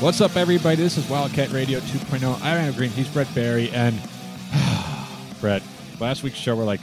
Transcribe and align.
What's 0.00 0.20
up, 0.20 0.36
everybody? 0.36 0.76
This 0.76 0.96
is 0.96 1.10
Wildcat 1.10 1.50
Radio 1.50 1.80
2.0. 1.80 2.32
I'm 2.36 2.42
Adam 2.42 2.72
Green. 2.76 2.90
He's 2.90 3.08
Brett 3.08 3.26
Barry. 3.34 3.68
And, 3.70 4.00
Brett, 5.40 5.60
last 5.98 6.22
week's 6.22 6.36
show, 6.36 6.54
we're 6.54 6.62
like, 6.62 6.78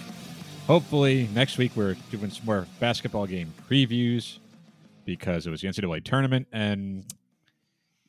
hopefully 0.67 1.29
next 1.33 1.57
week 1.57 1.71
we're 1.77 1.95
doing 2.11 2.29
some 2.29 2.45
more 2.45 2.67
basketball 2.81 3.25
game 3.25 3.53
previews 3.69 4.39
because 5.05 5.47
it 5.47 5.49
was 5.49 5.61
the 5.61 5.69
NCAA 5.69 6.03
tournament. 6.03 6.47
And, 6.51 7.05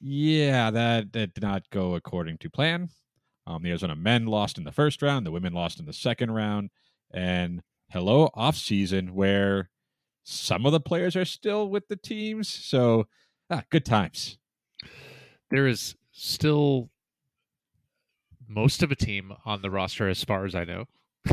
yeah, 0.01 0.73
that, 0.73 1.13
that 1.13 1.35
did 1.35 1.43
not 1.43 1.71
go 1.71 1.95
according 1.95 2.39
to 2.39 2.51
plan. 2.51 2.89
Um, 3.47 3.63
the 3.63 3.69
Arizona 3.69 3.95
men 3.95 4.27
lost 4.27 4.59
in 4.59 4.65
the 4.65 4.73
first 4.73 5.03
round, 5.03 5.25
the 5.25 5.31
women 5.31 5.53
lost 5.53 5.79
in 5.79 5.87
the 5.87 5.93
second 5.93 6.33
round. 6.33 6.71
And, 7.15 7.63
hello, 7.91 8.31
off 8.35 8.57
season, 8.57 9.15
where 9.15 9.71
some 10.25 10.67
of 10.67 10.73
the 10.73 10.81
players 10.81 11.15
are 11.15 11.25
still 11.25 11.69
with 11.69 11.87
the 11.87 11.97
teams. 11.97 12.49
So, 12.49 13.07
ah, 13.49 13.63
good 13.71 13.85
times. 13.85 14.39
There 15.51 15.67
is 15.67 15.95
still 16.13 16.91
most 18.49 18.83
of 18.83 18.91
a 18.91 18.97
team 18.97 19.33
on 19.45 19.63
the 19.63 19.71
roster 19.71 20.09
as 20.09 20.23
far 20.25 20.45
as 20.45 20.55
I 20.55 20.65
know. 20.65 20.85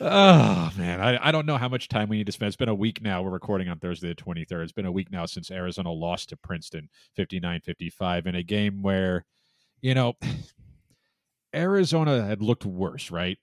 oh 0.00 0.70
man, 0.76 1.00
I, 1.00 1.28
I 1.28 1.32
don't 1.32 1.46
know 1.46 1.56
how 1.56 1.68
much 1.68 1.88
time 1.88 2.08
we 2.08 2.18
need 2.18 2.26
to 2.26 2.32
spend. 2.32 2.48
It's 2.48 2.56
been 2.56 2.68
a 2.68 2.74
week 2.74 3.02
now. 3.02 3.22
We're 3.22 3.30
recording 3.30 3.68
on 3.68 3.78
Thursday 3.78 4.08
the 4.08 4.14
23rd. 4.14 4.62
It's 4.62 4.72
been 4.72 4.86
a 4.86 4.92
week 4.92 5.10
now 5.10 5.26
since 5.26 5.50
Arizona 5.50 5.90
lost 5.90 6.28
to 6.30 6.36
Princeton 6.36 6.88
59-55 7.18 8.26
in 8.26 8.34
a 8.34 8.42
game 8.42 8.82
where, 8.82 9.24
you 9.80 9.94
know, 9.94 10.14
Arizona 11.54 12.24
had 12.24 12.42
looked 12.42 12.64
worse, 12.64 13.10
right? 13.10 13.38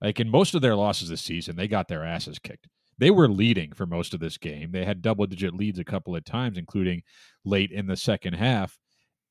Like 0.00 0.20
in 0.20 0.28
most 0.28 0.54
of 0.54 0.62
their 0.62 0.76
losses 0.76 1.08
this 1.08 1.22
season, 1.22 1.56
they 1.56 1.68
got 1.68 1.88
their 1.88 2.04
asses 2.04 2.38
kicked. 2.38 2.68
They 2.98 3.10
were 3.10 3.28
leading 3.28 3.72
for 3.72 3.86
most 3.86 4.14
of 4.14 4.20
this 4.20 4.38
game. 4.38 4.72
They 4.72 4.84
had 4.84 5.02
double 5.02 5.26
digit 5.26 5.54
leads 5.54 5.78
a 5.78 5.84
couple 5.84 6.16
of 6.16 6.24
times, 6.24 6.56
including 6.56 7.02
late 7.44 7.70
in 7.70 7.86
the 7.86 7.96
second 7.96 8.34
half, 8.34 8.78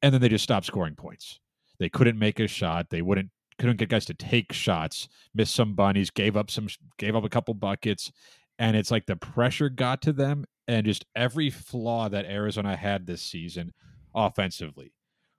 and 0.01 0.13
then 0.13 0.21
they 0.21 0.29
just 0.29 0.43
stopped 0.43 0.67
scoring 0.67 0.95
points. 0.95 1.39
They 1.79 1.89
couldn't 1.89 2.19
make 2.19 2.39
a 2.39 2.47
shot. 2.47 2.89
They 2.89 3.01
wouldn't 3.01 3.29
couldn't 3.57 3.77
get 3.77 3.89
guys 3.89 4.05
to 4.05 4.13
take 4.13 4.51
shots. 4.51 5.07
Missed 5.33 5.55
some 5.55 5.75
bunnies. 5.75 6.09
Gave 6.09 6.37
up 6.37 6.51
some. 6.51 6.67
Gave 6.97 7.15
up 7.15 7.23
a 7.23 7.29
couple 7.29 7.53
buckets, 7.53 8.11
and 8.59 8.75
it's 8.75 8.91
like 8.91 9.05
the 9.05 9.15
pressure 9.15 9.69
got 9.69 10.01
to 10.03 10.13
them, 10.13 10.45
and 10.67 10.85
just 10.85 11.05
every 11.15 11.49
flaw 11.49 12.09
that 12.09 12.25
Arizona 12.25 12.75
had 12.75 13.05
this 13.05 13.21
season, 13.21 13.73
offensively, 14.13 14.93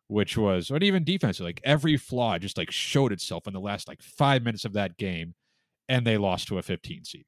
which 0.09 0.37
was, 0.37 0.71
or 0.71 0.79
even 0.79 1.05
defensively, 1.05 1.51
like 1.51 1.61
every 1.65 1.97
flaw 1.97 2.39
just 2.39 2.59
like 2.59 2.71
showed 2.71 3.13
itself 3.13 3.47
in 3.47 3.53
the 3.53 3.61
last 3.61 3.89
like 3.89 4.03
five 4.03 4.43
minutes 4.43 4.65
of 4.65 4.73
that 4.75 4.97
game, 4.97 5.35
and 5.89 6.07
they 6.07 6.17
lost 6.17 6.49
to 6.49 6.59
a 6.59 6.63
15 6.63 7.05
seed. 7.05 7.25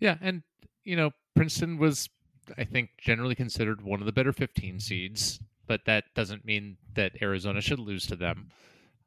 Yeah, 0.00 0.16
and 0.20 0.42
you 0.84 0.96
know, 0.96 1.10
Princeton 1.34 1.78
was 1.78 2.08
I 2.56 2.64
think 2.64 2.90
generally 3.00 3.34
considered 3.34 3.82
one 3.82 4.00
of 4.00 4.06
the 4.06 4.12
better 4.12 4.32
15 4.32 4.78
seeds, 4.80 5.40
but 5.66 5.80
that 5.86 6.04
doesn't 6.14 6.44
mean 6.44 6.76
that 6.94 7.12
Arizona 7.20 7.60
should 7.60 7.78
lose 7.80 8.06
to 8.06 8.16
them. 8.16 8.50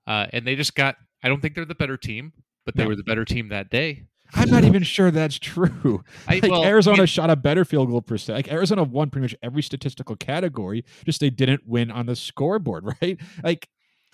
Uh, 0.08 0.28
and 0.34 0.46
they 0.46 0.56
just 0.56 0.76
got 0.76 0.96
I 1.24 1.28
don't 1.30 1.42
think 1.42 1.56
they're 1.56 1.66
the 1.66 1.76
better 1.76 1.98
team, 1.98 2.34
but 2.66 2.76
they 2.76 2.84
No. 2.84 2.90
were 2.90 2.96
the 2.96 3.04
better 3.04 3.26
team 3.26 3.50
that 3.50 3.70
day. 3.70 4.04
I'm 4.34 4.50
not 4.52 4.64
even 4.64 4.84
sure 4.84 5.10
that's 5.10 5.40
true. 5.40 6.04
I- 6.28 6.36
Like 6.40 6.52
well, 6.52 6.64
Arizona 6.64 7.04
I- 7.04 7.06
shot 7.06 7.30
a 7.30 7.36
better 7.36 7.66
field 7.66 7.90
goal 7.90 8.02
percent. 8.02 8.36
Like 8.38 8.52
Arizona 8.52 8.84
won 8.84 9.10
pretty 9.10 9.24
much 9.24 9.36
every 9.42 9.64
statistical 9.64 10.16
category. 10.16 10.86
Just 11.06 11.20
they 11.20 11.30
didn't 11.32 11.68
win 11.68 11.90
on 11.92 12.06
the 12.06 12.16
scoreboard, 12.16 12.86
right? 13.02 13.20
Like 13.44 13.70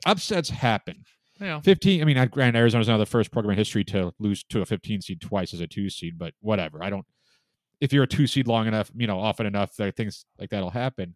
upsets 0.05 0.49
happen. 0.49 1.03
Yeah. 1.39 1.59
15. 1.59 2.01
I 2.01 2.05
mean, 2.05 2.17
I 2.17 2.25
grant 2.25 2.55
Arizona's 2.55 2.87
now 2.87 2.97
the 2.97 3.05
first 3.05 3.31
program 3.31 3.51
in 3.51 3.57
history 3.57 3.83
to 3.85 4.13
lose 4.19 4.43
to 4.45 4.61
a 4.61 4.65
15 4.65 5.01
seed 5.01 5.21
twice 5.21 5.53
as 5.53 5.59
a 5.59 5.67
two 5.67 5.89
seed, 5.89 6.17
but 6.17 6.33
whatever. 6.39 6.83
I 6.83 6.89
don't. 6.89 7.05
If 7.81 7.91
you're 7.91 8.03
a 8.03 8.07
two 8.07 8.25
seed 8.25 8.47
long 8.47 8.67
enough, 8.67 8.89
you 8.95 9.05
know, 9.05 9.19
often 9.19 9.45
enough, 9.45 9.75
that 9.75 9.95
things 9.95 10.25
like 10.39 10.49
that'll 10.49 10.69
happen. 10.69 11.15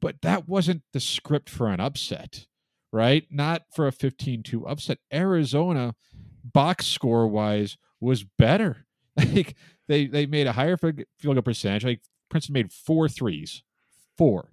But 0.00 0.22
that 0.22 0.48
wasn't 0.48 0.82
the 0.92 1.00
script 1.00 1.50
for 1.50 1.68
an 1.68 1.80
upset, 1.80 2.46
right? 2.92 3.24
Not 3.30 3.62
for 3.74 3.86
a 3.86 3.92
15-2 3.92 4.62
upset. 4.68 4.98
Arizona, 5.12 5.94
box 6.44 6.86
score 6.86 7.26
wise, 7.26 7.76
was 8.00 8.24
better. 8.24 8.86
Like 9.34 9.56
they 9.88 10.06
they 10.06 10.24
made 10.24 10.46
a 10.46 10.52
higher 10.52 10.78
field 10.78 11.04
goal 11.22 11.42
percentage. 11.42 11.84
Like 11.84 12.00
Princeton 12.30 12.54
made 12.54 12.72
four 12.72 13.10
threes, 13.10 13.62
four. 14.16 14.51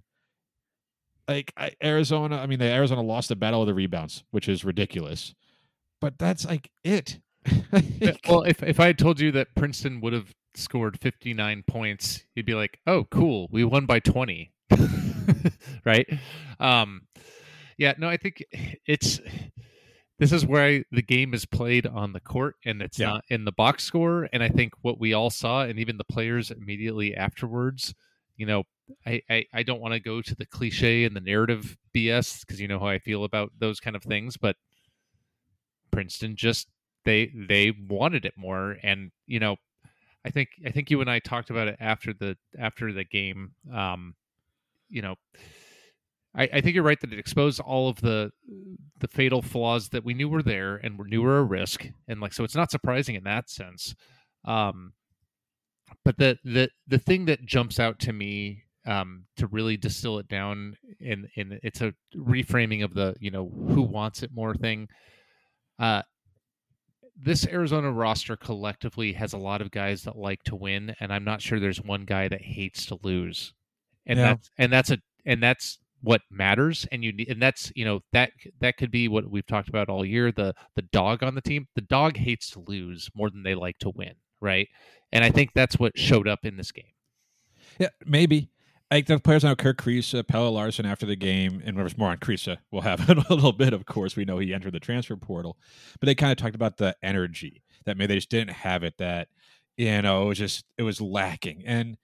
Like 1.30 1.52
I, 1.56 1.70
Arizona, 1.82 2.38
I 2.38 2.46
mean, 2.46 2.58
the 2.58 2.64
Arizona 2.64 3.02
lost 3.02 3.28
the 3.28 3.36
battle 3.36 3.60
of 3.62 3.68
the 3.68 3.74
rebounds, 3.74 4.24
which 4.32 4.48
is 4.48 4.64
ridiculous. 4.64 5.32
But 6.00 6.18
that's 6.18 6.44
like 6.44 6.70
it. 6.84 7.20
Well, 8.28 8.42
if 8.42 8.62
if 8.64 8.80
I 8.80 8.86
had 8.86 8.98
told 8.98 9.20
you 9.20 9.30
that 9.32 9.54
Princeton 9.54 10.00
would 10.00 10.12
have 10.12 10.34
scored 10.54 10.98
59 11.00 11.62
points, 11.68 12.24
you'd 12.34 12.46
be 12.46 12.54
like, 12.54 12.80
"Oh, 12.86 13.04
cool, 13.04 13.48
we 13.52 13.62
won 13.64 13.86
by 13.86 14.00
20." 14.00 14.52
right? 15.84 16.06
Um 16.58 17.02
yeah, 17.78 17.94
no, 17.96 18.08
I 18.08 18.16
think 18.16 18.44
it's 18.86 19.20
this 20.18 20.32
is 20.32 20.44
where 20.44 20.62
I, 20.66 20.84
the 20.90 21.00
game 21.02 21.32
is 21.32 21.46
played 21.46 21.86
on 21.86 22.12
the 22.12 22.20
court 22.20 22.56
and 22.64 22.82
it's 22.82 22.98
Yeah. 22.98 23.06
not 23.06 23.24
in 23.30 23.44
the 23.44 23.52
box 23.52 23.84
score 23.84 24.28
and 24.32 24.42
I 24.42 24.48
think 24.48 24.74
what 24.82 24.98
we 25.00 25.14
all 25.14 25.30
saw 25.30 25.62
and 25.62 25.78
even 25.78 25.96
the 25.96 26.04
players 26.04 26.50
immediately 26.50 27.14
afterwards, 27.14 27.94
you 28.36 28.44
know, 28.46 28.64
I, 29.06 29.22
I, 29.28 29.44
I 29.52 29.62
don't 29.62 29.80
want 29.80 29.94
to 29.94 30.00
go 30.00 30.22
to 30.22 30.34
the 30.34 30.46
cliche 30.46 31.04
and 31.04 31.14
the 31.14 31.20
narrative 31.20 31.76
BS 31.94 32.40
because 32.40 32.60
you 32.60 32.68
know 32.68 32.78
how 32.78 32.88
I 32.88 32.98
feel 32.98 33.24
about 33.24 33.52
those 33.58 33.80
kind 33.80 33.96
of 33.96 34.02
things, 34.02 34.36
but 34.36 34.56
Princeton 35.90 36.36
just 36.36 36.68
they 37.04 37.32
they 37.48 37.72
wanted 37.88 38.24
it 38.24 38.34
more 38.36 38.76
and 38.82 39.10
you 39.26 39.40
know 39.40 39.56
I 40.24 40.30
think 40.30 40.50
I 40.66 40.70
think 40.70 40.90
you 40.90 41.00
and 41.00 41.10
I 41.10 41.18
talked 41.18 41.50
about 41.50 41.68
it 41.68 41.76
after 41.80 42.12
the 42.12 42.36
after 42.58 42.92
the 42.92 43.04
game 43.04 43.52
um 43.74 44.14
you 44.88 45.02
know 45.02 45.16
I, 46.34 46.44
I 46.44 46.60
think 46.60 46.74
you're 46.74 46.84
right 46.84 47.00
that 47.00 47.12
it 47.12 47.18
exposed 47.18 47.60
all 47.60 47.88
of 47.88 48.00
the 48.00 48.30
the 48.98 49.08
fatal 49.08 49.42
flaws 49.42 49.88
that 49.90 50.04
we 50.04 50.14
knew 50.14 50.28
were 50.28 50.42
there 50.42 50.76
and 50.76 50.98
we 50.98 51.08
knew 51.08 51.22
were 51.22 51.38
a 51.38 51.44
risk 51.44 51.88
and 52.06 52.20
like 52.20 52.32
so 52.32 52.44
it's 52.44 52.56
not 52.56 52.70
surprising 52.70 53.14
in 53.14 53.24
that 53.24 53.50
sense 53.50 53.94
um 54.44 54.92
but 56.04 56.18
the 56.18 56.38
the 56.44 56.68
the 56.86 56.98
thing 56.98 57.24
that 57.24 57.44
jumps 57.46 57.80
out 57.80 57.98
to 58.00 58.12
me 58.12 58.64
um 58.86 59.24
to 59.36 59.46
really 59.48 59.76
distill 59.76 60.18
it 60.18 60.28
down 60.28 60.74
in 61.00 61.28
in 61.36 61.58
it's 61.62 61.80
a 61.82 61.92
reframing 62.16 62.82
of 62.82 62.94
the 62.94 63.14
you 63.20 63.30
know 63.30 63.48
who 63.68 63.82
wants 63.82 64.22
it 64.22 64.30
more 64.32 64.54
thing 64.54 64.88
uh 65.78 66.02
this 67.22 67.46
Arizona 67.46 67.90
roster 67.92 68.36
collectively 68.36 69.12
has 69.12 69.32
a 69.34 69.38
lot 69.38 69.60
of 69.60 69.70
guys 69.70 70.02
that 70.04 70.16
like 70.16 70.42
to 70.44 70.56
win, 70.56 70.94
and 71.00 71.12
I'm 71.12 71.24
not 71.24 71.42
sure 71.42 71.60
there's 71.60 71.82
one 71.82 72.04
guy 72.04 72.28
that 72.28 72.40
hates 72.40 72.86
to 72.86 72.98
lose, 73.02 73.52
and 74.06 74.18
Yeah. 74.18 74.24
that's 74.28 74.50
and 74.58 74.72
that's 74.72 74.90
a 74.90 74.98
and 75.26 75.42
that's 75.42 75.78
what 76.00 76.22
matters. 76.30 76.86
And 76.90 77.04
you 77.04 77.12
need, 77.12 77.28
and 77.28 77.42
that's 77.42 77.70
you 77.74 77.84
know 77.84 78.00
that 78.12 78.32
that 78.60 78.78
could 78.78 78.90
be 78.90 79.06
what 79.08 79.30
we've 79.30 79.46
talked 79.46 79.68
about 79.68 79.90
all 79.90 80.04
year. 80.04 80.32
The 80.32 80.54
the 80.76 80.82
dog 80.82 81.22
on 81.22 81.34
the 81.34 81.42
team, 81.42 81.68
the 81.74 81.82
dog 81.82 82.16
hates 82.16 82.50
to 82.52 82.64
lose 82.66 83.10
more 83.14 83.28
than 83.28 83.42
they 83.42 83.54
like 83.54 83.76
to 83.80 83.90
win, 83.90 84.14
right? 84.40 84.68
And 85.12 85.22
I 85.22 85.30
think 85.30 85.50
that's 85.54 85.78
what 85.78 85.98
showed 85.98 86.26
up 86.28 86.46
in 86.46 86.56
this 86.56 86.72
game. 86.72 86.92
Yeah, 87.78 87.88
maybe. 88.06 88.50
Like 88.90 89.06
the 89.06 89.20
players 89.20 89.44
now, 89.44 89.54
Kerr 89.54 89.72
Kriisa, 89.72 90.26
Pelle 90.26 90.50
Larsson 90.50 90.84
after 90.84 91.06
the 91.06 91.14
game, 91.14 91.62
and 91.64 91.76
there's 91.76 91.96
more 91.96 92.10
on 92.10 92.18
Kriisa. 92.18 92.58
We'll 92.72 92.82
have 92.82 93.00
in 93.08 93.18
a 93.18 93.32
little 93.32 93.52
bit, 93.52 93.72
of 93.72 93.86
course. 93.86 94.16
We 94.16 94.24
know 94.24 94.38
he 94.38 94.52
entered 94.52 94.72
the 94.72 94.80
transfer 94.80 95.16
portal, 95.16 95.56
but 96.00 96.06
they 96.06 96.14
kind 96.14 96.32
of 96.32 96.38
talked 96.38 96.56
about 96.56 96.78
the 96.78 96.96
energy. 97.02 97.62
that 97.84 97.96
maybe 97.96 98.08
they 98.08 98.16
just 98.16 98.30
didn't 98.30 98.50
have 98.50 98.82
it. 98.82 98.98
That 98.98 99.28
you 99.76 100.02
know, 100.02 100.24
it 100.24 100.26
was 100.26 100.38
just 100.38 100.64
it 100.76 100.82
was 100.82 101.00
lacking, 101.00 101.62
and 101.66 101.96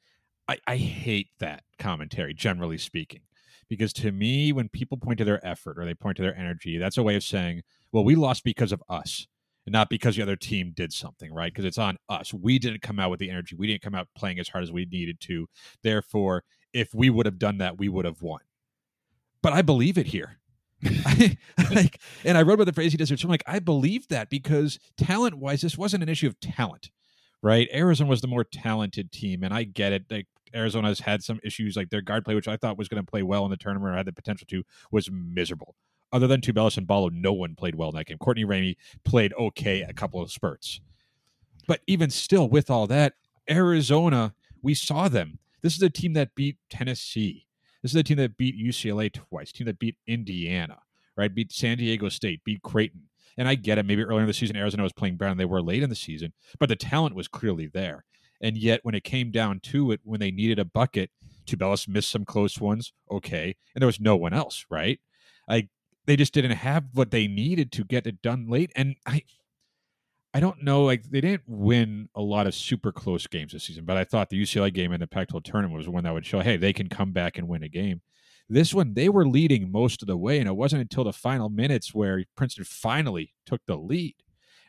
I, 0.48 0.58
I 0.66 0.76
hate 0.76 1.30
that 1.40 1.64
commentary, 1.78 2.34
generally 2.34 2.78
speaking, 2.78 3.22
because 3.68 3.92
to 3.94 4.12
me, 4.12 4.52
when 4.52 4.68
people 4.68 4.96
point 4.96 5.18
to 5.18 5.24
their 5.24 5.44
effort 5.44 5.78
or 5.78 5.84
they 5.84 5.94
point 5.94 6.16
to 6.18 6.22
their 6.22 6.36
energy, 6.36 6.78
that's 6.78 6.98
a 6.98 7.02
way 7.02 7.16
of 7.16 7.24
saying, 7.24 7.62
well, 7.90 8.04
we 8.04 8.14
lost 8.14 8.44
because 8.44 8.72
of 8.72 8.82
us 8.88 9.26
and 9.66 9.72
not 9.72 9.90
because 9.90 10.16
the 10.16 10.22
other 10.22 10.36
team 10.36 10.72
did 10.74 10.92
something, 10.92 11.32
right? 11.32 11.52
Because 11.52 11.64
it's 11.64 11.78
on 11.78 11.96
us. 12.08 12.32
We 12.32 12.58
didn't 12.58 12.82
come 12.82 13.00
out 13.00 13.10
with 13.10 13.18
the 13.18 13.30
energy. 13.30 13.56
We 13.56 13.66
didn't 13.66 13.82
come 13.82 13.94
out 13.96 14.08
playing 14.16 14.38
as 14.38 14.48
hard 14.48 14.62
as 14.62 14.70
we 14.70 14.84
needed 14.84 15.20
to. 15.22 15.48
Therefore, 15.82 16.44
if 16.76 16.94
we 16.94 17.08
would 17.08 17.24
have 17.24 17.38
done 17.38 17.58
that, 17.58 17.78
we 17.78 17.88
would 17.88 18.04
have 18.04 18.20
won. 18.20 18.40
But 19.42 19.54
I 19.54 19.62
believe 19.62 19.96
it 19.96 20.06
here. 20.06 20.38
like, 21.70 21.98
and 22.22 22.36
I 22.36 22.42
wrote 22.42 22.54
about 22.54 22.66
the 22.66 22.72
phrase 22.74 22.92
he 22.92 22.98
does. 22.98 23.10
I'm 23.10 23.30
like, 23.30 23.42
I 23.46 23.60
believe 23.60 24.08
that 24.08 24.28
because 24.28 24.78
talent 24.98 25.38
wise, 25.38 25.62
this 25.62 25.78
wasn't 25.78 26.02
an 26.02 26.10
issue 26.10 26.26
of 26.26 26.38
talent, 26.38 26.90
right? 27.42 27.66
Arizona 27.72 28.10
was 28.10 28.20
the 28.20 28.28
more 28.28 28.44
talented 28.44 29.10
team, 29.10 29.42
and 29.42 29.54
I 29.54 29.64
get 29.64 29.94
it. 29.94 30.04
Like 30.10 30.26
Arizona 30.54 30.88
has 30.88 31.00
had 31.00 31.22
some 31.22 31.40
issues, 31.42 31.76
like 31.76 31.88
their 31.88 32.02
guard 32.02 32.26
play, 32.26 32.34
which 32.34 32.46
I 32.46 32.58
thought 32.58 32.76
was 32.76 32.88
going 32.88 33.02
to 33.02 33.10
play 33.10 33.22
well 33.22 33.44
in 33.46 33.50
the 33.50 33.56
tournament 33.56 33.94
or 33.94 33.96
had 33.96 34.06
the 34.06 34.12
potential 34.12 34.46
to, 34.50 34.62
was 34.90 35.10
miserable. 35.10 35.76
Other 36.12 36.26
than 36.26 36.42
Tubelis 36.42 36.76
and 36.76 36.86
Ballo, 36.86 37.08
no 37.08 37.32
one 37.32 37.54
played 37.56 37.74
well 37.74 37.88
in 37.88 37.96
that 37.96 38.06
game. 38.06 38.18
Courtney 38.18 38.44
Ramey 38.44 38.76
played 39.04 39.32
okay 39.38 39.80
a 39.80 39.94
couple 39.94 40.20
of 40.20 40.30
spurts. 40.30 40.80
But 41.66 41.80
even 41.86 42.10
still, 42.10 42.48
with 42.48 42.70
all 42.70 42.86
that, 42.86 43.14
Arizona, 43.50 44.34
we 44.62 44.74
saw 44.74 45.08
them. 45.08 45.38
This 45.66 45.74
is 45.74 45.82
a 45.82 45.90
team 45.90 46.12
that 46.12 46.36
beat 46.36 46.58
Tennessee. 46.70 47.48
This 47.82 47.90
is 47.90 47.96
a 47.96 48.04
team 48.04 48.18
that 48.18 48.36
beat 48.36 48.56
UCLA 48.56 49.12
twice, 49.12 49.50
team 49.50 49.66
that 49.66 49.80
beat 49.80 49.96
Indiana, 50.06 50.78
right? 51.16 51.34
Beat 51.34 51.50
San 51.50 51.78
Diego 51.78 52.08
State, 52.08 52.44
beat 52.44 52.62
Creighton. 52.62 53.08
And 53.36 53.48
I 53.48 53.56
get 53.56 53.76
it. 53.76 53.84
Maybe 53.84 54.04
earlier 54.04 54.20
in 54.20 54.28
the 54.28 54.32
season, 54.32 54.54
Arizona 54.54 54.84
was 54.84 54.92
playing 54.92 55.16
better 55.16 55.32
than 55.32 55.38
they 55.38 55.44
were 55.44 55.60
late 55.60 55.82
in 55.82 55.90
the 55.90 55.96
season, 55.96 56.34
but 56.60 56.68
the 56.68 56.76
talent 56.76 57.16
was 57.16 57.26
clearly 57.26 57.66
there. 57.66 58.04
And 58.40 58.56
yet, 58.56 58.78
when 58.84 58.94
it 58.94 59.02
came 59.02 59.32
down 59.32 59.58
to 59.64 59.90
it, 59.90 59.98
when 60.04 60.20
they 60.20 60.30
needed 60.30 60.60
a 60.60 60.64
bucket, 60.64 61.10
Tubelis 61.46 61.88
missed 61.88 62.10
some 62.10 62.24
close 62.24 62.60
ones, 62.60 62.92
okay, 63.10 63.56
and 63.74 63.82
there 63.82 63.88
was 63.88 63.98
no 63.98 64.14
one 64.14 64.32
else, 64.32 64.66
right? 64.70 65.00
I 65.48 65.68
they 66.04 66.14
just 66.14 66.32
didn't 66.32 66.52
have 66.52 66.84
what 66.92 67.10
they 67.10 67.26
needed 67.26 67.72
to 67.72 67.82
get 67.82 68.06
it 68.06 68.22
done 68.22 68.48
late, 68.48 68.70
and 68.76 68.94
I. 69.04 69.24
I 70.36 70.40
don't 70.40 70.62
know, 70.62 70.84
like 70.84 71.04
they 71.04 71.22
didn't 71.22 71.44
win 71.46 72.10
a 72.14 72.20
lot 72.20 72.46
of 72.46 72.54
super 72.54 72.92
close 72.92 73.26
games 73.26 73.54
this 73.54 73.64
season, 73.64 73.86
but 73.86 73.96
I 73.96 74.04
thought 74.04 74.28
the 74.28 74.42
UCLA 74.42 74.70
game 74.70 74.92
in 74.92 75.00
the 75.00 75.06
Pac-12 75.06 75.42
tournament 75.44 75.78
was 75.78 75.88
one 75.88 76.04
that 76.04 76.12
would 76.12 76.26
show, 76.26 76.40
hey, 76.40 76.58
they 76.58 76.74
can 76.74 76.90
come 76.90 77.12
back 77.12 77.38
and 77.38 77.48
win 77.48 77.62
a 77.62 77.70
game. 77.70 78.02
This 78.46 78.74
one, 78.74 78.92
they 78.92 79.08
were 79.08 79.26
leading 79.26 79.72
most 79.72 80.02
of 80.02 80.08
the 80.08 80.16
way, 80.18 80.38
and 80.38 80.46
it 80.46 80.54
wasn't 80.54 80.82
until 80.82 81.04
the 81.04 81.12
final 81.14 81.48
minutes 81.48 81.94
where 81.94 82.22
Princeton 82.36 82.64
finally 82.64 83.32
took 83.46 83.62
the 83.66 83.78
lead. 83.78 84.14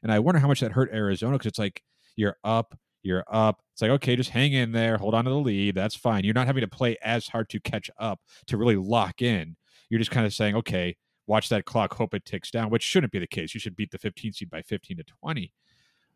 And 0.02 0.10
I 0.10 0.20
wonder 0.20 0.40
how 0.40 0.48
much 0.48 0.62
that 0.62 0.72
hurt 0.72 0.90
Arizona 0.94 1.34
because 1.34 1.50
it's 1.50 1.60
like 1.60 1.84
you're 2.16 2.38
up, 2.46 2.80
you're 3.04 3.26
up. 3.30 3.62
It's 3.74 3.82
like, 3.82 3.92
okay, 3.92 4.16
just 4.16 4.30
hang 4.30 4.54
in 4.54 4.72
there, 4.72 4.96
hold 4.96 5.16
on 5.16 5.26
to 5.26 5.32
the 5.32 5.36
lead. 5.36 5.76
That's 5.76 5.96
fine. 5.96 6.24
You're 6.24 6.34
not 6.34 6.48
having 6.48 6.62
to 6.62 6.70
play 6.70 6.96
as 7.04 7.28
hard 7.28 7.50
to 7.50 7.60
catch 7.60 7.92
up 8.00 8.22
to 8.46 8.56
really 8.56 8.78
lock 8.78 9.22
in. 9.22 9.58
You're 9.90 10.00
just 10.00 10.12
kind 10.12 10.26
of 10.26 10.34
saying, 10.34 10.56
okay, 10.56 10.96
watch 11.28 11.50
that 11.50 11.66
clock, 11.66 11.94
hope 11.94 12.14
it 12.14 12.26
ticks 12.26 12.50
down, 12.50 12.70
which 12.70 12.84
shouldn't 12.84 13.12
be 13.12 13.20
the 13.20 13.28
case. 13.28 13.54
You 13.54 13.60
should 13.60 13.76
beat 13.76 13.92
the 13.92 13.98
15 13.98 14.34
seed 14.34 14.50
by 14.50 14.62
15 14.62 14.98
to 14.98 15.04
20. 15.04 15.52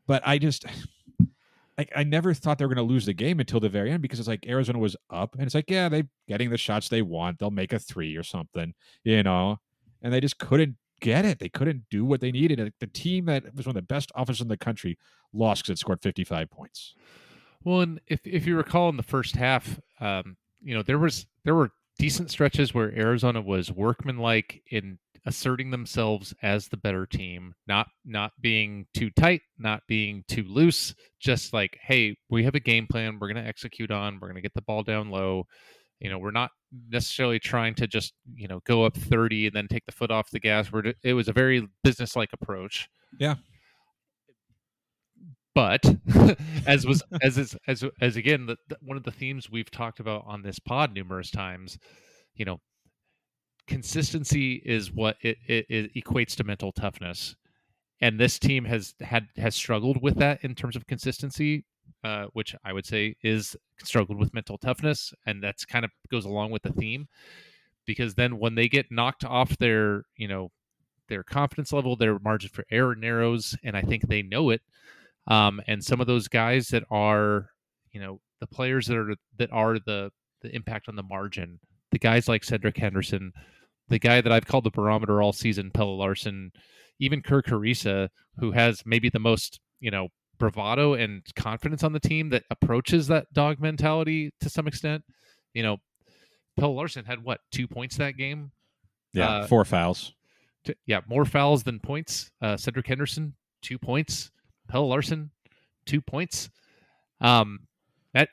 But 0.07 0.23
I 0.25 0.37
just, 0.37 0.65
I, 1.77 1.85
I 1.95 2.03
never 2.03 2.33
thought 2.33 2.57
they 2.57 2.65
were 2.65 2.73
going 2.73 2.85
to 2.85 2.93
lose 2.93 3.05
the 3.05 3.13
game 3.13 3.39
until 3.39 3.59
the 3.59 3.69
very 3.69 3.91
end 3.91 4.01
because 4.01 4.19
it's 4.19 4.27
like 4.27 4.47
Arizona 4.47 4.79
was 4.79 4.95
up 5.09 5.35
and 5.35 5.43
it's 5.43 5.55
like, 5.55 5.69
yeah, 5.69 5.89
they 5.89 6.03
getting 6.27 6.49
the 6.49 6.57
shots 6.57 6.89
they 6.89 7.01
want. 7.01 7.39
They'll 7.39 7.51
make 7.51 7.73
a 7.73 7.79
three 7.79 8.15
or 8.17 8.23
something, 8.23 8.73
you 9.03 9.23
know, 9.23 9.59
and 10.01 10.13
they 10.13 10.19
just 10.19 10.37
couldn't 10.37 10.75
get 11.01 11.25
it. 11.25 11.39
They 11.39 11.49
couldn't 11.49 11.85
do 11.89 12.05
what 12.05 12.21
they 12.21 12.31
needed. 12.31 12.73
The 12.79 12.87
team 12.87 13.25
that 13.25 13.55
was 13.55 13.65
one 13.65 13.71
of 13.71 13.75
the 13.75 13.81
best 13.81 14.11
offenses 14.15 14.41
in 14.41 14.47
the 14.47 14.57
country 14.57 14.97
lost 15.33 15.63
because 15.63 15.73
it 15.73 15.79
scored 15.79 16.01
55 16.01 16.49
points. 16.49 16.95
Well, 17.63 17.81
and 17.81 18.01
if 18.07 18.21
if 18.25 18.47
you 18.47 18.57
recall 18.57 18.89
in 18.89 18.97
the 18.97 19.03
first 19.03 19.35
half, 19.35 19.79
um, 19.99 20.37
you 20.63 20.73
know 20.73 20.81
there 20.81 20.97
was 20.97 21.27
there 21.43 21.55
were 21.55 21.71
decent 21.99 22.31
stretches 22.31 22.73
where 22.73 22.97
Arizona 22.97 23.41
was 23.41 23.71
workmanlike 23.71 24.63
in 24.71 24.97
asserting 25.25 25.71
themselves 25.71 26.33
as 26.41 26.67
the 26.67 26.77
better 26.77 27.05
team, 27.05 27.53
not 27.67 27.87
not 28.05 28.31
being 28.41 28.85
too 28.93 29.09
tight, 29.11 29.41
not 29.57 29.81
being 29.87 30.23
too 30.27 30.43
loose, 30.47 30.95
just 31.19 31.53
like, 31.53 31.77
hey, 31.81 32.15
we 32.29 32.43
have 32.43 32.55
a 32.55 32.59
game 32.59 32.87
plan 32.87 33.17
we're 33.19 33.31
going 33.31 33.43
to 33.43 33.47
execute 33.47 33.91
on, 33.91 34.15
we're 34.15 34.27
going 34.27 34.35
to 34.35 34.41
get 34.41 34.53
the 34.53 34.61
ball 34.61 34.83
down 34.83 35.09
low. 35.09 35.45
You 35.99 36.09
know, 36.09 36.17
we're 36.17 36.31
not 36.31 36.49
necessarily 36.89 37.37
trying 37.37 37.75
to 37.75 37.87
just, 37.87 38.13
you 38.33 38.47
know, 38.47 38.59
go 38.65 38.83
up 38.85 38.97
30 38.97 39.47
and 39.47 39.55
then 39.55 39.67
take 39.67 39.85
the 39.85 39.91
foot 39.91 40.09
off 40.09 40.31
the 40.31 40.39
gas. 40.39 40.71
We're, 40.71 40.93
it 41.03 41.13
was 41.13 41.27
a 41.27 41.33
very 41.33 41.67
business-like 41.83 42.29
approach. 42.33 42.89
Yeah. 43.19 43.35
But 45.53 45.83
as 46.65 46.87
was 46.87 47.03
as 47.21 47.37
is 47.37 47.55
as 47.67 47.83
as 47.99 48.15
again 48.15 48.45
the, 48.45 48.55
the, 48.69 48.77
one 48.81 48.95
of 48.95 49.03
the 49.03 49.11
themes 49.11 49.51
we've 49.51 49.69
talked 49.69 49.99
about 49.99 50.23
on 50.25 50.41
this 50.41 50.59
pod 50.59 50.93
numerous 50.93 51.29
times, 51.29 51.77
you 52.35 52.45
know, 52.45 52.61
consistency 53.71 54.61
is 54.65 54.91
what 54.91 55.15
it, 55.21 55.37
it, 55.47 55.65
it, 55.69 55.95
equates 55.95 56.35
to 56.35 56.43
mental 56.43 56.73
toughness. 56.73 57.35
And 58.01 58.19
this 58.19 58.37
team 58.37 58.65
has 58.65 58.93
had 58.99 59.27
has 59.37 59.55
struggled 59.55 60.01
with 60.01 60.17
that 60.17 60.43
in 60.43 60.55
terms 60.55 60.75
of 60.75 60.87
consistency 60.87 61.65
uh, 62.03 62.25
which 62.33 62.55
i 62.65 62.73
would 62.73 62.85
say 62.85 63.15
is 63.21 63.55
struggled 63.83 64.19
with 64.19 64.33
mental 64.33 64.57
toughness. 64.57 65.13
And 65.25 65.41
that's 65.41 65.65
kind 65.65 65.85
of 65.85 65.91
goes 66.09 66.25
along 66.25 66.51
with 66.51 66.63
the 66.63 66.73
theme 66.73 67.07
because 67.85 68.15
then 68.15 68.39
when 68.39 68.55
they 68.55 68.67
get 68.67 68.91
knocked 68.91 69.23
off 69.23 69.57
their 69.57 70.03
you 70.17 70.27
know 70.27 70.51
their 71.07 71.23
confidence 71.23 71.71
level 71.71 71.95
their 71.95 72.19
margin 72.19 72.49
for 72.49 72.65
error 72.71 72.95
narrows 72.95 73.57
and 73.63 73.75
i 73.75 73.81
think 73.81 74.07
they 74.07 74.21
know 74.21 74.49
it 74.49 74.61
um, 75.27 75.61
and 75.67 75.83
some 75.83 75.99
of 75.99 76.07
those 76.07 76.27
guys 76.27 76.69
that 76.69 76.83
are 76.89 77.49
you 77.91 77.99
know 77.99 78.19
the 78.39 78.47
players 78.47 78.87
that 78.87 78.97
are 78.97 79.15
that 79.37 79.51
are 79.51 79.77
the 79.79 80.09
the 80.41 80.55
impact 80.55 80.87
on 80.87 80.95
the 80.95 81.03
margin 81.03 81.59
the 81.91 81.99
guys 81.99 82.27
like 82.27 82.43
Cedric 82.43 82.77
Henderson, 82.77 83.33
the 83.91 83.99
guy 83.99 84.21
that 84.21 84.31
I've 84.31 84.47
called 84.47 84.63
the 84.63 84.71
barometer 84.71 85.21
all 85.21 85.33
season, 85.33 85.69
Pelle 85.69 85.97
Larsson, 85.97 86.51
even 86.99 87.21
Kerr 87.21 87.41
Kriisa, 87.41 88.07
who 88.39 88.51
has 88.51 88.83
maybe 88.85 89.09
the 89.09 89.19
most, 89.19 89.59
you 89.81 89.91
know, 89.91 90.07
bravado 90.39 90.93
and 90.93 91.21
confidence 91.35 91.83
on 91.83 91.91
the 91.91 91.99
team 91.99 92.29
that 92.29 92.43
approaches 92.49 93.07
that 93.07 93.31
dog 93.33 93.59
mentality 93.59 94.33
to 94.39 94.49
some 94.49 94.65
extent. 94.65 95.03
You 95.53 95.63
know, 95.63 95.77
Pelle 96.57 96.73
Larsson 96.73 97.03
had 97.03 97.23
what, 97.23 97.41
two 97.51 97.67
points 97.67 97.97
that 97.97 98.15
game? 98.15 98.51
Yeah, 99.13 99.29
uh, 99.29 99.47
four 99.47 99.65
fouls. 99.65 100.13
T- 100.63 100.75
yeah, 100.85 101.01
more 101.07 101.25
fouls 101.25 101.63
than 101.63 101.79
points. 101.81 102.31
Uh, 102.41 102.55
Cedric 102.55 102.87
Henderson, 102.87 103.35
two 103.61 103.77
points. 103.77 104.31
Pelle 104.69 104.87
Larsson, 104.87 105.31
two 105.85 105.99
points. 105.99 106.49
Um, 107.19 107.67
that 108.13 108.29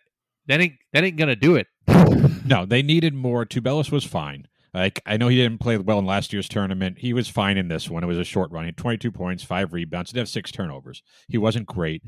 that 0.47 0.61
ain't 0.61 0.75
that 0.93 1.03
ain't 1.03 1.17
gonna 1.17 1.35
do 1.35 1.57
it. 1.57 1.67
no, 2.47 2.65
they 2.65 2.81
needed 2.81 3.13
more. 3.13 3.45
Tubelis 3.45 3.91
was 3.91 4.05
fine. 4.05 4.47
Like 4.75 5.03
I 5.07 5.17
know 5.17 5.29
he 5.29 5.37
didn't 5.37 5.59
play 5.59 5.77
well 5.79 5.99
in 5.99 6.07
last 6.07 6.33
year's 6.33 6.49
tournament. 6.49 6.99
He 6.99 7.13
was 7.13 7.29
fine 7.29 7.57
in 7.57 7.69
this 7.69 7.89
one. 7.89 8.05
It 8.05 8.07
was 8.09 8.19
a 8.19 8.25
short 8.25 8.51
run. 8.51 8.65
He 8.65 8.69
had 8.69 8.77
22 8.77 9.11
points, 9.11 9.43
five 9.43 9.73
rebounds. 9.73 10.13
Did 10.13 10.19
have 10.19 10.29
six 10.29 10.51
turnovers. 10.51 11.03
He 11.29 11.39
wasn't 11.39 11.67
great. 11.67 12.03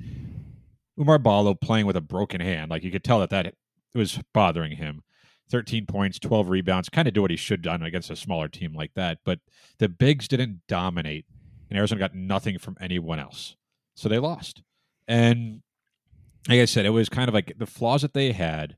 Oumar 0.98 1.22
Ballo 1.22 1.54
playing 1.54 1.86
with 1.86 1.96
a 1.96 2.02
broken 2.02 2.40
hand. 2.40 2.70
Like 2.70 2.84
you 2.84 2.90
could 2.90 3.04
tell 3.04 3.20
that 3.20 3.30
that 3.30 3.54
was 3.94 4.20
bothering 4.34 4.76
him. 4.76 5.02
13 5.50 5.86
points, 5.86 6.18
12 6.18 6.48
rebounds. 6.48 6.88
Kind 6.88 7.08
of 7.08 7.14
do 7.14 7.22
what 7.22 7.30
he 7.30 7.36
should 7.36 7.62
done 7.62 7.82
against 7.82 8.10
a 8.10 8.16
smaller 8.16 8.48
team 8.48 8.72
like 8.72 8.94
that. 8.94 9.18
But 9.24 9.40
the 9.78 9.88
bigs 9.88 10.28
didn't 10.28 10.60
dominate, 10.68 11.26
and 11.68 11.78
Arizona 11.78 11.98
got 11.98 12.14
nothing 12.14 12.58
from 12.58 12.76
anyone 12.80 13.18
else. 13.18 13.56
So 13.94 14.08
they 14.08 14.18
lost. 14.18 14.62
And 15.08 15.62
like 16.48 16.60
I 16.60 16.64
said, 16.66 16.86
it 16.86 16.90
was 16.90 17.08
kind 17.08 17.28
of 17.28 17.34
like 17.34 17.54
the 17.58 17.66
flaws 17.66 18.02
that 18.02 18.14
they 18.14 18.32
had 18.32 18.76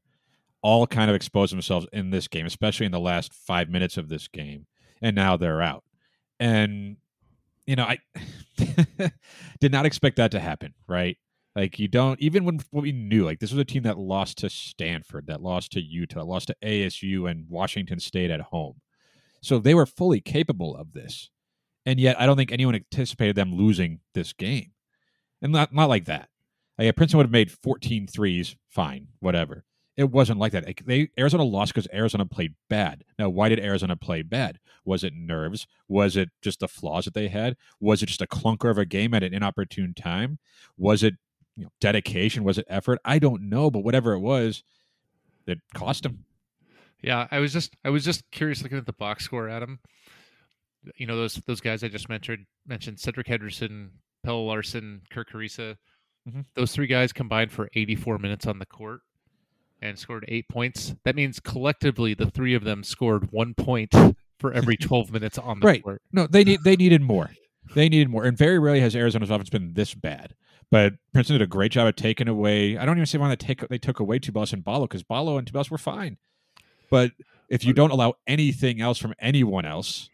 all 0.63 0.87
kind 0.87 1.11
of 1.11 1.17
exposed 1.17 1.53
themselves 1.53 1.87
in 1.93 2.11
this 2.11 2.29
game, 2.29 2.47
especially 2.47 2.87
in 2.87 2.93
the 2.93 3.01
last 3.01 3.35
five 3.35 3.69
minutes 3.69 3.97
of 3.97 4.09
this 4.09 4.29
game, 4.29 4.67
and 5.01 5.17
now 5.17 5.37
they're 5.37 5.63
out. 5.63 5.85
And 6.41 6.97
you 7.67 7.77
know, 7.77 7.85
I 7.85 7.99
did 9.61 9.73
not 9.73 9.87
expect 9.87 10.17
that 10.17 10.31
to 10.33 10.41
happen, 10.41 10.75
right? 10.89 11.17
Like 11.55 11.79
you 11.79 11.89
don't 11.89 12.19
even 12.21 12.45
when 12.45 12.61
we 12.73 12.93
knew, 12.93 13.25
like 13.25 13.41
this 13.41 13.53
was 13.53 13.61
a 13.61 13.65
team 13.65 13.83
that 13.83 13.99
lost 13.99 14.39
to 14.39 14.51
Stanford, 14.51 15.27
that 15.27 15.43
lost 15.43 15.73
to 15.73 15.81
Utah, 15.81 16.25
lost 16.25 16.49
to 16.49 16.57
ASU 16.65 17.31
and 17.31 17.47
Washington 17.49 18.01
State 18.01 18.31
at 18.31 18.41
home. 18.41 18.81
So 19.43 19.59
they 19.59 19.75
were 19.75 19.87
fully 19.87 20.21
capable 20.21 20.77
of 20.77 20.93
this. 20.93 21.31
And 21.85 21.99
yet 22.01 22.19
I 22.21 22.27
don't 22.27 22.37
think 22.37 22.53
anyone 22.53 22.77
anticipated 22.77 23.37
them 23.37 23.55
losing 23.55 24.01
this 24.15 24.33
game. 24.33 24.71
And 25.43 25.53
not 25.53 25.75
not 25.75 25.89
like 25.89 26.07
that. 26.07 26.29
Like 26.79 26.97
Princeton 26.97 27.19
would 27.19 27.27
have 27.27 27.33
made 27.33 27.51
14 27.51 28.07
threes, 28.07 28.57
fine, 28.71 29.09
whatever. 29.21 29.65
It 29.97 30.11
wasn't 30.11 30.39
like 30.39 30.53
that. 30.53 30.65
They 30.87 31.11
Arizona 31.19 31.43
lost 31.45 31.75
because 31.75 31.89
Arizona 31.93 32.25
played 32.25 32.55
bad. 32.71 33.05
Now, 33.19 33.29
why 33.29 33.51
did 33.51 33.61
Arizona 33.61 33.95
play 33.97 34.23
bad? 34.23 34.59
Was 34.85 35.05
it 35.05 35.13
nerves? 35.15 35.67
Was 35.87 36.17
it 36.17 36.31
just 36.41 36.61
the 36.61 36.69
flaws 36.69 37.05
that 37.05 37.15
they 37.15 37.29
had? 37.29 37.57
Was 37.79 38.03
it 38.03 38.07
just 38.07 38.23
a 38.23 38.27
clunker 38.27 38.71
of 38.71 38.79
a 38.79 38.87
game 38.87 39.13
at 39.13 39.23
an 39.23 39.35
inopportune 39.35 39.93
time? 39.93 40.39
Was 40.79 41.03
it 41.03 41.17
you 41.57 41.65
know, 41.65 41.71
dedication? 41.81 42.43
Was 42.43 42.57
it 42.57 42.65
effort? 42.69 43.01
I 43.05 43.19
don't 43.19 43.43
know, 43.51 43.71
but 43.71 43.85
whatever 43.85 44.15
it 44.15 44.21
was, 44.21 44.65
it 45.47 45.61
cost 45.75 46.05
them. 46.05 46.25
Yeah, 47.03 47.27
I 47.31 47.41
was 47.41 47.53
just 47.53 47.77
I 47.85 47.91
was 47.91 48.05
just 48.05 48.23
curious 48.31 48.63
looking 48.63 48.79
at 48.79 48.87
the 48.87 48.93
box 48.95 49.25
score, 49.25 49.49
Adam. 49.49 49.79
You 50.97 51.07
know 51.07 51.17
those 51.17 51.35
those 51.47 51.61
guys 51.61 51.85
I 51.85 51.89
just 51.89 52.09
mentioned 52.09 52.47
mentioned 52.67 52.99
Cedric 52.99 53.27
Henderson, 53.27 53.91
Pelle 54.25 54.47
Larsson, 54.47 55.03
Kerr 55.11 55.25
Kriisa. 55.25 55.77
Mhm. 56.29 56.47
Those 56.55 56.73
three 56.73 56.87
guys 56.87 57.13
combined 57.13 57.53
for 57.53 57.69
84 57.75 58.19
minutes 58.19 58.47
on 58.47 58.59
the 58.59 58.67
court 58.67 59.01
and 59.83 59.99
scored 59.99 60.25
eight 60.29 60.49
points. 60.49 60.95
That 61.05 61.17
means 61.17 61.41
collectively 61.41 62.15
the 62.15 62.31
three 62.31 62.55
of 62.55 62.65
them 62.65 62.85
scored 62.85 63.31
one 63.33 63.55
point 63.55 63.93
for 64.39 64.53
every 64.53 64.77
12 64.81 65.13
minutes 65.13 65.37
on 65.39 65.61
the 65.61 65.67
Right. 65.67 65.83
court. 65.83 66.01
No, 66.13 66.27
they 66.27 66.45
need 66.45 66.61
they 66.65 66.77
needed 66.77 67.03
more. 67.03 67.31
They 67.75 67.89
needed 67.89 68.11
more, 68.11 68.25
and 68.25 68.37
very 68.37 68.59
rarely 68.59 68.81
has 68.81 68.95
Arizona's 68.95 69.31
offense 69.31 69.49
been 69.49 69.73
this 69.75 69.95
bad. 69.95 70.35
But 70.71 70.95
Princeton 71.15 71.39
did 71.39 71.45
a 71.45 71.47
great 71.47 71.71
job 71.73 71.87
of 71.87 71.97
taking 71.97 72.27
away. 72.29 72.77
I 72.77 72.85
don't 72.85 72.99
even 72.99 73.07
say 73.07 73.17
why 73.19 73.29
they 73.29 73.37
take 73.37 73.67
they 73.69 73.79
took 73.79 73.99
away 74.01 74.19
Tubelis 74.19 74.53
and 74.53 74.65
Ballo 74.65 74.87
because 74.87 75.03
Ballo 75.05 75.39
and 75.39 75.51
Tubelis 75.51 75.71
were 75.71 75.79
fine. 75.79 76.19
But 76.91 77.13
if 77.49 77.65
you 77.65 77.73
don't 77.73 77.91
allow 77.93 78.15
anything 78.27 78.81
else 78.83 78.99
from 78.99 79.15
anyone 79.21 79.65
else, 79.65 80.11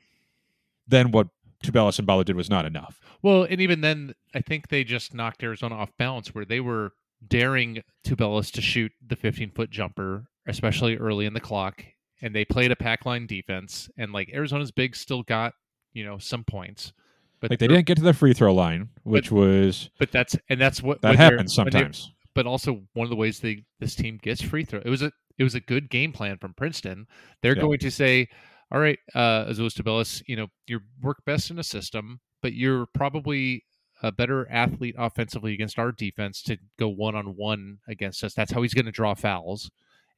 then 0.87 1.11
what 1.11 1.29
Tubelis 1.65 1.99
and 1.99 2.07
Ballo 2.07 2.23
did 2.23 2.37
was 2.37 2.51
not 2.51 2.65
enough. 2.67 3.01
Well, 3.23 3.45
and 3.45 3.61
even 3.61 3.81
then, 3.81 4.15
I 4.35 4.41
think 4.41 4.69
they 4.69 4.85
just 4.85 5.15
knocked 5.15 5.43
Arizona 5.43 5.75
off 5.77 5.91
balance 5.99 6.35
where 6.35 6.45
they 6.45 6.61
were 6.61 6.93
daring 7.27 7.83
Tubelis 8.07 8.51
to 8.53 8.61
shoot 8.61 8.93
the 9.07 9.17
15 9.17 9.51
foot 9.51 9.71
jumper, 9.71 10.27
especially 10.47 10.97
early 10.97 11.27
in 11.27 11.35
the 11.35 11.41
clock. 11.41 11.85
And 12.23 12.35
they 12.35 12.45
played 12.45 12.73
a 12.73 12.77
pack 12.77 13.07
line 13.07 13.27
defense. 13.27 13.89
And 13.97 14.13
like 14.13 14.31
Arizona's 14.33 14.73
big 14.73 14.97
still 14.97 15.23
got, 15.23 15.55
you 15.93 16.05
know, 16.05 16.19
some 16.19 16.45
points. 16.45 16.93
But 17.41 17.51
Like 17.51 17.61
they 17.61 17.69
didn't 17.69 17.87
get 17.87 17.97
to 17.99 18.03
the 18.03 18.13
free 18.15 18.35
throw 18.35 18.53
line, 18.53 18.89
which 19.05 19.31
was 19.31 19.91
But 19.99 20.11
that's 20.11 20.37
and 20.49 20.61
that's 20.61 20.83
what 20.83 21.01
that 21.03 21.17
happens 21.17 21.55
sometimes. 21.55 22.13
But 22.35 22.47
also 22.47 22.83
one 22.95 23.05
of 23.05 23.11
the 23.11 23.17
ways 23.17 23.41
they 23.41 23.65
this 23.79 23.95
team 23.95 24.19
gets 24.21 24.43
free 24.43 24.65
throw. 24.65 24.81
It 24.85 24.91
was 24.91 25.03
a 25.03 25.13
it 25.39 25.45
was 25.45 25.55
a 25.55 25.61
good 25.61 25.89
game 25.89 26.13
plan 26.13 26.39
from 26.39 26.55
Princeton. 26.55 27.07
They're 27.43 27.55
Yeah. 27.55 27.63
going 27.63 27.79
to 27.79 27.91
say, 27.93 28.27
"All 28.73 28.81
right, 28.81 28.99
uh, 29.15 29.45
Azuolas 29.47 29.81
Tubelis, 29.81 30.21
you 30.27 30.35
know, 30.35 30.49
you 30.67 30.81
work 31.01 31.19
best 31.25 31.51
in 31.53 31.61
a 31.61 31.63
system, 31.65 32.19
but 32.43 32.55
you're 32.55 32.87
probably 32.93 33.65
a 34.03 34.13
better 34.13 34.49
athlete 34.51 34.95
offensively 34.99 35.55
against 35.55 35.79
our 35.79 35.93
defense 35.93 36.43
to 36.43 36.57
go 36.79 36.89
one 36.89 37.15
on 37.15 37.37
one 37.37 37.79
against 37.89 38.23
us. 38.25 38.35
That's 38.35 38.53
how 38.53 38.63
he's 38.63 38.75
going 38.75 38.87
to 38.87 38.93
draw 38.93 39.15
fouls." 39.15 39.71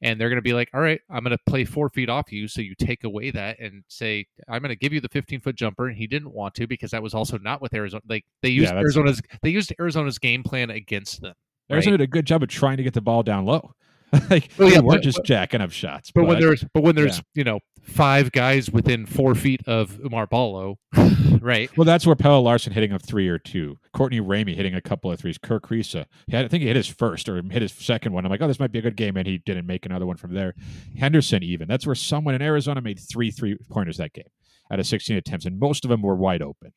And 0.03 0.19
they're 0.19 0.29
going 0.29 0.37
to 0.37 0.41
be 0.41 0.53
like, 0.53 0.69
"All 0.73 0.81
right, 0.81 0.99
I'm 1.09 1.23
going 1.23 1.37
to 1.37 1.43
play 1.47 1.63
four 1.63 1.89
feet 1.89 2.09
off 2.09 2.31
you, 2.31 2.47
so 2.47 2.61
you 2.61 2.73
take 2.75 3.03
away 3.03 3.29
that 3.31 3.59
and 3.59 3.83
say 3.87 4.25
I'm 4.49 4.61
going 4.61 4.69
to 4.69 4.75
give 4.75 4.93
you 4.93 5.01
the 5.01 5.09
15 5.09 5.41
foot 5.41 5.55
jumper." 5.55 5.87
And 5.87 5.97
he 5.97 6.07
didn't 6.07 6.33
want 6.33 6.55
to 6.55 6.67
because 6.67 6.91
that 6.91 7.03
was 7.03 7.13
also 7.13 7.37
not 7.37 7.61
with 7.61 7.73
Arizona. 7.73 8.01
Like 8.07 8.25
they 8.41 8.49
used 8.49 8.69
that's- 8.69 8.81
Arizona's 8.81 9.21
they 9.41 9.49
used 9.49 9.73
Arizona's 9.79 10.17
game 10.17 10.43
plan 10.43 10.69
against 10.69 11.21
them. 11.21 11.33
Arizona 11.71 11.93
right? 11.93 11.97
did 11.99 12.03
a 12.03 12.07
good 12.07 12.25
job 12.25 12.43
of 12.43 12.49
trying 12.49 12.77
to 12.77 12.83
get 12.83 12.93
the 12.93 13.01
ball 13.01 13.23
down 13.23 13.45
low. 13.45 13.73
like 14.29 14.49
Well, 14.57 14.67
they 14.69 14.75
yeah, 14.75 14.79
weren't 14.81 14.99
but- 14.99 15.03
just 15.03 15.17
but- 15.19 15.25
jacking 15.25 15.61
up 15.61 15.71
shots. 15.71 16.11
But 16.11 16.25
when 16.25 16.39
there's 16.39 16.63
but 16.73 16.83
when 16.83 16.95
there's 16.95 17.21
you 17.35 17.43
know 17.43 17.59
five 17.83 18.31
guys 18.31 18.69
within 18.69 19.05
four 19.05 19.33
feet 19.35 19.61
of 19.67 19.97
Oumar 19.99 20.29
Ballo, 20.29 20.77
right? 21.41 21.75
Well, 21.77 21.85
that's 21.85 22.05
where 22.05 22.15
Pelle 22.15 22.41
Larsson 22.43 22.73
hitting 22.73 22.91
a 22.91 22.99
three 22.99 23.27
or 23.27 23.39
two. 23.39 23.77
Courtney 23.93 24.19
Ramey 24.21 24.55
hitting 24.55 24.75
a 24.75 24.81
couple 24.81 25.11
of 25.11 25.19
threes. 25.19 25.37
Kerr 25.37 25.59
Kriisa, 25.59 26.05
had, 26.29 26.45
I 26.45 26.47
think 26.47 26.61
he 26.61 26.67
hit 26.67 26.75
his 26.75 26.87
first 26.87 27.27
or 27.27 27.41
hit 27.41 27.61
his 27.61 27.71
second 27.73 28.13
one. 28.13 28.23
I'm 28.25 28.31
like, 28.31 28.41
oh, 28.41 28.47
this 28.47 28.59
might 28.59 28.71
be 28.71 28.79
a 28.79 28.83
good 28.83 28.95
game, 28.95 29.17
and 29.17 29.25
he 29.27 29.39
didn't 29.39 29.65
make 29.65 29.85
another 29.85 30.05
one 30.05 30.17
from 30.17 30.33
there. 30.33 30.53
Henderson, 30.97 31.41
even 31.43 31.67
that's 31.67 31.85
where 31.85 31.95
someone 31.95 32.35
in 32.35 32.41
Arizona 32.41 32.81
made 32.81 32.99
three 32.99 33.31
three 33.31 33.57
pointers 33.69 33.97
that 33.97 34.13
game 34.13 34.25
out 34.71 34.79
of 34.79 34.85
16 34.85 35.17
attempts, 35.17 35.45
and 35.45 35.59
most 35.59 35.83
of 35.83 35.89
them 35.89 36.01
were 36.01 36.15
wide 36.15 36.41
open. 36.41 36.71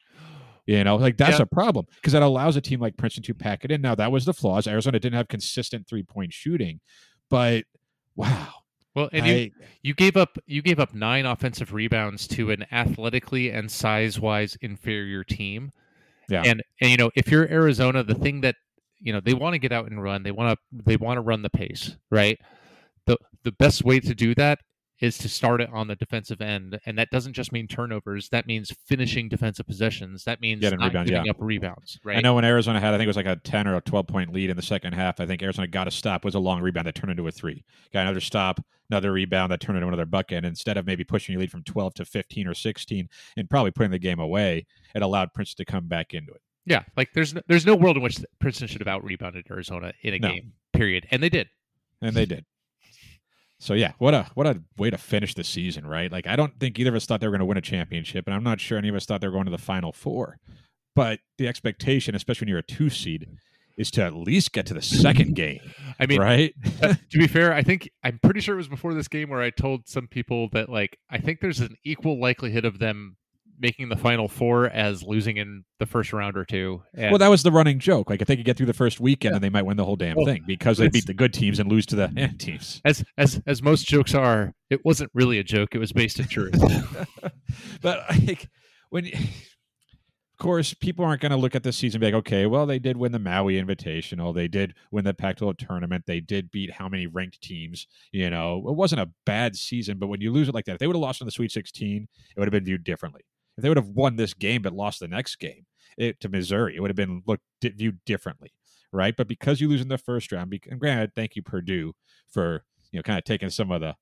You 0.67 0.83
know, 0.83 0.97
like 0.97 1.19
that's 1.19 1.37
Yeah. 1.39 1.43
a 1.43 1.47
problem 1.47 1.85
because 1.97 2.15
that 2.15 2.23
allows 2.23 2.57
a 2.57 2.61
team 2.63 2.81
like 2.81 2.97
Princeton 2.97 3.23
to 3.25 3.35
pack 3.35 3.67
it 3.67 3.71
in. 3.71 3.83
Now 3.83 3.95
that 3.97 4.11
was 4.11 4.25
the 4.25 4.33
flaws. 4.33 4.67
Arizona 4.67 4.99
didn't 4.99 5.17
have 5.19 5.29
consistent 5.29 5.87
three 5.87 6.03
point 6.03 6.33
shooting, 6.33 6.81
but 7.31 7.65
wow, 8.17 8.49
Well, 8.95 9.09
and 9.13 9.27
you, 9.27 9.51
you 9.83 9.95
gave 9.95 10.17
up 10.17 10.39
you 10.47 10.63
gave 10.63 10.79
up 10.79 10.95
nine 10.95 11.27
offensive 11.27 11.73
rebounds 11.73 12.29
to 12.29 12.51
an 12.51 12.65
athletically 12.71 13.51
and 13.51 13.71
size 13.71 14.21
wise 14.21 14.57
inferior 14.61 15.25
team. 15.25 15.73
Yeah. 16.29 16.43
And 16.45 16.63
and 16.81 16.91
you 16.91 16.97
know 16.97 17.11
if 17.17 17.29
you're 17.29 17.51
Arizona, 17.51 18.05
the 18.05 18.15
thing 18.15 18.41
that 18.43 18.55
you 19.01 19.13
know 19.13 19.21
they 19.21 19.35
want 19.35 19.55
to 19.55 19.59
get 19.59 19.73
out 19.73 19.91
and 19.91 20.01
run, 20.03 20.23
they 20.23 20.31
want 20.31 20.57
to 20.57 20.83
they 20.85 20.97
want 20.97 21.17
to 21.17 21.23
run 21.23 21.43
the 21.43 21.51
pace, 21.51 21.97
right? 22.11 22.39
the 23.07 23.19
The 23.43 23.53
best 23.53 23.85
way 23.85 23.99
to 24.01 24.15
do 24.15 24.35
that 24.37 24.61
is 25.01 25.19
to 25.19 25.29
start 25.29 25.61
it 25.61 25.69
on 25.73 25.89
the 25.89 25.97
defensive 25.97 26.41
end, 26.41 26.79
and 26.87 26.97
that 26.97 27.11
doesn't 27.11 27.33
just 27.33 27.53
mean 27.53 27.67
turnovers. 27.67 28.29
That 28.29 28.47
means 28.47 28.73
finishing 28.87 29.29
defensive 29.29 29.67
possessions. 29.67 30.25
That 30.25 30.41
means 30.41 30.61
Getting 30.61 30.79
not 30.79 30.87
rebounds, 30.87 31.11
giving 31.11 31.25
yeah. 31.27 31.31
up 31.31 31.37
rebounds, 31.41 31.99
right? 32.05 32.17
I 32.17 32.21
know 32.21 32.35
when 32.35 32.45
Arizona 32.45 32.79
had, 32.81 32.95
I 32.95 32.97
think 32.97 33.05
it 33.05 33.09
was 33.09 33.17
like 33.17 33.27
a 33.27 33.37
10 33.37 33.67
or 33.67 33.77
a 33.77 33.81
12 33.81 34.07
point 34.07 34.33
lead 34.33 34.51
in 34.51 34.57
the 34.57 34.63
second 34.63 34.93
half. 34.93 35.19
I 35.21 35.27
think 35.27 35.43
Arizona 35.43 35.67
got 35.67 35.89
a 35.89 35.91
stop, 35.91 36.25
was 36.25 36.35
a 36.37 36.39
long 36.39 36.61
rebound 36.63 36.87
that 36.87 36.95
turned 36.95 37.11
into 37.11 37.27
a 37.27 37.33
three. 37.33 37.65
Got 37.93 38.03
another 38.03 38.21
stop, 38.21 38.65
another 38.89 39.11
rebound 39.13 39.51
that 39.53 39.61
turned 39.61 39.77
into 39.77 39.89
another 39.89 40.07
bucket. 40.07 40.39
And 40.39 40.47
instead 40.47 40.77
of 40.77 40.87
maybe 40.87 41.03
pushing 41.05 41.33
your 41.33 41.41
lead 41.41 41.51
from 41.51 41.65
12 41.65 41.95
to 41.95 42.05
15 42.05 42.47
or 42.47 42.55
16 42.55 43.09
and 43.37 43.51
probably 43.51 43.73
putting 43.73 43.91
the 43.91 43.99
game 43.99 44.21
away, 44.21 44.67
it 44.95 45.03
allowed 45.03 45.35
Princeton 45.35 45.65
to 45.67 45.71
come 45.73 45.89
back 45.89 46.15
into 46.15 46.33
it. 46.33 46.41
Yeah, 46.67 46.83
like 46.97 47.13
there's 47.15 47.35
no, 47.35 47.43
there's 47.47 47.67
no 47.67 47.75
world 47.75 47.97
in 47.97 48.03
which 48.03 48.19
Princeton 48.39 48.69
should 48.69 48.81
have 48.81 48.89
out 48.89 49.05
rebounded 49.05 49.47
Arizona 49.51 49.93
in 50.03 50.15
a 50.15 50.19
No. 50.19 50.29
game. 50.31 50.53
Period, 50.73 51.07
and 51.11 51.23
they 51.23 51.29
did. 51.29 51.49
And 52.01 52.17
they 52.17 52.25
did. 52.27 52.45
So 53.65 53.73
yeah, 53.73 53.93
what 53.97 54.13
a 54.13 54.27
what 54.35 54.47
a 54.47 54.61
way 54.77 54.91
to 54.91 54.99
finish 54.99 55.33
the 55.33 55.43
season, 55.43 55.87
right? 55.87 56.13
Like 56.13 56.27
I 56.27 56.37
don't 56.37 56.61
think 56.61 56.79
either 56.79 56.91
of 56.91 56.97
us 56.97 57.07
thought 57.07 57.23
they 57.23 57.27
were 57.27 57.31
going 57.31 57.39
to 57.39 57.47
win 57.47 57.57
a 57.57 57.63
championship, 57.63 58.27
and 58.27 58.35
I'm 58.35 58.45
not 58.45 58.61
sure 58.61 58.77
any 58.77 58.91
of 58.91 58.95
us 58.95 59.07
thought 59.07 59.23
they 59.23 59.27
were 59.27 59.33
going 59.33 59.47
to 59.47 59.51
the 59.51 59.57
final 59.57 59.91
four. 59.91 60.37
But 60.95 61.21
the 61.39 61.49
expectation, 61.49 62.15
especially 62.15 62.45
when 62.45 62.51
you're 62.51 62.59
a 62.59 62.63
two 62.63 62.91
seed, 62.91 63.27
is 63.79 63.91
to 63.93 64.03
at 64.05 64.15
least 64.15 64.53
get 64.53 64.67
to 64.67 64.75
the 64.75 64.83
second 64.83 65.35
game, 65.35 65.61
I 65.99 66.05
mean, 66.05 66.21
right? 66.21 66.53
uh, 66.83 66.93
to 67.11 67.19
be 67.19 67.27
fair, 67.27 67.55
I 67.55 67.63
think 67.63 67.91
I'm 68.03 68.21
pretty 68.23 68.41
sure 68.41 68.55
it 68.55 68.59
was 68.59 68.69
before 68.69 68.93
this 68.93 69.09
game 69.09 69.31
where 69.31 69.41
I 69.41 69.49
told 69.49 69.89
some 69.89 70.09
people 70.09 70.51
that 70.51 70.69
like 70.69 70.99
I 71.09 71.17
think 71.17 71.41
there's 71.41 71.61
an 71.61 71.77
equal 71.87 72.21
likelihood 72.21 72.67
of 72.67 72.81
them 72.81 73.17
making 73.65 73.89
the 73.89 73.97
final 73.97 74.29
four 74.29 74.67
as 74.67 75.03
losing 75.03 75.39
in 75.39 75.65
the 75.79 75.87
first 75.87 76.13
round 76.13 76.37
or 76.37 76.45
two. 76.45 76.83
And, 76.93 77.11
Well, 77.11 77.19
that 77.19 77.29
was 77.29 77.43
the 77.43 77.51
running 77.51 77.79
joke. 77.79 78.11
Like 78.11 78.21
if 78.21 78.29
they 78.29 78.37
could 78.37 78.45
get 78.45 78.59
through 78.59 78.67
the 78.67 78.75
first 78.75 79.01
weekend, 79.01 79.35
then 79.35 79.41
they 79.41 79.49
might 79.49 79.65
win 79.65 79.79
the 79.79 79.87
whole 79.87 79.97
damn 79.97 80.17
Well, 80.17 80.27
thing 80.27 80.45
because 80.47 80.77
they 80.77 80.89
beat 80.89 81.07
the 81.07 81.15
good 81.15 81.33
teams 81.33 81.59
and 81.59 81.71
lose 81.71 81.87
to 81.87 81.97
the 81.97 82.13
eh, 82.15 82.29
teams. 82.39 82.83
as 82.85 83.03
as 83.17 83.41
as 83.47 83.63
most 83.63 83.87
jokes 83.87 84.15
are, 84.15 84.53
it 84.69 84.85
wasn't 84.85 85.11
really 85.15 85.39
a 85.39 85.45
joke. 85.45 85.75
It 85.75 85.79
was 85.79 85.93
based 85.93 86.21
in 86.21 86.29
truth. 86.29 86.55
but 87.81 88.05
like 88.27 88.51
when, 88.91 89.07
of 89.07 90.39
course, 90.39 90.75
people 90.75 91.07
aren't 91.07 91.23
going 91.23 91.31
to 91.31 91.39
look 91.39 91.55
at 91.55 91.63
this 91.63 91.79
season 91.79 91.97
and 91.97 92.01
be 92.03 92.13
like, 92.13 92.27
okay, 92.27 92.45
well, 92.45 92.67
they 92.67 92.79
did 92.79 92.99
win 92.99 93.13
the 93.13 93.19
Maui 93.19 93.55
Invitational, 93.55 94.35
they 94.35 94.47
did 94.47 94.75
win 94.91 95.05
the 95.05 95.15
Pac-12 95.15 95.57
tournament, 95.57 96.05
they 96.07 96.21
did 96.21 96.51
beat 96.51 96.73
how 96.73 96.89
many 96.89 97.07
ranked 97.07 97.41
teams? 97.41 97.87
You 98.13 98.29
know, 98.29 98.59
it 98.69 98.75
wasn't 98.75 99.01
a 99.01 99.11
bad 99.25 99.57
season, 99.57 99.99
but 99.99 100.09
when 100.09 100.21
you 100.21 100.31
lose 100.31 100.49
it 100.51 100.55
like 100.55 100.67
that, 100.67 100.75
if 100.75 100.79
they 100.81 100.87
would 100.87 100.97
have 100.97 101.01
lost 101.01 101.23
in 101.23 101.25
the 101.25 101.31
Sweet 101.31 101.51
16, 101.51 102.09
it 102.37 102.39
would 102.39 102.47
have 102.47 102.53
been 102.53 102.65
viewed 102.65 102.85
differently. 102.85 103.23
If 103.57 103.63
they 103.63 103.69
would 103.69 103.77
have 103.77 103.89
won 103.89 104.17
this 104.17 104.35
game 104.35 104.63
but 104.63 104.73
lost 104.73 105.01
the 105.01 105.09
next 105.09 105.37
game 105.37 105.67
it, 105.97 106.21
to 106.21 106.29
Missouri, 106.29 106.77
it 106.77 106.81
would 106.81 106.91
have 106.91 106.97
been 106.97 107.23
looked 107.27 107.45
viewed 107.63 108.01
differently, 108.05 108.53
right? 108.93 109.17
But 109.17 109.29
because 109.29 109.61
you 109.61 109.69
lose 109.69 109.81
in 109.81 109.89
the 109.89 109.99
first 109.99 110.33
round, 110.33 110.53
and 110.71 110.81
granted, 110.81 111.13
thank 111.15 111.37
you 111.37 111.43
Purdue 111.43 111.95
for 112.31 112.65
you 112.91 112.99
know 112.99 113.03
kind 113.03 113.19
of 113.19 113.25
taking 113.25 113.51
some 113.51 113.71
of 113.71 113.81
the 113.81 113.95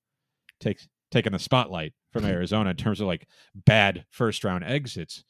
takes 0.59 0.87
taking 1.11 1.31
the 1.31 1.39
spotlight 1.39 1.93
from 2.11 2.25
Arizona 2.25 2.71
in 2.71 2.75
terms 2.75 2.99
of 2.99 3.07
like 3.07 3.27
bad 3.55 4.05
first 4.09 4.43
round 4.43 4.63
exits. 4.63 5.23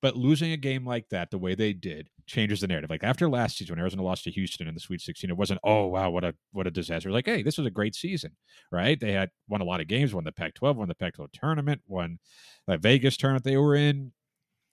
But 0.00 0.16
losing 0.16 0.52
a 0.52 0.56
game 0.56 0.86
like 0.86 1.08
that, 1.08 1.30
the 1.30 1.38
way 1.38 1.56
they 1.56 1.72
did, 1.72 2.08
changes 2.26 2.60
the 2.60 2.68
narrative. 2.68 2.90
Like 2.90 3.02
after 3.02 3.28
last 3.28 3.58
season, 3.58 3.74
when 3.74 3.80
Arizona 3.80 4.02
lost 4.02 4.24
to 4.24 4.30
Houston 4.30 4.68
in 4.68 4.74
the 4.74 4.80
Sweet 4.80 5.00
16, 5.00 5.28
it 5.28 5.36
wasn't, 5.36 5.60
oh 5.64 5.86
wow, 5.86 6.10
what 6.10 6.24
a 6.24 6.34
what 6.52 6.68
a 6.68 6.70
disaster. 6.70 7.10
Like, 7.10 7.26
hey, 7.26 7.42
this 7.42 7.58
was 7.58 7.66
a 7.66 7.70
great 7.70 7.96
season, 7.96 8.36
right? 8.70 8.98
They 9.00 9.12
had 9.12 9.30
won 9.48 9.60
a 9.60 9.64
lot 9.64 9.80
of 9.80 9.88
games, 9.88 10.14
won 10.14 10.24
the 10.24 10.32
Pac-12, 10.32 10.76
won 10.76 10.88
the 10.88 10.94
Pac-12 10.94 11.28
tournament, 11.32 11.80
won 11.86 12.18
the 12.66 12.78
Vegas 12.78 13.16
tournament 13.16 13.44
they 13.44 13.56
were 13.56 13.74
in, 13.74 14.12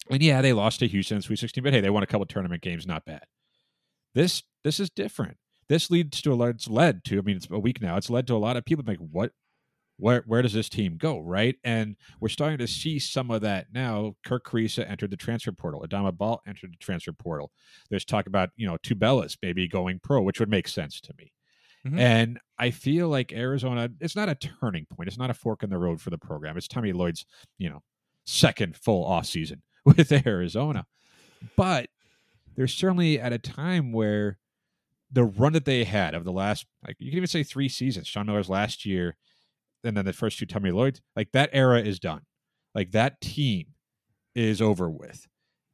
and 0.09 0.21
yeah, 0.21 0.41
they 0.41 0.53
lost 0.53 0.79
to 0.79 0.87
Houston 0.87 1.17
in 1.17 1.21
Sweet 1.21 1.39
16, 1.39 1.63
but 1.63 1.73
hey, 1.73 1.81
they 1.81 1.89
won 1.89 2.03
a 2.03 2.07
couple 2.07 2.25
tournament 2.25 2.61
games, 2.61 2.85
not 2.85 3.05
bad. 3.05 3.23
This 4.13 4.43
this 4.63 4.79
is 4.79 4.89
different. 4.89 5.37
This 5.67 5.89
leads 5.89 6.21
to 6.21 6.31
a 6.31 6.35
lot. 6.35 6.49
It's 6.49 6.67
led 6.67 7.03
to. 7.05 7.17
I 7.17 7.21
mean, 7.21 7.37
it's 7.37 7.47
a 7.49 7.59
week 7.59 7.81
now. 7.81 7.97
It's 7.97 8.09
led 8.09 8.27
to 8.27 8.35
a 8.35 8.37
lot 8.37 8.57
of 8.57 8.65
people 8.65 8.85
like, 8.87 8.99
what 8.99 9.31
where 9.97 10.23
where 10.27 10.41
does 10.41 10.53
this 10.53 10.69
team 10.69 10.97
go, 10.97 11.19
right? 11.19 11.55
And 11.63 11.95
we're 12.19 12.29
starting 12.29 12.57
to 12.57 12.67
see 12.67 12.99
some 12.99 13.31
of 13.31 13.41
that 13.41 13.67
now. 13.73 14.15
Kerr 14.25 14.39
Kriisa 14.39 14.89
entered 14.89 15.11
the 15.11 15.17
transfer 15.17 15.51
portal. 15.51 15.85
Adama 15.87 16.15
Bal 16.15 16.41
entered 16.47 16.73
the 16.73 16.77
transfer 16.77 17.13
portal. 17.13 17.51
There's 17.89 18.05
talk 18.05 18.27
about 18.27 18.49
you 18.55 18.67
know 18.67 18.77
Tubelis 18.83 19.37
maybe 19.41 19.67
going 19.67 19.99
pro, 19.99 20.21
which 20.21 20.39
would 20.39 20.49
make 20.49 20.67
sense 20.67 20.99
to 21.01 21.13
me. 21.17 21.31
Mhm. 21.87 21.99
And 21.99 22.39
I 22.57 22.71
feel 22.71 23.09
like 23.09 23.31
Arizona, 23.31 23.89
it's 23.99 24.15
not 24.15 24.27
a 24.27 24.35
turning 24.35 24.85
point. 24.85 25.07
It's 25.07 25.17
not 25.17 25.29
a 25.29 25.35
fork 25.35 25.63
in 25.63 25.69
the 25.69 25.77
road 25.77 26.01
for 26.01 26.09
the 26.09 26.17
program. 26.17 26.57
It's 26.57 26.67
Tommy 26.67 26.91
Lloyd's, 26.93 27.25
you 27.57 27.69
know, 27.69 27.83
second 28.25 28.75
full 28.75 29.05
off 29.05 29.27
season 29.27 29.61
with 29.85 30.11
Arizona. 30.25 30.85
But 31.55 31.89
they're 32.55 32.67
certainly 32.67 33.19
at 33.19 33.33
a 33.33 33.37
time 33.37 33.91
where 33.91 34.39
the 35.11 35.23
run 35.25 35.53
that 35.53 35.65
they 35.65 35.83
had 35.83 36.15
of 36.15 36.23
the 36.23 36.31
last, 36.31 36.65
like 36.85 36.95
you 36.99 37.11
can 37.11 37.17
even 37.17 37.27
say 37.27 37.43
three 37.43 37.69
seasons, 37.69 38.07
Sean 38.07 38.25
Miller's 38.25 38.49
last 38.49 38.85
year, 38.85 39.15
and 39.85 39.95
then 39.95 40.05
the 40.05 40.13
first 40.13 40.39
two 40.39 40.45
Tommy 40.45 40.71
Lloyd, 40.71 40.99
like 41.15 41.31
that 41.33 41.49
era 41.53 41.79
is 41.81 41.99
done. 41.99 42.21
Like 42.73 42.91
that 42.91 43.21
team 43.21 43.67
is 44.35 44.61
over 44.61 44.89
with. 44.89 45.27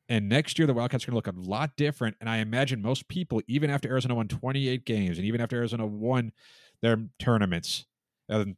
And 0.10 0.28
next 0.28 0.60
year, 0.60 0.68
the 0.68 0.74
Wildcats 0.74 1.06
are 1.06 1.12
going 1.12 1.22
to 1.22 1.30
look 1.30 1.36
a 1.46 1.50
lot 1.50 1.76
different. 1.78 2.18
And 2.20 2.30
I 2.30 2.38
imagine 2.38 2.82
most 2.82 3.08
people, 3.08 3.42
even 3.48 3.70
after 3.70 3.88
Arizona 3.90 4.14
won 4.16 4.28
28 4.28 4.86
games 4.86 5.18
and 5.18 5.26
even 5.26 5.40
after 5.40 5.56
Arizona 5.56 5.86
won 5.86 6.34
their 6.82 7.06
tournaments, 7.18 7.86
um, 8.30 8.58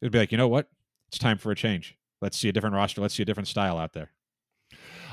it'd 0.00 0.12
be 0.12 0.18
like, 0.18 0.32
you 0.32 0.38
know 0.38 0.48
what? 0.48 0.68
It's 1.08 1.18
time 1.18 1.36
for 1.36 1.52
a 1.52 1.54
change. 1.54 1.96
Let's 2.22 2.38
see 2.38 2.48
a 2.48 2.52
different 2.52 2.74
roster. 2.74 3.02
Let's 3.02 3.14
see 3.14 3.22
a 3.22 3.26
different 3.26 3.48
style 3.48 3.76
out 3.76 3.92
there. 3.92 4.12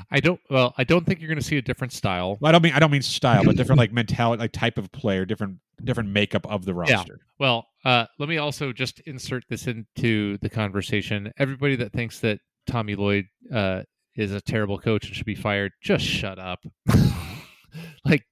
I 0.09 0.19
don't. 0.19 0.39
Well, 0.49 0.73
I 0.77 0.83
don't 0.83 1.05
think 1.05 1.19
you're 1.19 1.27
going 1.27 1.37
to 1.39 1.43
see 1.45 1.57
a 1.57 1.61
different 1.61 1.93
style. 1.93 2.37
Well, 2.39 2.49
I 2.49 2.51
don't 2.53 2.63
mean 2.63 2.73
I 2.73 2.79
don't 2.79 2.91
mean 2.91 3.01
style, 3.01 3.43
but 3.43 3.55
different 3.55 3.77
like 3.77 3.91
mentality, 3.91 4.39
like 4.41 4.51
type 4.51 4.77
of 4.77 4.91
player, 4.91 5.25
different 5.25 5.57
different 5.83 6.09
makeup 6.09 6.45
of 6.47 6.65
the 6.65 6.71
Yeah. 6.71 6.95
roster. 6.95 7.19
Well, 7.39 7.67
uh, 7.85 8.05
let 8.19 8.29
me 8.29 8.37
also 8.37 8.71
just 8.73 8.99
insert 9.01 9.43
this 9.49 9.67
into 9.67 10.37
the 10.39 10.49
conversation. 10.49 11.31
Everybody 11.37 11.75
that 11.77 11.91
thinks 11.93 12.19
that 12.19 12.39
Tommy 12.67 12.95
Lloyd 12.95 13.25
uh, 13.53 13.83
is 14.15 14.31
a 14.33 14.41
terrible 14.41 14.77
coach 14.77 15.07
and 15.07 15.15
should 15.15 15.25
be 15.25 15.35
fired, 15.35 15.71
just 15.81 16.05
shut 16.05 16.37
up. 16.39 16.59
like, 18.05 18.23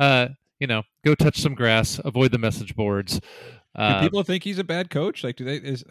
uh, 0.00 0.28
you 0.60 0.66
know, 0.66 0.82
go 1.04 1.14
touch 1.14 1.38
some 1.40 1.54
grass, 1.54 2.00
avoid 2.04 2.30
the 2.32 2.38
message 2.38 2.74
boards. 2.74 3.20
Do 3.20 3.82
Uh, 3.82 4.00
people 4.00 4.22
think 4.22 4.42
he's 4.42 4.58
a 4.58 4.64
bad 4.64 4.88
coach? 4.90 5.22
Like, 5.22 5.36
do 5.36 5.44
they? 5.44 5.56
Is 5.56 5.84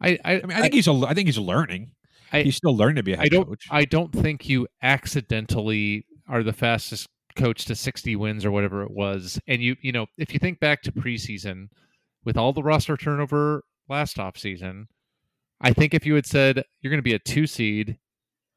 I, 0.00 0.18
I, 0.24 0.32
I 0.32 0.34
mean, 0.42 0.52
I 0.56 0.62
think 0.62 0.74
he's 0.74 0.88
a, 0.88 0.92
I 1.06 1.14
think 1.14 1.28
he's 1.28 1.38
learning. 1.38 1.92
I- 2.32 2.42
he's 2.42 2.56
still 2.56 2.76
learning 2.76 2.96
to 2.96 3.02
be 3.02 3.12
a 3.12 3.16
head 3.16 3.26
I 3.26 3.28
don't. 3.28 3.46
coach. 3.48 3.66
I 3.70 3.84
don't 3.84 4.12
think 4.12 4.48
you 4.48 4.66
accidentally 4.82 6.06
are 6.28 6.42
the 6.42 6.52
fastest 6.52 7.08
coach 7.36 7.64
to 7.66 7.74
60 7.74 8.16
wins 8.16 8.44
or 8.44 8.50
whatever 8.50 8.82
it 8.82 8.90
was. 8.90 9.38
And 9.46 9.62
you, 9.62 9.76
you 9.82 9.92
know, 9.92 10.06
if 10.18 10.32
you 10.32 10.38
think 10.38 10.58
back 10.60 10.82
to 10.82 10.92
preseason, 10.92 11.68
with 12.24 12.36
all 12.36 12.52
the 12.52 12.62
roster 12.62 12.96
turnover 12.96 13.62
last 13.88 14.16
offseason, 14.16 14.84
I 15.60 15.72
think 15.72 15.94
if 15.94 16.06
you 16.06 16.14
had 16.14 16.26
said 16.26 16.64
you're 16.80 16.90
going 16.90 16.98
to 16.98 17.02
be 17.02 17.14
a 17.14 17.18
two 17.18 17.46
seed 17.46 17.98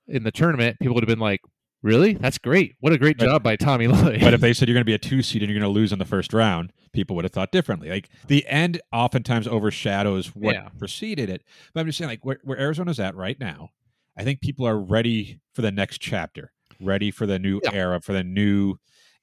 in 0.08 0.24
the 0.24 0.32
tournament, 0.32 0.78
people 0.80 0.96
would 0.96 1.04
have 1.04 1.08
been 1.10 1.20
like, 1.20 1.42
"Really? 1.82 2.14
That's 2.14 2.38
great! 2.38 2.76
What 2.80 2.94
a 2.94 2.98
great 2.98 3.18
But- 3.18 3.26
job 3.26 3.44
by 3.44 3.56
Tommy 3.56 3.88
Lloyd." 3.88 4.20
But 4.22 4.34
if 4.34 4.42
they 4.42 4.54
said 4.54 4.68
you're 4.68 4.74
going 4.76 4.82
to 4.86 4.86
be 4.86 4.94
a 4.94 4.98
two 5.00 5.22
seed 5.22 5.42
and 5.42 5.52
you're 5.52 5.60
going 5.60 5.70
to 5.72 5.74
lose 5.80 5.92
in 5.92 6.00
the 6.00 6.06
first 6.06 6.34
round, 6.34 6.72
people 6.94 7.16
would 7.16 7.26
have 7.26 7.32
thought 7.32 7.52
differently. 7.52 7.90
Like 7.90 8.10
the 8.28 8.46
end 8.48 8.82
oftentimes 8.92 9.48
overshadows 9.48 10.28
what 10.36 10.56
Yeah. 10.56 10.70
preceded 10.78 11.30
it. 11.30 11.44
But 11.74 11.82
I'm 11.82 11.86
just 11.88 11.98
saying, 11.98 12.10
like 12.10 12.26
where, 12.26 12.40
where 12.44 12.60
Arizona's 12.60 13.00
at 13.00 13.16
right 13.16 13.40
now, 13.40 13.70
I 14.18 14.24
think 14.24 14.42
people 14.42 14.68
are 14.68 14.80
ready 14.80 15.40
for 15.54 15.62
the 15.62 15.72
next 15.72 16.00
chapter, 16.00 16.52
ready 16.80 17.12
for 17.12 17.26
the 17.26 17.40
new 17.40 17.60
Yeah. 17.64 17.72
era, 17.74 18.02
for 18.02 18.14
the 18.14 18.24
new. 18.24 18.76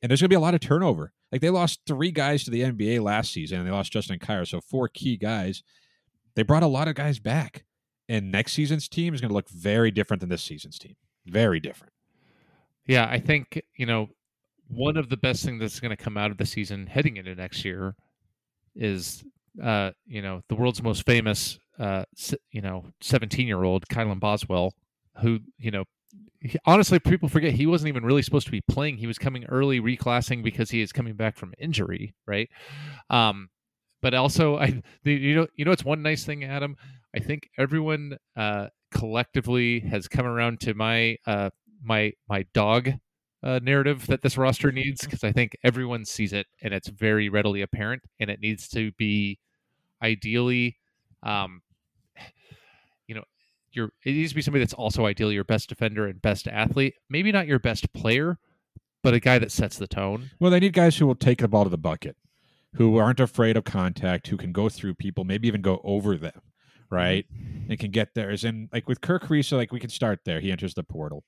And 0.03 0.11
there's 0.11 0.21
going 0.21 0.29
to 0.29 0.35
be 0.35 0.37
a 0.37 0.41
lot 0.41 0.55
of 0.55 0.61
turnover. 0.61 1.13
Like 1.31 1.41
they 1.41 1.51
lost 1.51 1.81
three 1.87 2.11
guys 2.11 2.45
to 2.45 2.51
the 2.51 2.63
NBA 2.63 3.03
last 3.03 3.33
season, 3.33 3.59
and 3.59 3.67
they 3.67 3.73
lost 3.73 3.93
Justin 3.93 4.19
Kier, 4.19 4.47
so 4.47 4.61
four 4.61 4.89
key 4.89 5.17
guys. 5.17 5.63
They 6.35 6.43
brought 6.43 6.63
a 6.63 6.69
lot 6.69 6.89
of 6.89 6.95
guys 6.95 7.19
back, 7.19 7.65
and 8.09 8.33
next 8.33 8.53
season's 8.53 8.89
team 8.89 9.15
is 9.15 9.21
going 9.21 9.29
to 9.29 9.35
look 9.35 9.49
very 9.49 9.91
different 9.91 10.21
than 10.21 10.29
this 10.29 10.43
season's 10.43 10.79
team. 10.79 10.97
Very 11.27 11.61
different. 11.61 11.93
Yeah, 12.87 13.07
I 13.09 13.21
think, 13.21 13.63
you 13.77 13.87
know, 13.87 14.09
one 14.69 14.97
of 14.97 15.09
the 15.09 15.17
best 15.17 15.45
things 15.45 15.61
that's 15.61 15.81
going 15.81 15.97
to 15.97 16.03
come 16.03 16.17
out 16.17 16.31
of 16.31 16.39
the 16.39 16.47
season 16.47 16.87
heading 16.87 17.17
into 17.17 17.35
next 17.35 17.65
year 17.65 17.95
is, 18.75 19.25
uh, 19.63 19.91
you 20.07 20.23
know, 20.23 20.43
the 20.49 20.55
world's 20.55 20.83
most 20.83 21.05
famous, 21.05 21.59
uh, 21.79 22.05
you 22.51 22.61
know, 22.61 22.85
17 23.01 23.47
year 23.47 23.63
old 23.63 23.87
Kylan 23.89 24.21
Boswell, 24.21 24.75
who, 25.21 25.41
you 25.59 25.71
know, 25.71 25.85
he- 26.41 26.59
honestly, 26.67 26.99
people 26.99 27.29
forget 27.29 27.53
he 27.53 27.67
wasn't 27.67 27.89
even 27.89 28.05
really 28.05 28.23
supposed 28.23 28.47
to 28.47 28.53
be 28.53 28.63
playing. 28.63 28.97
He 28.97 29.07
was 29.07 29.19
coming 29.19 29.45
early, 29.47 29.81
reclassing 29.81 30.43
because 30.43 30.71
he 30.71 30.81
is 30.81 30.93
coming 30.93 31.15
back 31.15 31.37
from 31.37 31.55
injury, 31.59 32.15
right? 32.27 32.49
Um, 33.11 33.49
but 34.03 34.15
also, 34.15 34.59
I, 34.59 34.83
the, 35.05 35.13
you 35.15 35.37
know, 35.37 35.47
you 35.57 35.65
know, 35.65 35.73
it's 35.73 35.85
one 35.85 36.03
nice 36.03 36.25
thing, 36.25 36.45
Adam. 36.45 36.77
I 37.15 37.21
think 37.21 37.49
everyone 37.59 38.17
uh, 38.37 38.69
collectively 38.93 39.81
has 39.81 40.09
come 40.09 40.27
around 40.27 40.61
to 40.61 40.75
my 40.75 41.17
uh, 41.27 41.51
my 41.83 42.13
my 42.29 42.45
dog 42.55 42.91
uh, 43.43 43.61
narrative 43.63 44.07
that 44.09 44.23
this 44.23 44.39
roster 44.39 44.73
needs 44.75 45.03
because 45.03 45.25
I 45.25 45.33
think 45.33 45.57
everyone 45.65 46.05
sees 46.05 46.33
it 46.33 46.47
and 46.63 46.75
it's 46.75 46.89
very 46.89 47.29
readily 47.29 47.63
apparent 47.63 48.03
and 48.21 48.31
it 48.31 48.41
needs 48.41 48.69
to 48.71 48.93
be 48.93 49.39
ideally, 50.03 50.79
um, 51.23 51.63
your 53.73 53.93
it 54.05 54.13
needs 54.13 54.31
to 54.31 54.35
be 54.35 54.43
somebody 54.43 54.65
that's 54.65 54.75
also 54.75 55.07
ideally 55.07 55.35
your 55.35 55.45
best 55.45 55.69
defender 55.69 56.07
and 56.07 56.21
best 56.21 56.49
athlete. 56.49 56.95
Maybe 57.09 57.33
not 57.33 57.47
your 57.47 57.59
best 57.59 57.93
player, 57.93 58.39
but 59.03 59.15
a 59.15 59.21
guy 59.21 59.39
that 59.39 59.53
sets 59.53 59.79
the 59.79 59.87
tone. 59.87 60.31
Well, 60.39 60.51
they 60.51 60.61
need 60.61 60.73
guys 60.73 60.97
who 60.97 61.07
will 61.07 61.15
take 61.15 61.39
the 61.39 61.49
ball 61.49 61.65
to 61.65 61.71
the 61.71 61.79
bucket, 61.79 62.17
who 62.75 62.97
aren't 62.99 63.21
afraid 63.21 63.57
of 63.57 63.65
contact, 63.65 64.29
who 64.29 64.37
can 64.37 64.53
go 64.53 64.69
through 64.69 64.95
people, 64.95 65.25
maybe 65.25 65.49
even 65.49 65.63
go 65.63 65.81
over 65.85 66.17
them, 66.17 66.33
mm-hmm. 66.35 66.95
right? 66.95 67.27
And 67.69 67.79
can 67.79 67.91
get 67.91 68.15
theirs. 68.15 68.45
And 68.45 68.69
like 68.73 68.89
with 68.89 69.01
Kerr 69.01 69.19
Kriisa, 69.19 69.57
like 69.57 69.73
we 69.73 69.81
can 69.81 69.91
start 69.91 70.21
there. 70.25 70.41
He 70.41 70.53
enters 70.53 70.75
the 70.75 70.83
portal. 70.83 71.25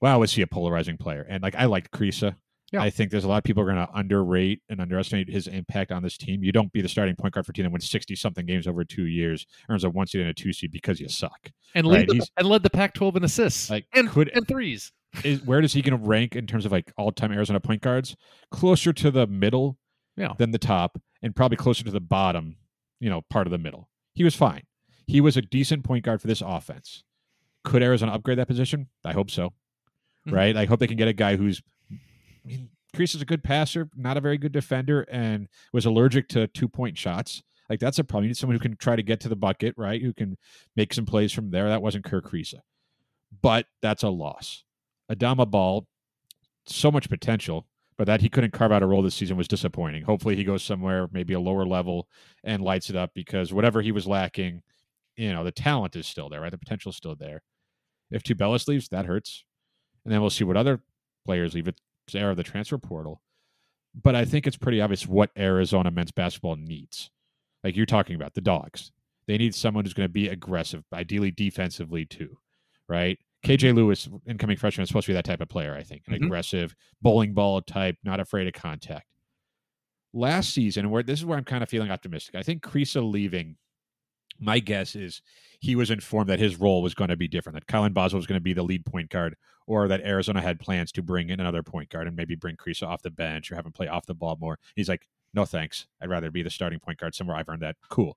Wow, 0.00 0.20
was 0.20 0.32
he 0.32 0.42
a 0.42 0.46
polarizing 0.46 0.98
player? 0.98 1.26
And 1.28 1.42
like 1.42 1.54
I 1.54 1.64
liked 1.66 1.90
Kriisa. 1.90 2.36
Yeah. 2.74 2.82
I 2.82 2.90
think 2.90 3.10
there's 3.10 3.24
a 3.24 3.28
lot 3.28 3.38
of 3.38 3.44
people 3.44 3.62
are 3.62 3.66
going 3.72 3.76
to 3.86 3.88
underrate 3.94 4.60
and 4.68 4.80
underestimate 4.80 5.28
his 5.28 5.46
impact 5.46 5.92
on 5.92 6.02
this 6.02 6.16
team. 6.18 6.42
You 6.42 6.52
don't 6.52 6.72
be 6.72 6.80
the 6.82 6.88
starting 6.88 7.14
point 7.16 7.34
guard 7.34 7.46
for 7.46 7.50
a 7.52 7.54
team 7.54 7.64
that 7.64 7.70
wins 7.72 7.88
60 7.88 8.14
something 8.16 8.44
games 8.46 8.66
over 8.66 8.84
two 8.84 9.06
years, 9.06 9.46
earns 9.68 9.84
a 9.84 9.90
one 9.90 10.06
seed 10.06 10.20
and 10.20 10.30
a 10.30 10.34
two 10.34 10.52
seed 10.52 10.72
because 10.72 11.00
you 11.00 11.08
suck. 11.08 11.50
And 11.74 11.86
Right, 11.86 12.08
lead 12.08 12.20
the, 12.20 12.26
and 12.36 12.48
led 12.48 12.62
the 12.62 12.70
Pac-12 12.70 13.16
in 13.16 13.24
assists 13.24 13.70
Like, 13.70 13.86
and 13.94 14.08
could- 14.08 14.30
and 14.34 14.46
threes. 14.46 14.92
Is, 15.22 15.42
where 15.42 15.60
does 15.60 15.72
he 15.72 15.80
going 15.82 15.96
to 15.98 16.04
rank 16.08 16.34
in 16.34 16.46
terms 16.46 16.66
of 16.66 16.72
like 16.72 16.92
all 16.96 17.12
time 17.12 17.30
Arizona 17.32 17.60
point 17.60 17.80
guards? 17.82 18.16
Closer 18.50 18.92
to 18.94 19.10
the 19.12 19.26
middle 19.28 19.78
Yeah. 20.16 20.32
than 20.38 20.50
the 20.50 20.58
top, 20.58 21.00
and 21.22 21.34
probably 21.36 21.56
closer 21.56 21.84
to 21.84 21.90
the 21.92 22.00
bottom, 22.00 22.56
you 22.98 23.08
know, 23.08 23.22
part 23.30 23.46
of 23.46 23.52
the 23.52 23.58
middle. 23.58 23.88
He 24.14 24.24
was 24.24 24.34
fine. 24.34 24.62
He 25.06 25.20
was 25.20 25.36
a 25.36 25.42
decent 25.42 25.84
point 25.84 26.04
guard 26.04 26.20
for 26.20 26.26
this 26.26 26.42
offense. 26.44 27.04
Could 27.62 27.82
Arizona 27.82 28.12
upgrade 28.12 28.38
that 28.38 28.48
position? 28.48 28.88
I 29.04 29.12
hope 29.12 29.30
so. 29.30 29.52
Mhm. 30.26 30.32
Right? 30.32 30.56
I 30.56 30.64
hope 30.64 30.80
they 30.80 30.86
can 30.88 30.96
get 30.96 31.06
a 31.08 31.12
guy 31.12 31.36
who's 31.36 31.62
Mean, 32.44 32.70
is 32.98 33.20
a 33.20 33.24
good 33.24 33.42
passer, 33.42 33.88
not 33.96 34.16
a 34.16 34.20
very 34.20 34.38
good 34.38 34.52
defender, 34.52 35.02
and 35.10 35.48
was 35.72 35.86
allergic 35.86 36.28
to 36.28 36.46
two 36.48 36.68
point 36.68 36.96
shots. 36.96 37.42
Like 37.68 37.80
that's 37.80 37.98
a 37.98 38.04
problem. 38.04 38.24
You 38.24 38.28
need 38.28 38.36
someone 38.36 38.56
who 38.56 38.60
can 38.60 38.76
try 38.76 38.96
to 38.96 39.02
get 39.02 39.20
to 39.20 39.28
the 39.28 39.36
bucket, 39.36 39.74
right? 39.76 40.00
Who 40.00 40.12
can 40.12 40.36
make 40.76 40.92
some 40.92 41.06
plays 41.06 41.32
from 41.32 41.50
there. 41.50 41.68
That 41.68 41.82
wasn't 41.82 42.04
Kerr 42.04 42.20
Kriisa. 42.20 42.60
But 43.42 43.66
that's 43.82 44.02
a 44.02 44.10
loss. 44.10 44.64
Adama 45.10 45.50
Bal, 45.50 45.86
so 46.66 46.90
much 46.90 47.08
potential, 47.08 47.66
but 47.96 48.06
that 48.06 48.20
he 48.20 48.28
couldn't 48.28 48.52
carve 48.52 48.72
out 48.72 48.82
a 48.82 48.86
role 48.86 49.02
this 49.02 49.14
season 49.14 49.36
was 49.36 49.48
disappointing. 49.48 50.02
Hopefully 50.02 50.36
he 50.36 50.44
goes 50.44 50.62
somewhere, 50.62 51.08
maybe 51.12 51.34
a 51.34 51.40
lower 51.40 51.64
level, 51.64 52.08
and 52.42 52.62
lights 52.62 52.90
it 52.90 52.96
up 52.96 53.10
because 53.14 53.52
whatever 53.52 53.82
he 53.82 53.92
was 53.92 54.06
lacking, 54.06 54.62
you 55.16 55.32
know, 55.32 55.44
the 55.44 55.52
talent 55.52 55.96
is 55.96 56.06
still 56.06 56.28
there, 56.28 56.40
right? 56.40 56.50
The 56.50 56.58
potential 56.58 56.90
is 56.90 56.96
still 56.96 57.14
there. 57.14 57.42
If 58.10 58.22
Tubelis 58.22 58.68
leaves, 58.68 58.88
that 58.88 59.06
hurts. 59.06 59.44
And 60.04 60.12
then 60.12 60.20
we'll 60.20 60.30
see 60.30 60.44
what 60.44 60.56
other 60.56 60.80
players 61.24 61.54
leave. 61.54 61.68
It's 61.68 61.80
era 62.12 62.32
of 62.32 62.36
the 62.36 62.42
transfer 62.42 62.76
portal. 62.76 63.22
But 63.94 64.16
I 64.16 64.24
think 64.24 64.46
it's 64.46 64.56
pretty 64.56 64.80
obvious 64.80 65.06
what 65.06 65.30
Arizona 65.38 65.90
men's 65.90 66.10
basketball 66.12 66.56
needs. 66.56 67.10
Like 67.62 67.76
you're 67.76 67.86
talking 67.86 68.16
about, 68.16 68.34
the 68.34 68.40
dogs. 68.40 68.90
They 69.28 69.38
need 69.38 69.54
someone 69.54 69.84
who's 69.84 69.94
going 69.94 70.08
to 70.08 70.12
be 70.12 70.28
aggressive, 70.28 70.82
ideally 70.92 71.30
defensively 71.30 72.04
too, 72.04 72.36
right? 72.88 73.18
KJ 73.46 73.74
Lewis, 73.74 74.08
incoming 74.26 74.56
freshman, 74.56 74.82
is 74.82 74.88
supposed 74.88 75.06
to 75.06 75.10
be 75.12 75.14
that 75.14 75.24
type 75.24 75.40
of 75.40 75.48
player, 75.48 75.74
I 75.74 75.82
think. 75.82 76.02
An 76.08 76.14
Mhm. 76.14 76.26
aggressive, 76.26 76.74
bowling 77.00 77.32
ball 77.32 77.62
type, 77.62 77.96
not 78.04 78.18
afraid 78.20 78.46
of 78.48 78.52
contact. 78.52 79.06
Last 80.12 80.50
season, 80.54 80.90
where 80.90 81.02
this 81.02 81.20
is 81.20 81.24
where 81.24 81.38
I'm 81.38 81.44
kind 81.44 81.62
of 81.62 81.68
feeling 81.68 81.90
optimistic. 81.90 82.34
I 82.34 82.42
think 82.42 82.62
Kriisa 82.62 83.02
leaving, 83.08 83.56
my 84.38 84.58
guess 84.58 84.96
is 84.96 85.22
he 85.60 85.76
was 85.76 85.90
informed 85.90 86.28
that 86.28 86.38
his 86.38 86.60
role 86.60 86.82
was 86.82 86.94
going 86.94 87.10
to 87.10 87.16
be 87.16 87.28
different, 87.28 87.54
that 87.54 87.66
Kylan 87.66 87.94
Boswell 87.94 88.18
was 88.18 88.26
going 88.26 88.38
to 88.38 88.42
be 88.42 88.52
the 88.52 88.62
lead 88.62 88.84
point 88.84 89.10
guard, 89.10 89.36
or 89.66 89.88
that 89.88 90.02
Arizona 90.02 90.40
had 90.40 90.60
plans 90.60 90.92
to 90.92 91.02
bring 91.02 91.30
in 91.30 91.40
another 91.40 91.62
point 91.62 91.88
guard 91.88 92.06
and 92.06 92.16
maybe 92.16 92.34
bring 92.34 92.56
Kriisa 92.56 92.86
off 92.86 93.02
the 93.02 93.10
bench 93.10 93.50
or 93.50 93.54
have 93.54 93.64
him 93.64 93.72
play 93.72 93.88
off 93.88 94.06
the 94.06 94.14
ball 94.14 94.36
more. 94.40 94.58
He's 94.76 94.88
like, 94.88 95.08
no 95.32 95.44
thanks. 95.44 95.86
I'd 96.00 96.10
rather 96.10 96.30
be 96.30 96.42
the 96.42 96.50
starting 96.50 96.80
point 96.80 96.98
guard 96.98 97.14
somewhere 97.14 97.36
I've 97.36 97.48
earned 97.48 97.62
that. 97.62 97.76
Cool. 97.88 98.16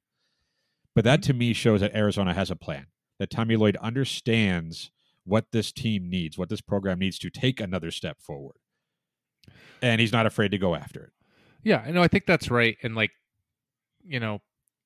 But 0.93 1.03
that 1.03 1.21
to 1.23 1.33
me 1.33 1.53
shows 1.53 1.81
that 1.81 1.95
Arizona 1.95 2.33
has 2.33 2.51
a 2.51 2.55
plan, 2.55 2.87
that 3.19 3.29
Tommy 3.29 3.55
Lloyd 3.55 3.77
understands 3.77 4.91
what 5.23 5.51
this 5.51 5.71
team 5.71 6.09
needs, 6.09 6.37
what 6.37 6.49
this 6.49 6.61
program 6.61 6.99
needs 6.99 7.19
to 7.19 7.29
take 7.29 7.59
another 7.59 7.91
step 7.91 8.19
forward. 8.19 8.57
And 9.81 10.01
he's 10.01 10.11
not 10.11 10.25
afraid 10.25 10.51
to 10.51 10.57
go 10.57 10.73
after 10.75 11.03
it. 11.03 11.11
Yeah, 11.63 11.83
I 11.85 11.91
know. 11.91 12.01
I 12.01 12.07
think 12.07 12.25
that's 12.25 12.49
right. 12.49 12.77
And 12.81 12.95
like, 12.95 13.11
you 14.05 14.19
know, 14.19 14.41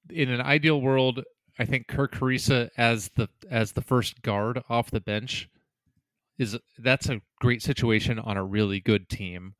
in 0.10 0.30
an 0.30 0.42
ideal 0.42 0.82
world, 0.82 1.24
I 1.60 1.66
think 1.66 1.88
Kerr 1.88 2.08
Kriisa 2.08 2.70
as 2.78 3.10
the 3.16 3.30
as 3.50 3.74
the 3.74 3.82
first 3.82 4.22
guard 4.22 4.62
off 4.70 4.92
the 4.92 5.02
bench 5.02 5.50
is 6.38 6.58
that's 6.80 7.10
a 7.10 7.22
great 7.40 7.62
situation 7.62 8.18
on 8.20 8.38
a 8.38 8.44
really 8.44 8.80
good 8.80 9.10
team. 9.10 9.54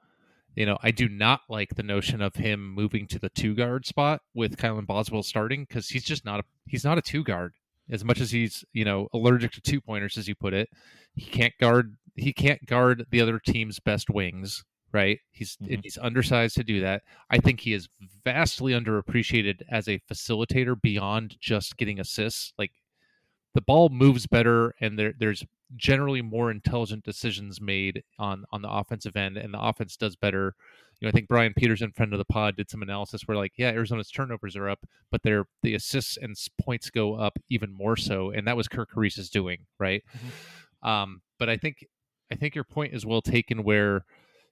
You 0.56 0.66
know, 0.66 0.78
I 0.82 0.92
do 0.92 1.08
not 1.08 1.42
like 1.48 1.76
the 1.76 1.84
notion 1.84 2.22
of 2.22 2.36
him 2.36 2.74
moving 2.74 3.08
to 3.08 3.20
the 3.20 3.30
two 3.30 3.56
guard 3.56 3.86
spot 3.86 4.22
with 4.34 4.58
Kylan 4.58 4.88
Boswell 4.88 5.24
starting 5.24 5.66
because 5.68 5.90
he's 5.90 6.04
just 6.04 6.26
not 6.26 6.40
a 6.40 6.44
he's 6.66 6.84
not 6.84 6.98
a 6.98 7.02
two 7.02 7.24
guard. 7.24 7.54
As 7.90 8.04
much 8.06 8.20
as 8.22 8.32
he's 8.32 8.64
you 8.74 8.86
know 8.86 9.08
allergic 9.14 9.52
to 9.52 9.62
two 9.62 9.82
pointers, 9.82 10.18
as 10.18 10.28
you 10.28 10.36
put 10.36 10.54
it, 10.54 10.70
he 11.14 11.26
can't 11.26 11.54
guard 11.60 11.96
he 12.16 12.34
can't 12.34 12.66
guard 12.66 13.06
the 13.12 13.22
other 13.22 13.40
team's 13.40 13.80
best 13.80 14.10
wings. 14.10 14.64
Right? 14.94 15.20
He's 15.32 15.56
Mhm. 15.58 15.84
he's 15.84 15.98
undersized 15.98 16.56
to 16.58 16.64
do 16.64 16.82
that. 16.82 17.04
I 17.30 17.38
think 17.38 17.62
he 17.62 17.74
is 17.74 17.88
vastly 18.26 18.74
underappreciated 18.74 19.62
as 19.70 19.88
a 19.88 20.00
facilitator 20.00 20.80
beyond 20.82 21.38
just 21.40 21.78
getting 21.78 22.00
assists. 22.00 22.54
Like 22.58 22.72
the 23.54 23.62
ball 23.62 23.90
moves 23.90 24.28
better, 24.28 24.76
and 24.82 25.00
there 25.00 25.14
there's 25.18 25.46
generally 25.78 26.22
more 26.22 26.52
intelligent 26.52 27.04
decisions 27.06 27.62
made 27.62 28.04
on 28.20 28.44
on 28.52 28.62
the 28.62 28.70
offensive 28.70 29.16
end, 29.16 29.38
and 29.38 29.54
the 29.54 29.62
offense 29.62 29.96
does 29.96 30.16
better. 30.18 30.56
You 31.00 31.06
know, 31.06 31.10
I 31.10 31.12
think 31.14 31.30
Brian 31.30 31.54
Peterson, 31.56 31.92
friend 31.94 32.14
of 32.14 32.20
the 32.20 32.26
pod, 32.26 32.58
did 32.58 32.70
some 32.70 32.82
analysis 32.84 33.24
where 33.26 33.38
like, 33.38 33.54
yeah, 33.58 33.70
Arizona's 33.72 34.12
turnovers 34.12 34.56
are 34.56 34.70
up, 34.70 34.86
but 35.10 35.24
their 35.24 35.46
the 35.64 35.74
assists 35.74 36.18
and 36.18 36.36
points 36.62 36.90
go 36.90 37.16
up 37.16 37.40
even 37.50 37.72
more 37.74 37.96
so, 37.96 38.30
and 38.32 38.46
that 38.48 38.58
was 38.58 38.68
Kerr 38.68 38.86
Kriisa's 38.86 39.30
doing, 39.30 39.66
right? 39.80 40.04
Um, 40.84 41.22
but 41.40 41.50
I 41.50 41.58
think 41.58 41.86
I 42.32 42.36
think 42.36 42.56
your 42.56 42.64
point 42.64 42.94
is 42.94 43.06
well 43.06 43.22
taken. 43.22 43.64
Where 43.64 44.06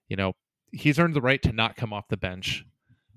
you 0.10 0.18
know 0.18 0.34
he's 0.72 1.00
earned 1.00 1.16
the 1.16 1.22
right 1.22 1.42
to 1.44 1.52
not 1.52 1.76
come 1.76 1.94
off 1.94 2.08
the 2.10 2.18
bench, 2.18 2.66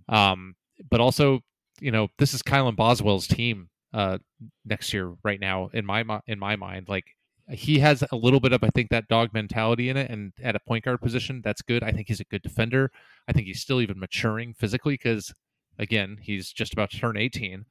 um, 0.08 0.54
but 0.90 1.00
also 1.00 1.40
you 1.80 1.90
know 1.90 2.08
this 2.18 2.34
is 2.34 2.42
Kylan 2.42 2.76
Boswell's 2.76 3.26
team 3.26 3.68
uh, 3.92 4.18
next 4.64 4.92
year 4.92 5.14
right 5.22 5.40
now 5.40 5.70
in 5.72 5.84
my 5.84 6.04
in 6.26 6.38
my 6.38 6.56
mind. 6.56 6.88
Like 6.88 7.06
he 7.50 7.80
has 7.80 8.04
a 8.12 8.16
little 8.16 8.40
bit 8.40 8.52
of 8.52 8.62
I 8.62 8.68
think 8.68 8.90
that 8.90 9.08
dog 9.08 9.32
mentality 9.32 9.88
in 9.88 9.96
it, 9.96 10.10
and 10.10 10.32
at 10.42 10.56
a 10.56 10.60
point 10.60 10.84
guard 10.84 11.00
position, 11.00 11.42
that's 11.44 11.62
good. 11.62 11.82
I 11.82 11.92
think 11.92 12.08
he's 12.08 12.20
a 12.20 12.24
good 12.24 12.42
defender. 12.42 12.90
I 13.28 13.32
think 13.32 13.46
he's 13.46 13.60
still 13.60 13.80
even 13.80 13.98
maturing 13.98 14.54
physically 14.54 14.94
because 14.94 15.34
again 15.78 16.18
he's 16.20 16.52
just 16.52 16.72
about 16.72 16.90
to 16.90 16.98
turn 16.98 17.16
18, 17.16 17.64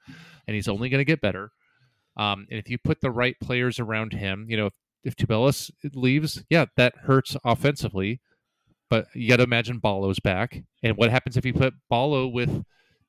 and 0.47 0.55
he's 0.55 0.67
only 0.67 0.89
going 0.89 0.99
to 1.01 1.05
get 1.05 1.21
better. 1.21 1.51
Um, 2.17 2.45
and 2.49 2.59
if 2.59 2.69
you 2.69 2.77
put 2.77 3.01
the 3.01 3.11
right 3.11 3.39
players 3.39 3.79
around 3.79 4.13
him, 4.13 4.45
you 4.49 4.57
know, 4.57 4.67
if, 4.67 4.73
if 5.03 5.15
Tubelis 5.15 5.71
leaves, 5.93 6.43
yeah, 6.49 6.65
that 6.75 6.95
hurts 7.03 7.37
offensively. 7.43 8.19
But 8.91 9.07
you 9.15 9.29
got 9.29 9.37
to 9.37 9.43
imagine 9.43 9.77
Ballo's 9.77 10.19
back, 10.19 10.61
and 10.83 10.97
what 10.97 11.11
happens 11.11 11.37
if 11.37 11.45
you 11.45 11.53
put 11.53 11.73
Ballo 11.89 12.27
with, 12.27 12.65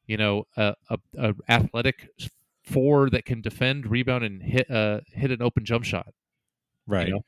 you 0.07 0.17
know, 0.17 0.45
a, 0.57 0.75
a, 0.89 0.99
a 1.19 1.35
athletic 1.49 2.09
four 2.63 3.11
that 3.11 3.25
can 3.25 3.41
defend, 3.41 3.91
rebound, 3.91 4.23
and 4.23 4.41
hit 4.41 4.71
uh 4.71 5.01
hit 5.09 5.33
an 5.33 5.43
open 5.43 5.65
jump 5.65 5.85
shot? 5.85 6.07
Right. 6.87 7.09
You 7.09 7.15
know? 7.15 7.25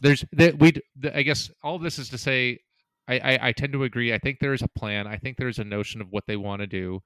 There's 0.00 0.24
that 0.32 0.58
we. 0.58 0.72
I 1.12 1.20
guess 1.22 1.50
all 1.62 1.78
this 1.78 1.98
is 1.98 2.08
to 2.08 2.16
say, 2.16 2.60
I, 3.06 3.18
I 3.18 3.38
I 3.48 3.52
tend 3.52 3.74
to 3.74 3.84
agree. 3.84 4.14
I 4.14 4.18
think 4.18 4.38
there 4.38 4.54
is 4.54 4.62
a 4.62 4.68
plan. 4.68 5.06
I 5.06 5.18
think 5.18 5.36
there's 5.36 5.58
a 5.58 5.64
notion 5.64 6.00
of 6.00 6.06
what 6.08 6.24
they 6.26 6.36
want 6.36 6.60
to 6.60 6.66
do. 6.66 7.02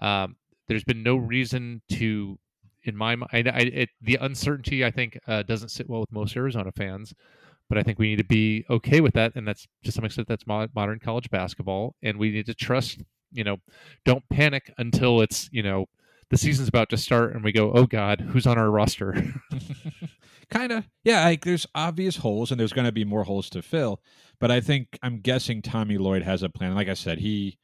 Um, 0.00 0.36
there's 0.68 0.84
been 0.84 1.02
no 1.02 1.16
reason 1.16 1.82
to 1.94 2.38
in 2.84 2.96
my 2.96 3.16
mind, 3.16 3.48
I, 3.48 3.58
it, 3.58 3.88
the 4.00 4.18
uncertainty 4.20 4.84
I 4.84 4.92
think 4.92 5.18
uh, 5.26 5.42
doesn't 5.42 5.70
sit 5.70 5.90
well 5.90 6.00
with 6.00 6.12
most 6.12 6.36
Arizona 6.36 6.70
fans. 6.70 7.12
But 7.72 7.78
I 7.78 7.84
think 7.84 7.98
we 7.98 8.10
need 8.10 8.18
to 8.18 8.24
be 8.24 8.66
okay 8.68 9.00
with 9.00 9.14
that, 9.14 9.34
and 9.34 9.48
that's 9.48 9.66
to 9.84 9.90
some 9.90 10.04
extent 10.04 10.28
that's 10.28 10.46
modern 10.46 10.98
college 10.98 11.30
basketball, 11.30 11.96
and 12.02 12.18
we 12.18 12.30
need 12.30 12.44
to 12.44 12.54
trust. 12.54 13.00
You 13.30 13.44
know, 13.44 13.56
don't 14.04 14.22
panic 14.28 14.70
until 14.76 15.22
it's 15.22 15.48
you 15.52 15.62
know 15.62 15.86
the 16.28 16.36
season's 16.36 16.68
about 16.68 16.90
to 16.90 16.98
start, 16.98 17.34
and 17.34 17.42
we 17.42 17.50
go, 17.50 17.72
oh 17.72 17.86
God, 17.86 18.20
who's 18.20 18.46
on 18.46 18.58
our 18.58 18.70
roster? 18.70 19.16
kind 20.50 20.70
of, 20.70 20.84
yeah. 21.02 21.24
Like 21.24 21.46
there's 21.46 21.66
obvious 21.74 22.16
holes, 22.16 22.50
and 22.50 22.60
there's 22.60 22.74
going 22.74 22.84
to 22.84 22.92
be 22.92 23.06
more 23.06 23.24
holes 23.24 23.48
to 23.48 23.62
fill. 23.62 24.02
But 24.38 24.50
I 24.50 24.60
think 24.60 24.98
I'm 25.02 25.20
guessing 25.20 25.62
Tommy 25.62 25.96
Lloyd 25.96 26.24
has 26.24 26.42
a 26.42 26.50
plan. 26.50 26.74
Like 26.74 26.88
I 26.88 26.94
said, 26.94 27.20
he 27.20 27.56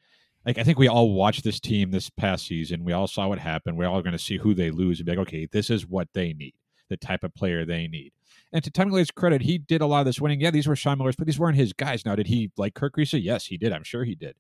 like 0.47 0.57
I 0.57 0.65
think 0.65 0.79
we 0.79 0.89
all 0.89 1.13
watched 1.13 1.45
this 1.45 1.61
team 1.61 1.91
this 1.91 2.09
past 2.09 2.47
season. 2.47 2.83
We 2.83 2.95
all 2.95 3.09
saw 3.09 3.29
what 3.29 3.41
happened. 3.41 3.77
We're 3.77 3.89
all 3.89 4.01
going 4.01 4.13
to 4.13 4.19
see 4.19 4.39
who 4.39 4.55
they 4.55 4.71
lose 4.71 5.01
and 5.01 5.05
be 5.05 5.13
like, 5.13 5.29
okay, 5.29 5.47
this 5.53 5.69
is 5.69 5.87
what 5.87 6.09
they 6.15 6.33
need, 6.33 6.55
the 6.89 6.97
type 6.97 7.25
of 7.25 7.35
player 7.35 7.67
they 7.67 7.89
need. 7.89 8.13
And 8.53 8.65
to 8.65 8.71
Tommy 8.71 8.93
Lloyd's 8.93 9.11
credit, 9.11 9.43
he 9.43 9.59
did 9.59 9.83
a 9.83 9.87
lot 9.87 10.01
of 10.01 10.07
this 10.07 10.21
winning. 10.21 10.41
Yeah, 10.41 10.51
these 10.51 10.67
were 10.67 10.77
Sean 10.77 10.99
Miller's, 10.99 11.17
but 11.17 11.27
these 11.27 11.39
weren't 11.39 11.57
his 11.57 11.73
guys. 11.73 12.07
Now, 12.07 12.17
did 12.17 12.29
he 12.29 12.51
like 12.57 12.75
Kerr 12.75 12.91
Kriisa? 12.91 13.23
Yes, 13.23 13.47
he 13.47 13.59
did. 13.59 13.73
I'm 13.73 13.85
sure 13.85 14.05
he 14.05 14.15
did. 14.15 14.37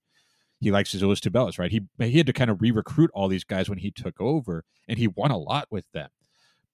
He 0.60 0.70
likes 0.70 0.92
his 0.92 1.02
Azuolas 1.02 1.20
Tubelis, 1.20 1.58
right? 1.58 1.70
He 1.70 1.82
he 1.98 2.16
had 2.16 2.26
to 2.26 2.32
kind 2.32 2.50
of 2.50 2.60
re-recruit 2.60 3.10
all 3.14 3.28
these 3.28 3.44
guys 3.44 3.68
when 3.68 3.78
he 3.78 3.90
took 3.90 4.20
over, 4.20 4.64
and 4.88 4.98
he 4.98 5.06
won 5.08 5.30
a 5.30 5.36
lot 5.36 5.68
with 5.70 5.84
them. 5.92 6.08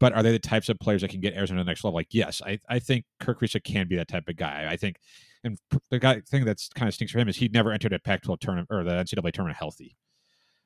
But 0.00 0.12
are 0.12 0.22
they 0.22 0.32
the 0.32 0.38
types 0.38 0.68
of 0.68 0.78
players 0.78 1.02
that 1.02 1.10
can 1.10 1.20
get 1.20 1.34
Arizona 1.34 1.60
to 1.60 1.64
the 1.64 1.70
next 1.70 1.84
level? 1.84 1.94
Like, 1.94 2.08
yes, 2.12 2.40
I, 2.44 2.58
I 2.68 2.78
think 2.78 3.04
Kerr 3.20 3.34
Kriisa 3.34 3.62
can 3.62 3.88
be 3.88 3.96
that 3.96 4.08
type 4.08 4.28
of 4.28 4.36
guy. 4.36 4.66
I 4.68 4.76
think, 4.76 4.96
and 5.44 5.58
the 5.90 5.98
guy 5.98 6.20
thing 6.20 6.44
that's 6.44 6.68
kind 6.68 6.88
of 6.88 6.94
stinks 6.94 7.12
for 7.12 7.18
him 7.18 7.28
is 7.28 7.36
he 7.36 7.48
never 7.48 7.72
entered 7.72 7.92
a 7.92 7.98
Pac-12 7.98 8.40
tournament 8.40 8.68
or 8.70 8.82
the 8.82 8.90
NCAA 8.90 9.32
tournament 9.32 9.56
healthy. 9.56 9.96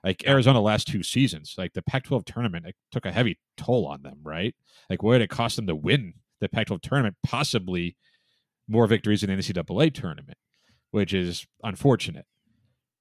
Like 0.05 0.27
Arizona 0.27 0.61
last 0.61 0.87
two 0.87 1.03
seasons, 1.03 1.55
like 1.59 1.73
the 1.73 1.83
Pac-12 1.83 2.25
tournament 2.25 2.67
it 2.67 2.77
took 2.93 3.05
a 3.05 3.13
heavy 3.13 3.39
toll 3.57 3.87
on 3.87 4.03
them, 4.03 4.19
right? 4.23 4.55
Like 4.89 5.03
what 5.03 5.15
did 5.15 5.23
it 5.23 5.31
cost 5.31 5.57
them 5.57 5.67
to 5.67 5.75
win 5.75 6.15
the 6.41 6.49
Pac-12 6.49 6.81
tournament? 6.83 7.17
Possibly 7.25 7.97
more 8.69 8.87
victories 8.87 9.23
in 9.23 9.31
the 9.31 9.37
NCAA 9.37 9.93
tournament, 9.95 10.39
which 10.91 11.15
is 11.15 11.47
unfortunate. 11.63 12.27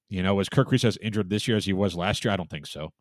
You 0.09 0.23
know, 0.23 0.35
was 0.35 0.49
Kerr 0.49 0.63
Kriisa 0.63 0.85
as 0.85 0.97
injured 1.01 1.29
this 1.29 1.47
year 1.47 1.57
as 1.57 1.65
he 1.65 1.73
was 1.73 1.95
last 1.95 2.23
year? 2.23 2.33
I 2.33 2.37
don't 2.37 2.49
think 2.49 2.65
so. 2.65 2.93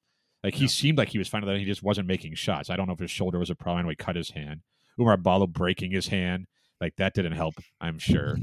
Like 0.42 0.54
he 0.54 0.68
seemed 0.68 0.98
like 0.98 1.08
he 1.08 1.18
was 1.18 1.28
fine 1.28 1.42
with 1.42 1.48
that. 1.48 1.58
He 1.58 1.64
just 1.64 1.82
wasn't 1.82 2.06
making 2.06 2.34
shots. 2.34 2.70
I 2.70 2.76
don't 2.76 2.86
know 2.86 2.92
if 2.92 3.00
his 3.00 3.10
shoulder 3.10 3.38
was 3.38 3.50
a 3.50 3.54
problem. 3.54 3.80
Anyway, 3.80 3.96
cut 3.96 4.16
his 4.16 4.30
hand. 4.30 4.60
Oumar 4.98 5.20
Ballo 5.22 5.46
breaking 5.46 5.90
his 5.90 6.08
hand, 6.08 6.46
like 6.80 6.94
that 6.96 7.14
didn't 7.14 7.32
help. 7.32 7.54
I'm 7.80 7.98
sure. 7.98 8.36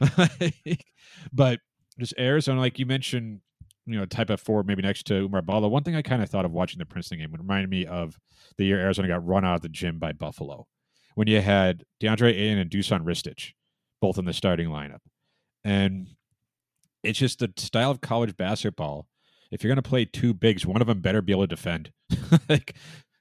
but 1.32 1.60
just 1.98 2.14
Arizona, 2.18 2.60
like 2.60 2.78
you 2.78 2.86
mentioned, 2.86 3.40
you 3.86 3.98
know, 3.98 4.06
type 4.06 4.30
of 4.30 4.40
four 4.40 4.62
maybe 4.62 4.82
next 4.82 5.04
to 5.06 5.28
Oumar 5.28 5.44
Ballo. 5.44 5.68
One 5.68 5.82
thing 5.82 5.96
I 5.96 6.02
kind 6.02 6.22
of 6.22 6.30
thought 6.30 6.44
of 6.44 6.52
watching 6.52 6.78
the 6.78 6.86
Princeton 6.86 7.18
game 7.18 7.30
would 7.30 7.40
remind 7.40 7.68
me 7.68 7.86
of 7.86 8.18
the 8.56 8.64
year 8.64 8.80
Arizona 8.80 9.08
got 9.08 9.26
run 9.26 9.44
out 9.44 9.56
of 9.56 9.62
the 9.62 9.68
gym 9.68 9.98
by 9.98 10.12
Buffalo, 10.12 10.66
when 11.14 11.28
you 11.28 11.40
had 11.40 11.84
DeAndre 12.00 12.30
Ayton 12.30 12.58
and 12.58 12.70
Dusan 12.70 13.04
Ristic 13.04 13.52
both 14.00 14.18
in 14.18 14.24
the 14.24 14.32
starting 14.32 14.68
lineup, 14.68 15.00
and 15.64 16.08
it's 17.02 17.18
just 17.18 17.38
the 17.38 17.52
style 17.56 17.90
of 17.90 18.00
college 18.00 18.36
basketball. 18.36 19.06
If 19.50 19.62
you're 19.64 19.74
going 19.74 19.82
to 19.82 19.88
play 19.88 20.04
two 20.04 20.32
bigs, 20.32 20.64
one 20.64 20.80
of 20.80 20.86
them 20.86 21.00
better 21.00 21.22
be 21.22 21.32
able 21.32 21.42
to 21.42 21.48
defend. 21.48 21.90
like 22.48 22.76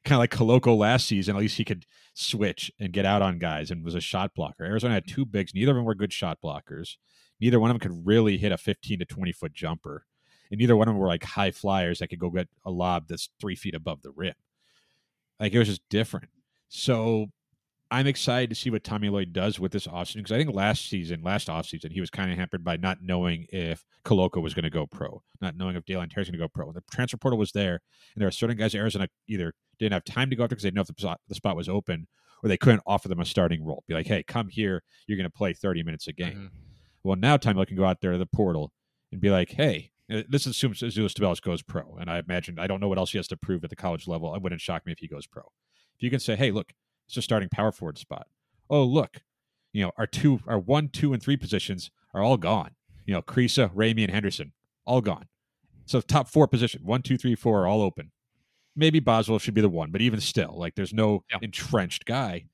kind 0.06 0.16
of 0.16 0.20
like 0.20 0.32
Koloko 0.32 0.78
last 0.78 1.08
season, 1.08 1.36
at 1.36 1.42
least 1.42 1.58
he 1.58 1.66
could 1.66 1.86
switch 2.14 2.72
and 2.80 2.94
get 2.94 3.06
out 3.06 3.22
on 3.22 3.40
guys 3.40 3.72
and 3.72 3.84
was 3.84 3.96
a 3.96 4.02
shot 4.02 4.34
blocker. 4.36 4.64
Arizona 4.64 4.94
had 4.94 5.08
two 5.08 5.26
bigs. 5.26 5.54
Neither 5.54 5.72
of 5.72 5.78
them 5.78 5.86
were 5.86 5.96
good 5.96 6.14
shot 6.14 6.40
blockers. 6.44 6.96
Neither 7.40 7.60
one 7.60 7.72
of 7.72 7.80
them 7.80 7.92
could 7.92 8.06
really 8.06 8.38
hit 8.38 8.52
a 8.52 8.58
15 8.58 9.00
to 9.00 9.06
20 9.06 9.32
foot 9.32 9.54
jumper. 9.54 10.06
And 10.52 10.60
neither 10.60 10.76
one 10.76 10.88
of 10.88 10.94
them 10.94 11.00
were 11.00 11.08
like 11.08 11.24
high 11.24 11.52
flyers 11.52 12.00
that 12.00 12.08
could 12.08 12.20
go 12.20 12.30
get 12.30 12.50
a 12.66 12.72
lob 12.72 13.08
that's 13.08 13.30
three 13.40 13.56
feet 13.56 13.76
above 13.76 14.02
the 14.02 14.12
rim. 14.12 14.34
Like 15.40 15.54
it 15.54 15.60
was 15.60 15.68
just 15.68 15.88
different. 15.90 16.30
So 16.70 17.28
I'm 17.92 18.06
excited 18.06 18.52
to 18.52 18.56
see 18.56 18.70
what 18.70 18.84
Tommy 18.84 19.10
Lloyd 19.10 19.34
does 19.34 19.60
with 19.60 19.72
this 19.72 19.88
offseason 19.88 20.18
because 20.18 20.32
I 20.32 20.38
think 20.38 20.54
last 20.54 20.88
season, 20.90 21.24
last 21.24 21.48
offseason, 21.48 21.92
he 21.92 22.00
was 22.00 22.12
kind 22.12 22.32
of 22.32 22.38
hampered 22.38 22.64
by 22.64 22.78
not 22.78 23.00
knowing 23.02 23.48
if 23.52 23.84
Koloko 24.06 24.42
was 24.42 24.54
going 24.54 24.64
to 24.64 24.70
go 24.70 24.86
pro, 24.86 25.24
not 25.42 25.58
knowing 25.58 25.76
if 25.76 25.86
Dalen 25.86 26.10
Terry's 26.10 26.28
going 26.28 26.40
to 26.40 26.44
go 26.44 26.48
pro. 26.48 26.68
And 26.68 26.76
The 26.76 26.84
transfer 26.92 27.18
portal 27.18 27.40
was 27.40 27.52
there, 27.52 27.82
and 28.14 28.22
there 28.22 28.28
are 28.28 28.32
certain 28.32 28.58
guys 28.58 28.76
Arizona 28.76 29.08
either 29.28 29.54
didn't 29.80 29.94
have 29.94 30.04
time 30.04 30.30
to 30.30 30.36
go 30.36 30.44
after 30.44 30.56
because 30.56 30.64
they 30.64 30.68
didn't 30.68 30.76
know 30.76 30.82
if 30.82 30.88
the 30.88 31.02
spot, 31.02 31.20
the 31.28 31.36
spot 31.36 31.56
was 31.56 31.68
open, 31.68 32.08
or 32.44 32.50
they 32.50 32.58
couldn't 32.58 32.84
offer 32.86 33.08
them 33.08 33.20
a 33.20 33.26
starting 33.26 33.66
role. 33.66 33.84
Be 33.88 33.96
like, 33.96 34.08
hey, 34.08 34.22
come 34.22 34.50
here, 34.50 34.84
you're 35.08 35.18
going 35.18 35.30
to 35.30 35.36
play 35.36 35.54
30 35.54 35.82
minutes 35.82 36.08
a 36.08 36.14
game. 36.14 36.34
Mm-hmm. 36.34 36.48
Well, 37.04 37.16
now 37.16 37.38
Tommy 37.38 37.58
Lloyd 37.58 37.70
can 37.70 37.78
go 37.78 37.86
out 37.86 38.02
there 38.02 38.12
to 38.12 38.18
the 38.20 38.28
portal 38.28 38.72
and 39.12 39.20
be 39.20 39.32
like, 39.32 39.52
hey, 39.52 39.92
uh, 40.14 40.22
this 40.30 40.46
assumes 40.46 40.82
Azuolas 40.82 41.14
Tubelis 41.14 41.42
goes 41.42 41.64
pro, 41.64 41.98
and 42.00 42.10
I 42.10 42.20
imagine 42.20 42.60
I 42.60 42.68
don't 42.68 42.80
know 42.80 42.88
what 42.88 43.00
else 43.00 43.12
he 43.12 43.18
has 43.18 43.28
to 43.30 43.38
prove 43.38 43.64
at 43.64 43.72
the 43.72 43.76
college 43.76 44.08
level. 44.08 44.36
It 44.36 44.44
wouldn't 44.44 44.62
shock 44.62 44.86
me 44.86 44.92
if 44.92 45.00
he 45.00 45.08
goes 45.08 45.26
pro. 45.26 45.42
If 45.96 46.04
you 46.04 46.12
can 46.12 46.20
say, 46.20 46.36
hey, 46.36 46.52
look 46.52 46.72
it's 47.10 47.18
a 47.18 47.22
starting 47.24 47.50
power 47.50 47.72
forward 47.72 47.98
spot. 47.98 48.28
Oh, 48.70 48.84
look, 48.84 49.24
you 49.74 49.84
know, 49.84 49.92
our 49.98 50.06
two, 50.06 50.42
our 50.46 50.60
one, 50.60 50.90
two, 50.90 51.12
and 51.12 51.22
three 51.22 51.38
positions 51.38 51.90
are 52.14 52.22
all 52.22 52.38
gone. 52.38 52.76
You 53.08 53.16
know, 53.16 53.24
Kriisa, 53.24 53.74
Ramey, 53.74 54.04
and 54.04 54.12
Henderson, 54.12 54.54
all 54.86 55.02
gone. 55.02 55.26
So 55.88 56.02
top 56.02 56.30
four 56.30 56.48
position, 56.48 56.82
one, 56.84 57.02
two, 57.02 57.18
three, 57.18 57.34
four, 57.34 57.62
are 57.62 57.68
all 57.68 57.82
open. 57.82 58.12
Maybe 58.76 59.00
Boswell 59.00 59.40
should 59.40 59.56
be 59.56 59.62
the 59.62 59.70
one, 59.70 59.90
but 59.90 60.02
even 60.02 60.22
still, 60.22 60.54
like 60.56 60.76
there's 60.76 60.94
no 60.94 61.24
yeah. 61.32 61.40
entrenched 61.42 62.06
guy. 62.06 62.46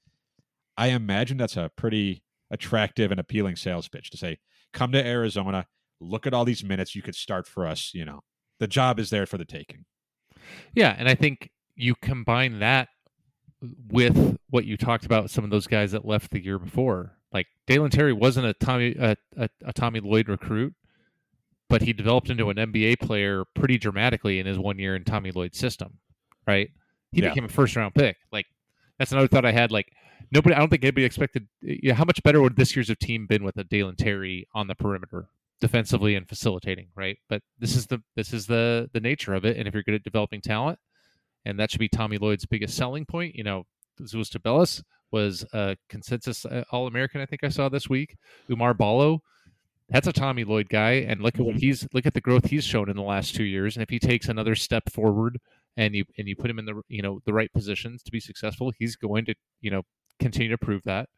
I 0.77 0.87
imagine 0.87 1.35
that's 1.37 1.57
a 1.57 1.69
pretty 1.75 2.23
attractive 2.49 3.11
and 3.11 3.19
appealing 3.19 3.57
sales 3.57 3.89
pitch 3.89 4.09
to 4.11 4.17
say, 4.17 4.39
come 4.71 4.93
to 4.93 5.05
Arizona, 5.05 5.67
look 5.99 6.25
at 6.25 6.33
all 6.33 6.45
these 6.45 6.63
minutes 6.63 6.95
you 6.95 7.01
could 7.01 7.15
start 7.15 7.45
for 7.45 7.67
us. 7.67 7.91
You 7.93 8.05
know, 8.05 8.21
the 8.59 8.67
job 8.67 9.01
is 9.01 9.09
there 9.09 9.25
for 9.25 9.37
the 9.37 9.43
taking. 9.43 9.83
Yeah, 10.73 10.95
and 10.97 11.09
I 11.09 11.15
think 11.15 11.49
you 11.75 11.95
combine 11.95 12.59
that 12.59 12.87
with 13.89 14.37
what 14.49 14.65
you 14.65 14.77
talked 14.77 15.05
about 15.05 15.29
some 15.29 15.43
of 15.43 15.49
those 15.49 15.67
guys 15.67 15.91
that 15.91 16.05
left 16.05 16.31
the 16.31 16.43
year 16.43 16.59
before. 16.59 17.17
Like 17.31 17.47
Dalen 17.67 17.91
Terry 17.91 18.13
wasn't 18.13 18.47
a 18.47 18.53
Tommy 18.53 18.95
a, 18.97 19.15
a, 19.37 19.49
a 19.65 19.73
Tommy 19.73 19.99
Lloyd 19.99 20.29
recruit, 20.29 20.73
but 21.69 21.81
he 21.81 21.93
developed 21.93 22.29
into 22.29 22.49
an 22.49 22.57
NBA 22.57 22.99
player 22.99 23.43
pretty 23.53 23.77
dramatically 23.77 24.39
in 24.39 24.45
his 24.45 24.57
one 24.57 24.79
year 24.79 24.95
in 24.95 25.03
Tommy 25.03 25.31
Lloyd's 25.31 25.57
system. 25.57 25.99
Right? 26.47 26.69
He 27.11 27.21
yeah. 27.21 27.29
became 27.29 27.45
a 27.45 27.49
first 27.49 27.75
round 27.75 27.95
pick. 27.95 28.17
Like 28.31 28.45
that's 28.99 29.11
another 29.11 29.27
thought 29.27 29.45
I 29.45 29.51
had. 29.51 29.71
Like 29.71 29.91
nobody, 30.31 30.55
I 30.55 30.59
don't 30.59 30.69
think 30.69 30.83
anybody 30.83 31.05
expected. 31.05 31.47
You 31.61 31.89
know, 31.89 31.95
how 31.95 32.05
much 32.05 32.21
better 32.23 32.41
would 32.41 32.55
this 32.55 32.75
year's 32.75 32.89
of 32.89 32.99
team 32.99 33.25
been 33.27 33.43
with 33.43 33.57
a 33.57 33.63
Dalen 33.63 33.95
Terry 33.95 34.47
on 34.53 34.67
the 34.67 34.75
perimeter, 34.75 35.27
defensively 35.59 36.15
and 36.15 36.27
facilitating? 36.27 36.87
Right? 36.95 37.17
But 37.29 37.41
this 37.59 37.75
is 37.75 37.87
the 37.87 38.01
this 38.15 38.33
is 38.33 38.47
the 38.47 38.89
the 38.93 38.99
nature 38.99 39.33
of 39.33 39.45
it. 39.45 39.57
And 39.57 39.67
if 39.67 39.73
you're 39.73 39.83
good 39.83 39.95
at 39.95 40.03
developing 40.03 40.41
talent, 40.41 40.79
and 41.45 41.59
that 41.59 41.71
should 41.71 41.79
be 41.79 41.89
Tommy 41.89 42.17
Lloyd's 42.17 42.45
biggest 42.45 42.75
selling 42.75 43.05
point. 43.05 43.35
You 43.35 43.43
know, 43.43 43.65
Zeus 44.05 44.29
Tubelis 44.29 44.83
was 45.11 45.45
a 45.53 45.77
consensus 45.89 46.45
uh, 46.45 46.63
All 46.71 46.87
American. 46.87 47.21
I 47.21 47.25
think 47.25 47.43
I 47.43 47.49
saw 47.49 47.69
this 47.69 47.89
week. 47.89 48.17
Oumar 48.49 48.75
Ballo, 48.75 49.21
that's 49.89 50.07
a 50.07 50.13
Tommy 50.13 50.43
Lloyd 50.43 50.69
guy, 50.69 50.93
and 51.07 51.21
look 51.21 51.35
at 51.35 51.45
what 51.45 51.55
mm-hmm. 51.55 51.59
he's 51.59 51.87
look 51.93 52.05
at 52.05 52.13
the 52.13 52.21
growth 52.21 52.45
he's 52.45 52.63
shown 52.63 52.89
in 52.89 52.95
the 52.95 53.03
last 53.03 53.35
two 53.35 53.43
years. 53.43 53.75
And 53.75 53.83
if 53.83 53.89
he 53.89 53.99
takes 53.99 54.27
another 54.27 54.55
step 54.55 54.91
forward, 54.91 55.39
and 55.77 55.95
you 55.95 56.05
and 56.17 56.27
you 56.27 56.35
put 56.35 56.49
him 56.49 56.59
in 56.59 56.65
the 56.65 56.81
you 56.87 57.01
know 57.01 57.19
the 57.25 57.33
right 57.33 57.51
positions 57.53 58.01
to 58.03 58.11
be 58.11 58.19
successful, 58.19 58.71
he's 58.77 58.95
going 58.95 59.25
to 59.25 59.35
you 59.61 59.71
know 59.71 59.83
continue 60.19 60.49
to 60.49 60.57
prove 60.57 60.81
that. 60.85 61.09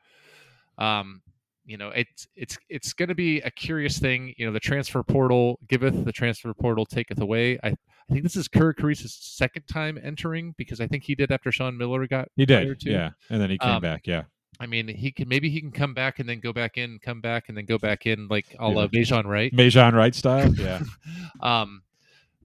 Um, 0.77 1.21
you 1.67 1.77
know, 1.77 1.89
it's 1.89 2.27
it's 2.35 2.57
it's 2.69 2.93
going 2.93 3.09
to 3.09 3.15
be 3.15 3.41
a 3.41 3.51
curious 3.51 3.99
thing. 3.99 4.33
You 4.37 4.45
know, 4.45 4.53
the 4.53 4.59
transfer 4.59 5.03
portal 5.03 5.59
giveth, 5.67 6.05
the 6.05 6.13
transfer 6.13 6.53
portal 6.53 6.85
taketh 6.85 7.19
away. 7.19 7.59
I, 7.61 7.67
I 7.67 8.13
think 8.13 8.23
this 8.23 8.37
is 8.37 8.47
Kerr 8.47 8.73
Kriisa's 8.73 9.13
second 9.13 9.63
time 9.67 9.99
entering 10.01 10.55
because 10.57 10.79
I 10.79 10.87
think 10.87 11.03
he 11.03 11.13
did 11.13 11.29
after 11.29 11.51
Sean 11.51 11.77
Miller 11.77 12.07
got 12.07 12.29
he 12.37 12.45
did, 12.45 12.81
yeah, 12.83 13.09
and 13.29 13.41
then 13.41 13.49
he 13.49 13.57
came 13.57 13.69
um, 13.69 13.81
back, 13.81 14.07
yeah. 14.07 14.23
I 14.61 14.65
mean, 14.65 14.87
he 14.87 15.11
can 15.11 15.27
maybe 15.27 15.49
he 15.49 15.59
can 15.59 15.71
come 15.71 15.93
back 15.93 16.19
and 16.19 16.27
then 16.27 16.39
go 16.39 16.53
back 16.53 16.77
in, 16.77 16.99
come 16.99 17.19
back 17.19 17.49
and 17.49 17.57
then 17.57 17.65
go 17.65 17.77
back 17.77 18.05
in, 18.05 18.29
like 18.29 18.55
a 18.57 18.67
la 18.67 18.83
Yeah. 18.83 18.87
Bejan 18.87 19.25
Wright. 19.25 19.53
Majon 19.53 19.93
Wright 19.93 20.15
style. 20.15 20.53
Yeah. 20.55 20.81
um, 21.41 21.83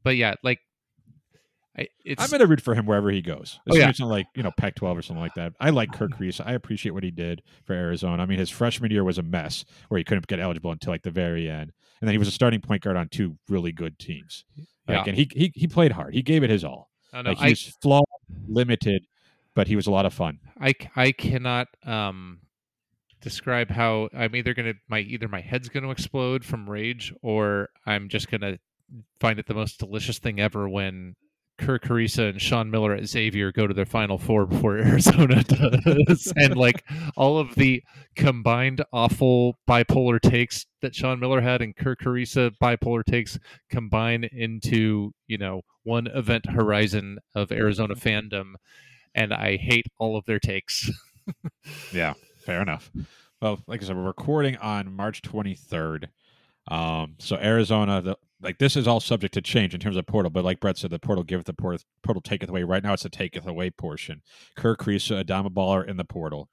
but 0.03 0.17
yeah, 0.17 0.35
like 0.43 0.59
I, 1.79 1.89
it's 2.05 2.23
I'm 2.23 2.29
going 2.29 2.41
to 2.41 2.47
root 2.47 2.61
for 2.61 2.75
him 2.75 2.85
wherever 2.85 3.11
he 3.11 3.23
goes. 3.23 3.59
Oh, 3.71 3.75
yeah. 3.75 3.91
Like, 4.01 4.27
you 4.37 4.43
know, 4.43 4.51
Pac 4.59 4.75
12 4.75 4.99
or 4.99 5.03
something 5.03 5.23
like 5.23 5.35
that. 5.35 5.55
I 5.59 5.71
like 5.71 5.91
Kerr 5.93 6.09
Kriisa. 6.09 6.47
I 6.47 6.53
appreciate 6.53 6.93
what 6.93 7.03
he 7.03 7.11
did 7.11 7.43
for 7.65 7.73
Arizona. 7.73 8.23
I 8.23 8.27
mean, 8.27 8.39
his 8.39 8.51
freshman 8.51 8.91
year 8.91 9.05
was 9.05 9.17
a 9.17 9.23
mess 9.23 9.65
where 9.89 9.97
he 9.99 10.05
couldn't 10.05 10.27
get 10.27 10.39
eligible 10.39 10.71
until 10.71 10.93
like 10.93 11.03
the 11.03 11.11
very 11.11 11.49
end. 11.49 11.73
And 12.01 12.09
then 12.09 12.13
he 12.13 12.19
was 12.19 12.29
a 12.29 12.33
starting 12.33 12.61
point 12.61 12.83
guard 12.83 12.97
on 12.97 13.09
two 13.09 13.39
really 13.49 13.73
good 13.73 13.99
teams. 13.99 14.45
Like, 14.87 14.97
Yeah. 14.99 15.05
and 15.07 15.17
he, 15.17 15.31
he 15.35 15.53
he 15.55 15.67
played 15.69 15.93
hard. 15.93 16.13
He 16.15 16.23
gave 16.23 16.43
it 16.43 16.51
his 16.51 16.63
all. 16.65 16.91
Don't 17.13 17.25
know. 17.25 17.31
Like 17.31 17.41
I, 17.41 17.49
he's 17.51 17.75
flawed, 17.81 18.05
limited, 18.49 19.05
but 19.55 19.67
he 19.69 19.77
was 19.77 19.87
a 19.87 19.91
lot 19.93 20.05
of 20.05 20.13
fun. 20.13 20.41
I 20.61 20.75
I 20.97 21.13
cannot 21.13 21.69
um 21.87 22.41
describe 23.21 23.71
how 23.71 24.09
I'm 24.13 24.35
either 24.35 24.53
gonna 24.53 24.75
my 24.89 24.99
either 25.01 25.29
my 25.29 25.41
head's 25.41 25.69
gonna 25.69 25.91
explode 25.91 26.45
from 26.45 26.69
rage 26.69 27.15
or 27.23 27.69
I'm 27.87 28.09
just 28.09 28.29
gonna 28.31 28.59
find 29.21 29.39
it 29.39 29.47
the 29.47 29.55
most 29.55 29.79
delicious 29.79 30.19
thing 30.19 30.41
ever 30.41 30.69
when 30.69 31.15
Kerr 31.63 31.79
Kriisa 31.79 32.29
and 32.29 32.43
Sean 32.43 32.71
Miller 32.71 32.93
at 32.93 33.07
Xavier 33.07 33.53
go 33.53 33.67
to 33.67 33.75
their 33.75 33.87
final 33.87 34.19
four 34.19 34.47
before 34.47 34.79
Arizona 34.79 35.45
does. 35.45 36.33
and 36.37 36.57
like 36.57 36.85
all 37.17 37.39
of 37.39 37.55
the 37.55 37.83
combined 38.17 38.83
awful 38.93 39.57
bipolar 39.69 40.21
takes 40.21 40.67
that 40.83 40.95
Sean 40.95 41.21
Miller 41.21 41.41
had 41.41 41.63
and 41.63 41.75
Kerr 41.77 41.95
Kriisa 41.95 42.51
bipolar 42.61 43.05
takes 43.05 43.39
combine 43.71 44.25
into, 44.33 45.13
you 45.29 45.39
know, 45.39 45.63
one 45.85 46.09
event 46.09 46.51
horizon 46.51 47.19
of 47.35 47.53
Arizona 47.53 47.95
fandom. 47.95 48.55
And 49.15 49.33
I 49.33 49.57
hate 49.57 49.87
all 49.99 50.17
of 50.17 50.25
their 50.27 50.41
takes. 50.41 50.91
Yeah, 51.93 52.15
fair 52.45 52.61
enough. 52.61 52.91
Well, 53.41 53.61
like 53.69 53.81
I 53.81 53.87
said, 53.87 53.95
we're 53.95 54.03
recording 54.03 54.57
on 54.57 54.93
March 54.93 55.23
23rd. 55.23 56.09
Um, 56.69 57.17
so 57.19 57.37
Arizona, 57.37 58.01
the, 58.01 58.17
like 58.41 58.59
this 58.59 58.77
is 58.77 58.87
all 58.89 59.01
subject 59.01 59.35
to 59.35 59.43
change 59.43 59.75
in 59.75 59.81
terms 59.81 59.97
of 59.97 60.07
portal, 60.07 60.31
but 60.31 60.45
like 60.45 60.61
Brett 60.61 60.77
said, 60.77 60.91
the 60.91 60.99
portal 60.99 61.25
giveth, 61.25 61.47
the 61.47 61.55
portal, 61.55 61.81
portal 62.03 62.21
taketh 62.21 62.49
away. 62.49 62.63
Right 62.63 62.83
now, 62.83 62.93
it's 62.93 63.03
the 63.03 63.09
taketh 63.09 63.47
away 63.47 63.71
portion. 63.71 64.23
Kerr 64.57 64.77
Kriisa, 64.77 65.25
Adama 65.25 65.49
Baller 65.49 65.87
in 65.87 65.97
the 65.97 66.05
portal. 66.05 66.49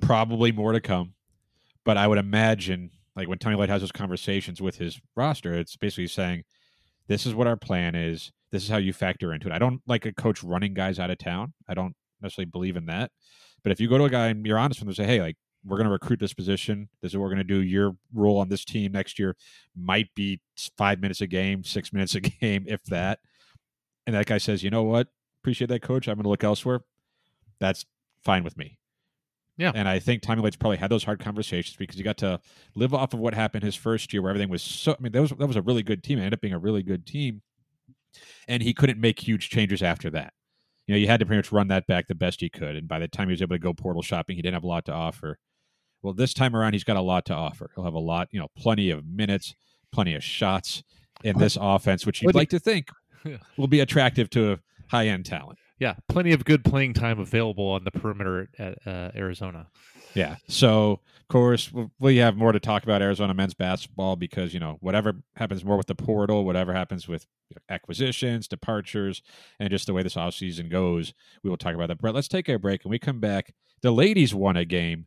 Probably 0.00 0.52
more 0.52 0.72
to 0.72 0.80
come, 0.80 1.14
but 1.84 1.96
I 1.96 2.06
would 2.06 2.18
imagine, 2.18 2.90
like 3.16 3.28
when 3.28 3.38
Tommy 3.38 3.56
Lloyd 3.56 3.68
has 3.68 3.82
those 3.82 3.92
conversations 3.92 4.60
with 4.60 4.76
his 4.76 5.00
roster, 5.16 5.54
it's 5.54 5.76
basically 5.76 6.06
saying, 6.06 6.44
"This 7.08 7.26
is 7.26 7.34
what 7.34 7.46
our 7.46 7.56
plan 7.56 7.94
is. 7.94 8.32
This 8.50 8.62
is 8.62 8.68
how 8.68 8.78
you 8.78 8.92
factor 8.92 9.34
into 9.34 9.48
it." 9.48 9.52
I 9.52 9.58
don't 9.58 9.82
like 9.86 10.06
a 10.06 10.12
coach 10.12 10.42
running 10.42 10.72
guys 10.72 10.98
out 10.98 11.10
of 11.10 11.18
town. 11.18 11.52
I 11.68 11.74
don't 11.74 11.94
necessarily 12.22 12.50
believe 12.50 12.76
in 12.76 12.86
that. 12.86 13.10
But 13.62 13.72
if 13.72 13.80
you 13.80 13.88
go 13.88 13.98
to 13.98 14.04
a 14.04 14.10
guy 14.10 14.28
and 14.28 14.46
you're 14.46 14.58
honest 14.58 14.80
with 14.80 14.84
him 14.84 14.88
and 14.88 14.96
say, 14.96 15.06
hey, 15.06 15.20
like, 15.20 15.36
we're 15.64 15.76
going 15.76 15.86
to 15.86 15.92
recruit 15.92 16.20
this 16.20 16.34
position. 16.34 16.88
This 17.02 17.12
is 17.12 17.16
what 17.16 17.22
we're 17.22 17.34
going 17.34 17.38
to 17.38 17.44
do. 17.44 17.60
Your 17.60 17.96
role 18.12 18.38
on 18.38 18.48
this 18.48 18.64
team 18.64 18.92
next 18.92 19.18
year 19.18 19.36
might 19.76 20.14
be 20.14 20.40
five 20.76 21.00
minutes 21.00 21.20
a 21.20 21.26
game, 21.26 21.64
six 21.64 21.92
minutes 21.92 22.14
a 22.14 22.20
game, 22.20 22.64
if 22.66 22.82
mm-hmm. 22.82 22.94
that. 22.94 23.20
And 24.06 24.16
that 24.16 24.26
guy 24.26 24.38
says, 24.38 24.62
you 24.62 24.70
know 24.70 24.84
what? 24.84 25.08
Appreciate 25.42 25.68
that, 25.68 25.82
coach. 25.82 26.08
I'm 26.08 26.14
going 26.14 26.24
to 26.24 26.30
look 26.30 26.44
elsewhere. 26.44 26.80
That's 27.60 27.84
fine 28.24 28.44
with 28.44 28.56
me. 28.56 28.78
Yeah. 29.56 29.72
And 29.74 29.88
I 29.88 29.98
think 29.98 30.22
Tommy 30.22 30.40
Lloyd's 30.40 30.56
probably 30.56 30.76
had 30.76 30.90
those 30.90 31.04
hard 31.04 31.18
conversations 31.18 31.76
because 31.76 31.96
he 31.96 32.04
got 32.04 32.16
to 32.18 32.40
live 32.76 32.94
off 32.94 33.12
of 33.12 33.18
what 33.18 33.34
happened 33.34 33.64
his 33.64 33.74
first 33.74 34.12
year 34.12 34.22
where 34.22 34.30
everything 34.30 34.48
was 34.48 34.62
so, 34.62 34.92
I 34.92 35.02
mean, 35.02 35.12
that 35.12 35.20
was, 35.20 35.30
that 35.30 35.46
was 35.46 35.56
a 35.56 35.62
really 35.62 35.82
good 35.82 36.04
team. 36.04 36.18
It 36.18 36.22
ended 36.22 36.34
up 36.34 36.40
being 36.40 36.54
a 36.54 36.58
really 36.58 36.82
good 36.82 37.06
team. 37.06 37.42
And 38.46 38.62
he 38.62 38.72
couldn't 38.72 39.00
make 39.00 39.18
huge 39.20 39.50
changes 39.50 39.82
after 39.82 40.10
that 40.10 40.32
you 40.88 40.94
know, 40.94 40.98
you 40.98 41.06
had 41.06 41.20
to 41.20 41.26
pretty 41.26 41.38
much 41.38 41.52
run 41.52 41.68
that 41.68 41.86
back 41.86 42.06
the 42.06 42.14
best 42.14 42.40
he 42.40 42.48
could. 42.48 42.74
And 42.74 42.88
by 42.88 42.98
the 42.98 43.06
time 43.06 43.28
he 43.28 43.32
was 43.32 43.42
able 43.42 43.54
to 43.54 43.60
go 43.60 43.74
portal 43.74 44.02
shopping, 44.02 44.36
he 44.36 44.42
didn't 44.42 44.54
have 44.54 44.64
a 44.64 44.68
lot 44.68 44.86
to 44.86 44.92
offer. 44.92 45.38
Well, 46.02 46.14
this 46.14 46.32
time 46.34 46.54
around, 46.54 46.72
he's 46.74 46.84
got 46.84 46.96
a 46.96 47.00
lot 47.02 47.24
to 47.26 47.34
offer. 47.34 47.70
He'll 47.74 47.84
have 47.84 47.94
a 47.94 47.98
lot, 47.98 48.28
you 48.30 48.38
know, 48.40 48.48
plenty 48.56 48.90
of 48.90 49.04
minutes, 49.06 49.54
plenty 49.92 50.14
of 50.14 50.22
shots 50.22 50.82
in 51.24 51.38
this 51.38 51.56
offense, 51.60 52.06
which 52.06 52.22
you'd 52.22 52.34
like 52.34 52.50
to 52.50 52.58
think 52.60 52.88
will 53.56 53.66
be 53.68 53.80
attractive 53.80 54.30
to 54.30 54.52
a 54.52 54.58
high 54.90 55.08
end 55.08 55.26
talent. 55.26 55.58
Yeah, 55.80 55.94
plenty 56.08 56.32
of 56.32 56.44
good 56.44 56.64
playing 56.64 56.94
time 56.94 57.20
available 57.20 57.66
on 57.68 57.84
the 57.84 57.92
perimeter 57.92 58.48
at 58.58 58.78
uh, 58.86 59.10
Arizona. 59.14 59.68
Yeah. 60.14 60.36
So, 60.48 61.00
of 61.20 61.28
course, 61.28 61.70
we'll- 61.72 61.92
we 62.00 62.16
have 62.16 62.36
more 62.36 62.50
to 62.50 62.58
talk 62.58 62.82
about 62.82 63.00
Arizona 63.02 63.32
men's 63.34 63.54
basketball 63.54 64.16
because, 64.16 64.52
you 64.54 64.58
know, 64.58 64.78
whatever 64.80 65.14
happens 65.36 65.64
more 65.64 65.76
with 65.76 65.86
the 65.86 65.94
portal, 65.94 66.44
whatever 66.44 66.72
happens 66.72 67.06
with 67.06 67.26
acquisitions, 67.68 68.48
departures, 68.48 69.22
and 69.60 69.70
just 69.70 69.86
the 69.86 69.92
way 69.92 70.02
this 70.02 70.14
offseason 70.16 70.68
goes, 70.70 71.14
we 71.42 71.50
will 71.50 71.56
talk 71.56 71.74
about 71.74 71.88
that. 71.88 72.00
But 72.00 72.14
let's 72.14 72.28
take 72.28 72.48
a 72.48 72.58
break. 72.58 72.84
and 72.84 72.90
we 72.90 72.98
come 72.98 73.20
back, 73.20 73.54
the 73.82 73.90
ladies 73.92 74.34
won 74.34 74.56
a 74.56 74.64
game, 74.64 75.06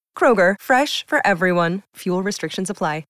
Kroger, 0.15 0.53
fresh 0.61 1.03
for 1.07 1.25
everyone. 1.25 1.81
Fuel 1.95 2.21
restrictions 2.21 2.69
apply. 2.69 3.05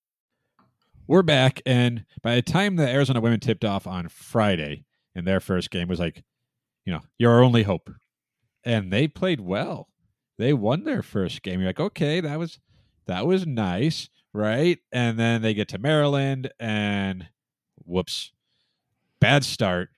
We're 1.08 1.24
back, 1.24 1.62
and 1.66 2.06
by 2.22 2.36
the 2.36 2.42
time 2.42 2.78
the 2.78 2.88
Arizona 2.88 3.20
women 3.20 3.42
tipped 3.42 3.66
off 3.66 3.86
on 3.86 4.08
Friday 4.08 4.86
in 5.14 5.26
their 5.26 5.42
first 5.42 5.70
game, 5.70 5.90
was 5.90 6.00
like, 6.00 6.24
you 6.86 6.94
know, 6.94 7.02
you're 7.18 7.34
our 7.34 7.44
only 7.44 7.64
hope, 7.64 7.90
and 8.64 8.94
they 8.94 9.10
played 9.10 9.42
well. 9.42 9.90
They 10.38 10.54
won 10.54 10.86
their 10.86 11.02
first 11.02 11.42
game. 11.42 11.60
You're 11.60 11.68
like, 11.68 11.82
okay, 11.82 12.22
that 12.22 12.40
was 12.40 12.60
that 13.08 13.26
was 13.26 13.46
nice, 13.46 14.08
right? 14.32 14.80
And 14.94 15.20
then 15.20 15.42
they 15.42 15.54
get 15.54 15.68
to 15.70 15.78
Maryland, 15.78 16.54
and 16.62 17.28
whoops, 17.84 18.32
bad 19.20 19.44
start. 19.44 19.90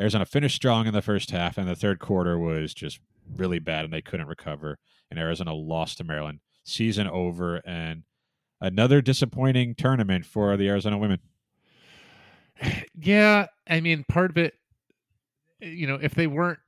Arizona 0.00 0.24
finished 0.24 0.56
strong 0.56 0.86
in 0.86 0.94
the 0.94 1.02
first 1.02 1.32
half, 1.32 1.58
and 1.58 1.68
the 1.68 1.76
third 1.76 1.98
quarter 1.98 2.38
was 2.38 2.72
just 2.72 2.98
really 3.36 3.58
bad, 3.58 3.84
and 3.84 3.92
they 3.92 4.00
couldn't 4.00 4.26
recover. 4.26 4.78
And 5.10 5.20
Arizona 5.20 5.52
lost 5.52 5.98
to 5.98 6.04
Maryland. 6.04 6.38
Season 6.64 7.06
over, 7.08 7.56
and 7.56 8.04
another 8.60 9.02
disappointing 9.02 9.74
tournament 9.74 10.24
for 10.24 10.56
the 10.56 10.68
Arizona 10.68 10.98
women. 10.98 11.20
Yeah, 12.94 13.46
I 13.66 13.80
mean, 13.80 14.04
part 14.08 14.30
of 14.30 14.36
it, 14.38 14.54
you 15.60 15.86
know, 15.88 15.98
if 16.00 16.14
they 16.14 16.28
weren't 16.28 16.60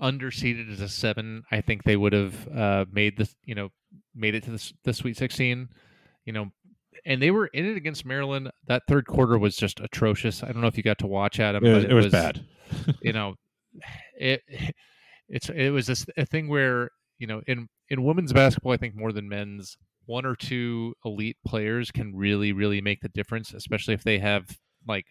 underseeded 0.00 0.72
as 0.72 0.80
a 0.80 0.88
seven, 0.88 1.42
I 1.50 1.60
think 1.60 1.82
they 1.82 1.96
would 1.96 2.14
have 2.14 2.48
uh, 2.48 2.84
made 2.90 3.18
the, 3.18 3.28
you 3.44 3.54
know, 3.54 3.68
made 4.14 4.34
it 4.34 4.44
to 4.44 4.52
the, 4.52 4.72
the 4.84 4.94
Sweet 4.94 5.18
16. 5.18 5.68
You 6.24 6.32
know, 6.32 6.50
and 7.04 7.20
they 7.20 7.30
were 7.30 7.46
in 7.48 7.66
it 7.66 7.76
against 7.76 8.06
Maryland. 8.06 8.50
That 8.66 8.84
third 8.88 9.06
quarter 9.06 9.38
was 9.38 9.56
just 9.56 9.80
atrocious. 9.80 10.42
I 10.42 10.52
don't 10.52 10.62
know 10.62 10.68
if 10.68 10.76
you 10.76 10.82
got 10.82 10.98
to 11.00 11.06
watch 11.06 11.38
Adam, 11.40 11.64
It 11.64 11.74
was, 11.74 11.84
but 11.84 11.90
it 11.90 11.94
was 11.94 12.06
bad. 12.08 12.44
you 13.02 13.12
know, 13.12 13.34
it 14.18 14.42
it's 15.28 15.48
it 15.50 15.70
was 15.70 15.86
this, 15.86 16.06
a 16.16 16.24
thing 16.24 16.48
where 16.48 16.90
you 17.18 17.26
know 17.26 17.42
in 17.46 17.68
in 17.90 18.02
women's 18.04 18.32
basketball, 18.32 18.72
I 18.72 18.76
think 18.76 18.94
more 18.96 19.12
than 19.12 19.28
men's, 19.28 19.76
one 20.06 20.24
or 20.26 20.34
two 20.36 20.94
elite 21.04 21.36
players 21.46 21.90
can 21.90 22.14
really 22.14 22.52
really 22.52 22.80
make 22.80 23.00
the 23.00 23.08
difference, 23.08 23.52
especially 23.54 23.94
if 23.94 24.02
they 24.04 24.18
have 24.18 24.58
like 24.86 25.06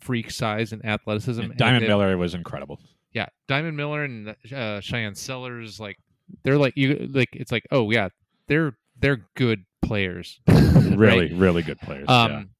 freak 0.00 0.30
size 0.30 0.72
and 0.72 0.84
athleticism. 0.84 1.40
And 1.40 1.50
And 1.52 1.58
Diamond 1.58 1.84
they- 1.84 1.88
Miller 1.88 2.16
was 2.16 2.34
incredible. 2.34 2.80
yeah, 3.12 3.26
Diamond 3.48 3.76
Miller 3.76 4.04
and 4.04 4.28
uh, 4.30 4.80
Shyanne 4.80 5.16
Sellers, 5.16 5.80
like 5.80 5.96
they're 6.44 6.58
like 6.58 6.74
you 6.76 7.08
like 7.12 7.28
it's 7.32 7.52
like 7.52 7.64
oh 7.70 7.90
yeah, 7.90 8.08
they're 8.48 8.76
they're 8.98 9.24
good 9.36 9.64
players, 9.82 10.40
Really, 10.48 10.96
right? 10.96 11.32
really 11.34 11.62
good 11.62 11.78
players. 11.80 12.08
Um, 12.08 12.50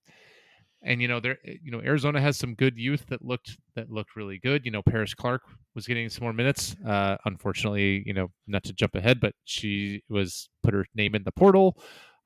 and 0.87 1.03
you 1.03 1.09
know 1.09 1.21
there 1.21 1.37
you 1.45 1.71
know 1.71 1.81
Arizona 1.81 2.21
has 2.21 2.37
some 2.37 2.55
good 2.55 2.79
youth 2.79 3.07
that 3.09 3.23
looked 3.23 3.59
that 3.75 3.91
looked 3.91 4.17
really 4.17 4.39
good. 4.39 4.65
You 4.65 4.71
know 4.71 4.83
Paris 4.83 5.13
Clark 5.13 5.43
was 5.75 5.87
getting 5.87 6.09
some 6.09 6.23
more 6.23 6.33
minutes. 6.33 6.77
Uh, 6.87 7.17
unfortunately, 7.27 8.03
you 8.07 8.15
know 8.15 8.31
not 8.47 8.63
to 8.65 8.73
jump 8.73 8.95
ahead, 8.95 9.21
but 9.21 9.35
she 9.45 10.03
was 10.09 10.49
put 10.63 10.73
her 10.73 10.87
name 10.95 11.15
in 11.15 11.25
the 11.25 11.33
portal, 11.33 11.77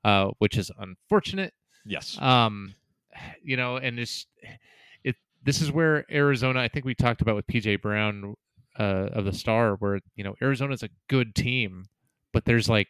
uh, 0.05 0.27
which 0.37 0.57
is 0.57 0.71
unfortunate. 0.79 1.53
Yes. 1.85 2.17
Um, 2.21 2.75
you 3.43 3.57
know, 3.57 3.77
and 3.77 3.99
it's 3.99 4.27
it. 5.03 5.15
This 5.43 5.61
is 5.61 5.71
where 5.71 6.05
Arizona. 6.11 6.61
I 6.61 6.67
think 6.67 6.85
we 6.85 6.95
talked 6.95 7.21
about 7.21 7.35
with 7.35 7.47
PJ 7.47 7.81
Brown 7.81 8.35
uh, 8.79 9.09
of 9.11 9.25
the 9.25 9.33
Star, 9.33 9.75
where 9.75 9.99
you 10.15 10.23
know 10.23 10.35
Arizona's 10.41 10.83
a 10.83 10.89
good 11.09 11.33
team, 11.35 11.85
but 12.31 12.45
there's 12.45 12.69
like 12.69 12.87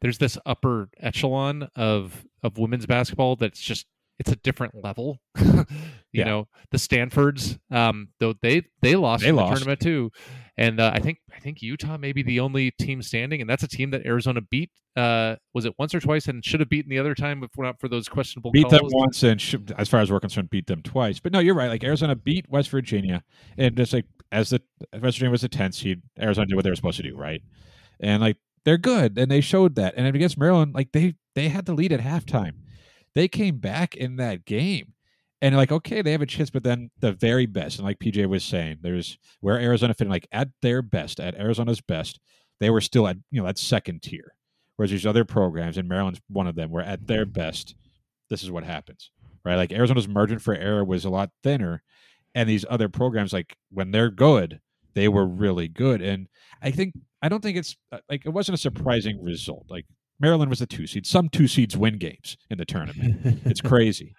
there's 0.00 0.18
this 0.18 0.36
upper 0.44 0.88
echelon 1.00 1.68
of 1.76 2.26
of 2.42 2.58
women's 2.58 2.86
basketball 2.86 3.36
that's 3.36 3.60
just 3.60 3.86
it's 4.18 4.30
a 4.30 4.36
different 4.36 4.74
level. 4.84 5.18
you 5.40 5.64
Yeah. 6.12 6.24
know, 6.24 6.48
the 6.70 6.78
Stanfords, 6.78 7.58
um, 7.70 8.08
though 8.20 8.34
they 8.42 8.62
they 8.82 8.96
lost 8.96 9.22
They 9.22 9.30
in 9.30 9.36
the 9.36 9.42
lost. 9.42 9.56
tournament 9.58 9.80
too, 9.80 10.10
and 10.56 10.78
uh, 10.80 10.92
I 10.94 11.00
think 11.00 11.18
I 11.34 11.38
think 11.40 11.62
Utah 11.62 11.96
may 11.96 12.12
be 12.12 12.22
the 12.22 12.40
only 12.40 12.70
team 12.72 13.02
standing, 13.02 13.40
and 13.40 13.48
that's 13.48 13.62
a 13.62 13.68
team 13.68 13.90
that 13.90 14.04
Arizona 14.06 14.40
beat. 14.40 14.70
Uh, 14.94 15.36
was 15.54 15.64
it 15.64 15.72
once 15.78 15.94
or 15.94 16.00
twice, 16.00 16.26
and 16.28 16.44
should 16.44 16.60
have 16.60 16.68
beaten 16.68 16.90
the 16.90 16.98
other 16.98 17.14
time 17.14 17.42
if 17.42 17.50
not 17.56 17.80
for 17.80 17.88
those 17.88 18.08
questionable 18.08 18.50
beat 18.50 18.68
them 18.68 18.80
once 18.92 19.22
and 19.22 19.40
sh- 19.40 19.54
as 19.78 19.88
far 19.88 20.00
as 20.00 20.12
we're 20.12 20.20
concerned 20.20 20.50
beat 20.50 20.66
them 20.66 20.82
twice 20.82 21.18
but 21.18 21.32
no 21.32 21.38
you're 21.38 21.54
right 21.54 21.68
like 21.70 21.82
arizona 21.82 22.14
beat 22.14 22.44
west 22.50 22.68
virginia 22.68 23.22
and 23.56 23.74
just 23.74 23.94
like 23.94 24.04
as 24.32 24.50
the 24.50 24.60
west 24.92 25.16
virginia 25.16 25.30
was 25.30 25.40
the 25.40 25.48
10th 25.48 25.72
seed 25.76 26.02
arizona 26.20 26.46
did 26.46 26.54
what 26.56 26.62
they 26.64 26.68
were 26.70 26.76
supposed 26.76 26.98
to 26.98 27.02
do 27.02 27.16
right 27.16 27.40
and 28.00 28.20
like 28.20 28.36
they're 28.66 28.76
good 28.76 29.16
and 29.16 29.30
they 29.30 29.40
showed 29.40 29.76
that 29.76 29.94
and 29.96 30.06
against 30.06 30.36
maryland 30.36 30.74
like 30.74 30.92
they 30.92 31.14
they 31.34 31.48
had 31.48 31.64
the 31.64 31.72
lead 31.72 31.90
at 31.90 32.00
halftime 32.00 32.52
they 33.14 33.28
came 33.28 33.58
back 33.58 33.94
in 33.94 34.16
that 34.16 34.44
game 34.44 34.92
and 35.40 35.56
like 35.56 35.72
okay 35.72 36.02
they 36.02 36.12
have 36.12 36.22
a 36.22 36.26
chance 36.26 36.50
but 36.50 36.62
then 36.62 36.90
the 37.00 37.12
very 37.12 37.46
best 37.46 37.78
and 37.78 37.86
like 37.86 37.98
pj 37.98 38.26
was 38.26 38.44
saying 38.44 38.78
there's 38.80 39.18
where 39.40 39.58
arizona 39.58 39.92
fit 39.92 40.06
in, 40.06 40.10
like 40.10 40.28
at 40.32 40.48
their 40.62 40.82
best 40.82 41.20
at 41.20 41.34
arizona's 41.34 41.80
best 41.80 42.20
they 42.60 42.70
were 42.70 42.80
still 42.80 43.06
at 43.06 43.16
you 43.30 43.42
know 43.42 43.48
at 43.48 43.58
second 43.58 44.02
tier 44.02 44.34
whereas 44.76 44.90
these 44.90 45.06
other 45.06 45.24
programs 45.24 45.76
and 45.76 45.88
maryland's 45.88 46.20
one 46.28 46.46
of 46.46 46.54
them 46.54 46.70
were 46.70 46.82
at 46.82 47.06
their 47.06 47.26
best 47.26 47.74
this 48.30 48.42
is 48.42 48.50
what 48.50 48.64
happens 48.64 49.10
right? 49.44 49.56
Like 49.56 49.72
arizona's 49.72 50.08
margin 50.08 50.38
for 50.38 50.54
error 50.54 50.84
was 50.84 51.04
a 51.04 51.10
lot 51.10 51.30
thinner 51.42 51.82
and 52.34 52.48
these 52.48 52.64
other 52.70 52.88
programs 52.88 53.32
like 53.32 53.56
when 53.70 53.90
they're 53.90 54.10
good 54.10 54.60
they 54.94 55.08
were 55.08 55.26
really 55.26 55.68
good 55.68 56.02
and 56.02 56.28
i 56.62 56.70
think 56.70 56.94
i 57.22 57.28
don't 57.28 57.42
think 57.42 57.56
it's 57.56 57.76
uh, 57.92 57.98
like 58.08 58.24
it 58.24 58.30
wasn't 58.30 58.54
a 58.54 58.60
surprising 58.60 59.22
result 59.22 59.64
like 59.68 59.86
maryland 60.20 60.50
was 60.50 60.58
the 60.58 60.66
two 60.66 60.86
seed. 60.86 61.06
Some 61.06 61.28
two 61.28 61.48
seeds 61.48 61.76
win 61.76 61.98
games 61.98 62.36
in 62.50 62.58
the 62.58 62.64
tournament. 62.64 63.42
It's 63.44 63.60
crazy. 63.60 64.14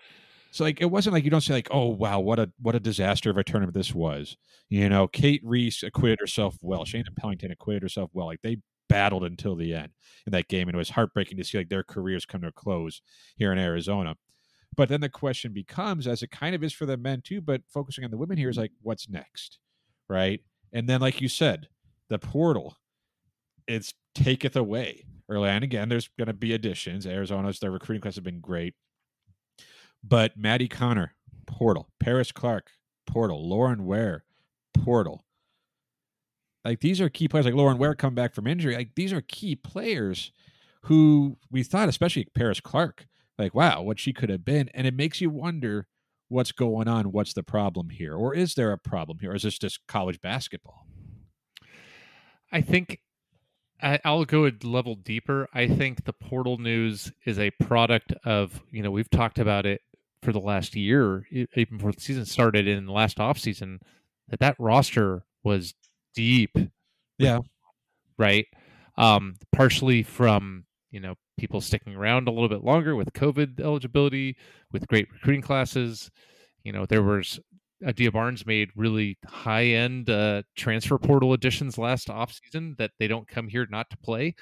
So 0.52 0.64
like 0.64 0.82
it 0.82 0.92
wasn't 0.92 1.14
like 1.14 1.24
you 1.24 1.32
don't 1.32 1.42
say 1.42 1.54
like 1.54 1.70
oh 1.72 1.88
wow 1.88 2.20
what 2.20 2.40
a 2.40 2.52
what 2.62 2.76
a 2.76 2.80
disaster 2.80 3.32
of 3.32 3.38
a 3.38 3.44
tournament 3.44 3.74
this 3.74 3.94
was. 3.94 4.38
You 4.70 4.88
know 4.90 5.08
Cate 5.08 5.42
Reese 5.44 5.82
acquitted 5.82 6.20
herself 6.20 6.58
well. 6.62 6.86
Shaina 6.86 7.16
Pellington 7.18 7.52
acquitted 7.52 7.82
herself 7.82 8.12
well. 8.14 8.28
Like 8.28 8.42
they 8.44 8.58
battled 8.90 9.24
until 9.24 9.56
the 9.56 9.74
end 9.74 9.90
in 10.28 10.32
that 10.32 10.50
game 10.50 10.68
and 10.68 10.76
it 10.76 10.78
was 10.78 10.92
heartbreaking 10.92 11.38
to 11.38 11.44
see 11.44 11.58
like 11.58 11.70
their 11.70 11.84
careers 11.84 12.26
come 12.26 12.42
to 12.42 12.50
a 12.50 12.52
close 12.52 13.02
here 13.36 13.52
in 13.52 13.58
arizona. 13.58 14.16
But 14.76 14.90
then 14.90 15.02
the 15.02 15.10
question 15.10 15.54
becomes 15.54 16.06
as 16.06 16.22
it 16.22 16.32
kind 16.32 16.54
of 16.54 16.64
is 16.64 16.74
for 16.74 16.86
the 16.86 16.98
men 16.98 17.22
too 17.24 17.42
but 17.42 17.62
focusing 17.68 18.04
on 18.04 18.12
the 18.12 18.18
women 18.18 18.38
here 18.38 18.50
is 18.50 18.58
like 18.58 18.72
what's 18.82 19.10
next 19.10 19.58
right? 20.10 20.42
And 20.72 20.88
then 20.88 21.02
like 21.02 21.22
you 21.22 21.28
said 21.28 21.68
the 22.10 22.20
portal 22.20 22.78
it's 23.68 23.94
taketh 24.14 24.56
away 24.56 25.06
early 25.34 25.50
and 25.50 25.64
again 25.64 25.90
there's 25.90 26.10
going 26.18 26.28
to 26.28 26.34
be 26.34 26.54
additions 26.54 27.06
arizona's 27.06 27.60
their 27.60 27.72
recruiting 27.72 28.02
class 28.02 28.16
have 28.16 28.24
been 28.24 28.40
great 28.40 28.76
but 30.04 30.36
Maddie 30.36 30.68
Conner, 30.68 31.16
portal. 31.48 31.88
Paris 32.00 32.32
Clark, 32.32 32.72
portal. 33.08 33.48
Lauren 33.48 33.86
Ware, 33.86 34.26
portal. 34.74 35.24
Like 36.66 36.82
these 36.82 37.00
are 37.00 37.10
key 37.10 37.28
players. 37.28 37.46
Like 37.46 37.56
Lauren 37.56 37.78
Ware 37.78 37.96
come 37.96 38.14
back 38.14 38.36
from 38.36 38.48
injury. 38.48 38.76
Like 38.76 38.92
these 38.96 39.14
are 39.14 39.22
key 39.22 39.56
players 39.56 40.32
who 40.84 41.38
we 41.50 41.64
thought, 41.64 41.90
especially 41.90 42.28
Paris 42.36 42.60
Clark, 42.60 43.08
like 43.38 43.56
wow, 43.56 43.82
what 43.82 44.00
she 44.00 44.14
could 44.14 44.30
have 44.30 44.46
been. 44.46 44.70
And 44.74 44.86
it 44.86 44.94
makes 44.94 45.22
you 45.22 45.30
wonder 45.30 45.88
what's 46.28 46.52
going 46.52 46.88
on. 46.88 47.12
What's 47.12 47.34
the 47.34 47.44
problem 47.44 47.90
here, 47.90 48.16
or 48.16 48.34
is 48.34 48.56
there 48.56 48.72
a 48.72 48.78
problem 48.78 49.20
here? 49.20 49.32
Or 49.32 49.36
is 49.36 49.44
this 49.44 49.58
just 49.58 49.80
college 49.88 50.20
basketball? 50.22 50.86
I 52.52 52.62
think 52.62 53.00
I'll 53.84 54.26
go 54.26 54.46
a 54.46 54.52
level 54.64 54.96
deeper. 54.96 55.48
I 55.54 55.68
think 55.68 56.06
the 56.06 56.14
portal 56.14 56.58
news 56.58 57.12
is 57.26 57.38
a 57.38 57.52
product 57.52 58.14
of 58.24 58.62
you 58.72 58.82
know 58.82 58.92
we've 58.92 59.10
talked 59.10 59.40
about 59.40 59.66
it 59.66 59.82
for 60.22 60.32
the 60.32 60.40
last 60.40 60.76
year, 60.76 61.28
even 61.32 61.78
before 61.78 61.92
the 61.92 62.02
season 62.02 62.26
started 62.26 62.68
in 62.68 62.86
the 62.86 62.94
last 62.94 63.20
off 63.20 63.38
season, 63.38 63.82
that 64.30 64.40
that 64.40 64.56
roster 64.58 65.24
was 65.44 65.74
deep. 66.16 66.58
Yeah. 67.18 67.40
right. 68.18 68.48
Um, 68.98 69.36
partially 69.52 70.04
from 70.04 70.66
you 70.92 71.00
know 71.00 71.16
people 71.38 71.62
sticking 71.62 71.96
around 71.96 72.28
a 72.28 72.32
little 72.32 72.50
bit 72.50 72.64
longer 72.64 72.96
with 72.96 73.12
COVID 73.14 73.60
eligibility, 73.60 74.38
with 74.72 74.88
great 74.88 75.12
recruiting 75.12 75.42
classes. 75.42 76.10
You 76.64 76.72
know 76.72 76.86
there 76.86 77.04
was 77.04 77.40
Adia 77.86 78.12
Barnes 78.12 78.46
made 78.46 78.70
really 78.76 79.18
high 79.26 79.66
end 79.66 80.10
uh, 80.10 80.44
transfer 80.56 80.98
portal 80.98 81.34
additions 81.34 81.78
last 81.78 82.08
offseason 82.08 82.78
that 82.78 82.92
they 83.00 83.08
don't 83.08 83.28
come 83.28 83.48
here 83.48 83.68
not 83.70 83.90
to 83.90 83.98
play. 83.98 84.36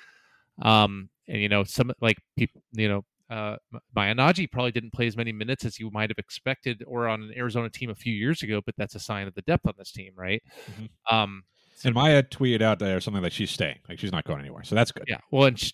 Um, 0.61 1.09
and 1.27 1.41
you 1.41 1.49
know, 1.49 1.63
some 1.63 1.91
like 2.01 2.17
people, 2.37 2.61
you 2.73 2.89
know, 2.89 3.01
uh, 3.29 3.55
Maya 3.95 4.13
Nnaji 4.13 4.51
probably 4.51 4.71
didn't 4.71 4.91
play 4.93 5.07
as 5.07 5.15
many 5.15 5.31
minutes 5.31 5.63
as 5.63 5.79
you 5.79 5.89
might 5.91 6.09
have 6.09 6.19
expected 6.19 6.83
or 6.85 7.07
on 7.07 7.21
an 7.23 7.33
Arizona 7.35 7.69
team 7.69 7.89
a 7.89 7.95
few 7.95 8.13
years 8.13 8.43
ago, 8.43 8.61
but 8.65 8.75
that's 8.77 8.95
a 8.95 8.99
sign 8.99 9.27
of 9.27 9.33
the 9.35 9.41
depth 9.43 9.65
on 9.65 9.73
this 9.77 9.91
team, 9.91 10.11
right? 10.15 10.43
Mhm. 10.71 10.89
Um, 11.09 11.43
And 11.85 11.95
Maya 11.95 12.21
tweeted 12.23 12.61
out 12.61 12.79
there 12.79 12.99
something 12.99 13.23
like 13.23 13.31
she's 13.31 13.49
staying, 13.49 13.79
like 13.89 13.99
she's 13.99 14.11
not 14.11 14.25
going 14.25 14.41
anywhere. 14.41 14.63
So 14.63 14.75
that's 14.75 14.91
good. 14.91 15.05
yeah. 15.07 15.19
Well, 15.31 15.45
and 15.45 15.57
sh 15.59 15.71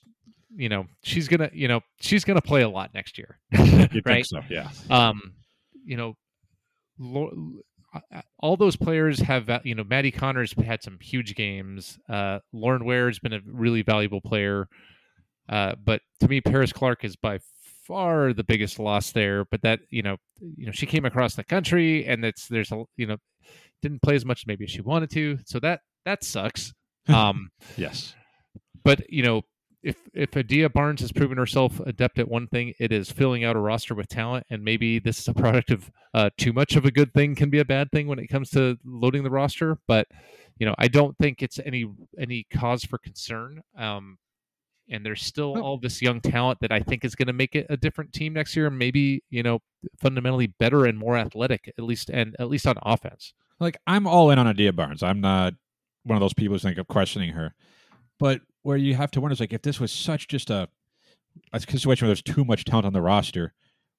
you 0.56 0.70
know, 0.70 0.86
she's 1.04 1.28
gonna, 1.28 1.50
you 1.54 1.68
know, 1.68 1.82
she's 2.00 2.24
gonna 2.24 2.42
play 2.42 2.62
a 2.62 2.70
lot 2.70 2.92
next 2.94 3.18
year, 3.18 3.38
right? 4.06 4.26
so, 4.26 4.40
yeah. 4.50 4.70
um, 4.90 5.34
you 5.86 5.98
know, 5.98 6.16
all 8.40 8.58
those 8.58 8.76
players 8.76 9.20
have, 9.20 9.50
you 9.64 9.76
know, 9.76 9.84
Maddie 9.84 10.12
Conner's 10.12 10.54
had 10.54 10.84
some 10.84 10.98
huge 11.02 11.36
games. 11.36 11.98
Uh, 12.10 12.40
Lauren 12.54 12.86
Ware 12.86 13.08
has 13.08 13.20
been 13.20 13.34
a 13.34 13.40
really 13.46 13.82
valuable 13.82 14.22
player. 14.22 14.68
Uh, 15.50 15.76
but 15.84 16.02
to 16.20 16.28
me, 16.28 16.42
Paris 16.42 16.74
Clark 16.74 17.04
is 17.06 17.16
by 17.16 17.40
far 17.88 18.34
the 18.34 18.44
biggest 18.44 18.80
loss 18.80 19.12
there. 19.12 19.46
But 19.46 19.62
that, 19.62 19.80
you 19.90 20.04
know, 20.04 20.18
you 20.42 20.66
know, 20.66 20.72
she 20.74 20.86
came 20.86 21.06
across 21.06 21.36
the 21.36 21.44
country 21.44 22.06
and 22.06 22.24
it's, 22.26 22.48
there's 22.48 22.72
a, 22.72 22.84
you 22.98 23.08
know, 23.08 23.18
didn't 23.82 24.02
play 24.02 24.16
as 24.16 24.26
much 24.26 24.46
maybe 24.46 24.66
as 24.66 24.72
she 24.72 24.82
wanted 24.82 25.10
to. 25.12 25.40
So 25.46 25.60
that, 25.60 25.82
that 26.06 26.24
sucks. 26.24 26.74
Um, 27.10 27.52
Yes. 27.78 28.14
but 28.84 29.10
you 29.10 29.24
know, 29.24 29.44
if 29.88 29.98
if 30.14 30.36
Adia 30.38 30.70
Barnes 30.70 31.02
has 31.02 31.12
proven 31.12 31.38
herself 31.38 31.80
adept 31.82 32.20
at 32.20 32.28
one 32.30 32.48
thing, 32.48 32.74
it 32.80 32.92
is 32.92 33.12
filling 33.12 33.44
out 33.44 33.56
a 33.56 33.60
roster 33.60 33.96
with 33.96 34.08
talent, 34.08 34.46
and 34.50 34.64
maybe 34.64 35.00
this 35.00 35.20
is 35.20 35.28
a 35.28 35.34
product 35.34 35.72
of 35.72 35.92
uh, 36.14 36.30
too 36.38 36.54
much 36.54 36.76
of 36.76 36.86
a 36.86 36.92
good 36.92 37.14
thing 37.14 37.36
can 37.36 37.50
be 37.50 37.60
a 37.60 37.66
bad 37.66 37.92
thing 37.92 38.08
when 38.08 38.20
it 38.20 38.28
comes 38.28 38.50
to 38.52 38.78
loading 38.86 39.24
the 39.24 39.30
roster. 39.32 39.78
But 39.88 40.08
you 40.60 40.66
know, 40.66 40.76
I 40.78 40.88
don't 40.88 41.18
think 41.18 41.42
it's 41.42 41.60
any 41.66 41.86
any 42.20 42.46
cause 42.54 42.84
for 42.84 42.98
concern. 42.98 43.62
Um, 43.78 44.18
and 44.90 45.06
there's 45.06 45.22
still 45.22 45.56
No. 45.56 45.62
all 45.62 45.78
this 45.78 46.02
young 46.02 46.22
talent 46.22 46.60
that 46.62 46.72
I 46.72 46.80
think 46.80 47.04
is 47.04 47.14
going 47.16 47.28
to 47.28 47.34
make 47.34 47.56
it 47.56 47.68
a 47.70 47.76
different 47.78 48.14
team 48.14 48.34
next 48.34 48.56
year, 48.56 48.70
maybe 48.70 49.22
you 49.30 49.44
know, 49.44 49.60
fundamentally 50.00 50.48
better 50.48 50.86
and 50.86 50.98
more 50.98 51.18
athletic, 51.18 51.72
at 51.78 51.84
least 51.84 52.10
and 52.10 52.36
at 52.40 52.50
least 52.50 52.66
on 52.68 52.76
offense. 52.84 53.34
like 53.60 53.78
I'm 53.88 54.08
all 54.08 54.32
in 54.32 54.40
on 54.40 54.48
Adia 54.48 54.72
Barnes. 54.74 55.04
I'm 55.04 55.20
not 55.22 55.54
one 56.04 56.16
of 56.16 56.22
those 56.22 56.34
people 56.34 56.56
who 56.56 56.60
think 56.60 56.78
of 56.78 56.88
questioning 56.88 57.34
her. 57.34 57.54
But 58.20 58.42
where 58.68 58.76
you 58.76 58.96
have 58.96 59.10
to 59.12 59.22
wonder 59.22 59.32
is 59.32 59.40
like 59.40 59.54
if 59.54 59.62
this 59.62 59.80
was 59.80 59.94
such 59.94 60.28
just 60.28 60.50
a, 60.50 60.68
a 61.54 61.60
situation 61.62 62.06
where 62.06 62.10
there's 62.10 62.22
too 62.22 62.44
much 62.44 62.66
talent 62.66 62.86
on 62.86 62.92
the 62.92 63.02
roster, 63.02 63.54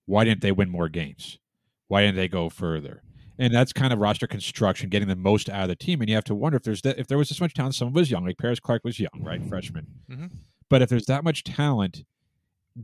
why 0.04 0.24
didn't 0.24 0.42
they 0.42 0.52
win 0.52 0.68
more 0.68 0.90
games? 0.90 1.38
Why 1.86 2.02
didn't 2.02 2.16
they 2.16 2.28
go 2.28 2.50
further? 2.50 3.02
And 3.38 3.54
that's 3.54 3.72
kind 3.72 3.94
of 3.94 3.98
roster 3.98 4.26
construction, 4.26 4.90
getting 4.90 5.08
the 5.08 5.16
most 5.16 5.48
out 5.48 5.62
of 5.62 5.68
the 5.68 5.76
team. 5.76 6.02
And 6.02 6.08
you 6.10 6.14
have 6.16 6.24
to 6.24 6.34
wonder 6.34 6.56
if 6.56 6.64
there's 6.64 6.82
that, 6.82 6.98
if 6.98 7.06
there 7.06 7.16
was 7.16 7.30
this 7.30 7.40
much 7.40 7.54
talent, 7.54 7.76
someone 7.76 7.94
was 7.94 8.10
young, 8.10 8.26
like 8.26 8.36
Paris 8.36 8.60
Clark 8.60 8.84
was 8.84 9.00
young, 9.00 9.22
right, 9.22 9.42
freshman. 9.48 9.86
Mhm. 10.10 10.30
But 10.68 10.82
if 10.82 10.90
there's 10.90 11.06
that 11.06 11.24
much 11.24 11.44
talent, 11.44 12.04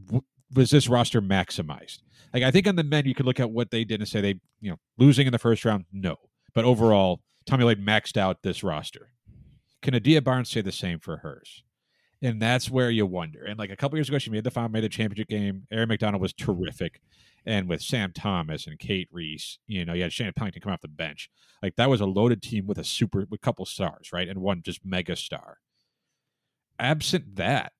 w- 0.06 0.22
was 0.54 0.70
this 0.70 0.88
roster 0.88 1.20
maximized? 1.20 1.98
Like 2.32 2.44
I 2.44 2.50
think 2.50 2.66
on 2.66 2.76
the 2.76 2.84
men, 2.84 3.04
you 3.04 3.14
could 3.14 3.26
look 3.26 3.40
at 3.40 3.50
what 3.50 3.70
they 3.72 3.84
did 3.84 4.00
and 4.00 4.08
say 4.08 4.22
they, 4.22 4.40
you 4.62 4.70
know, 4.70 4.78
losing 4.96 5.26
in 5.26 5.32
the 5.32 5.38
first 5.38 5.66
round, 5.66 5.84
no. 5.92 6.16
But 6.54 6.64
overall, 6.64 7.20
Tommy 7.44 7.64
Lloyd 7.64 7.84
maxed 7.84 8.16
out 8.16 8.42
this 8.42 8.64
roster. 8.64 9.10
Can 9.82 9.94
Adia 9.94 10.22
Barnes 10.22 10.48
say 10.48 10.62
the 10.62 10.72
same 10.72 10.98
for 10.98 11.18
hers? 11.18 11.63
And 12.24 12.40
that's 12.40 12.70
where 12.70 12.88
you 12.88 13.04
wonder. 13.04 13.44
And 13.44 13.58
like 13.58 13.70
a 13.70 13.76
couple 13.76 13.98
years 13.98 14.08
ago, 14.08 14.16
she 14.16 14.30
made 14.30 14.44
the 14.44 14.50
final, 14.50 14.70
made 14.70 14.82
the 14.82 14.88
championship 14.88 15.28
game. 15.28 15.66
Aari 15.70 15.86
McDonald 15.86 16.22
was 16.22 16.32
terrific. 16.32 17.02
And 17.44 17.68
with 17.68 17.82
Sam 17.82 18.12
Thomas 18.14 18.66
and 18.66 18.78
Cate 18.78 19.08
Reese, 19.12 19.58
you 19.66 19.84
know, 19.84 19.92
you 19.92 20.02
had 20.02 20.12
Shannon 20.12 20.32
Pellington 20.34 20.62
come 20.62 20.72
off 20.72 20.80
the 20.80 20.88
bench. 20.88 21.28
Like 21.62 21.76
that 21.76 21.90
was 21.90 22.00
a 22.00 22.06
loaded 22.06 22.40
team 22.40 22.66
with 22.66 22.78
a 22.78 22.84
super, 22.84 23.26
with 23.28 23.40
a 23.40 23.44
couple 23.44 23.66
stars, 23.66 24.08
right? 24.10 24.26
And 24.26 24.40
one 24.40 24.62
just 24.62 24.86
mega 24.86 25.16
star. 25.16 25.58
Absent 26.78 27.36
that, 27.36 27.72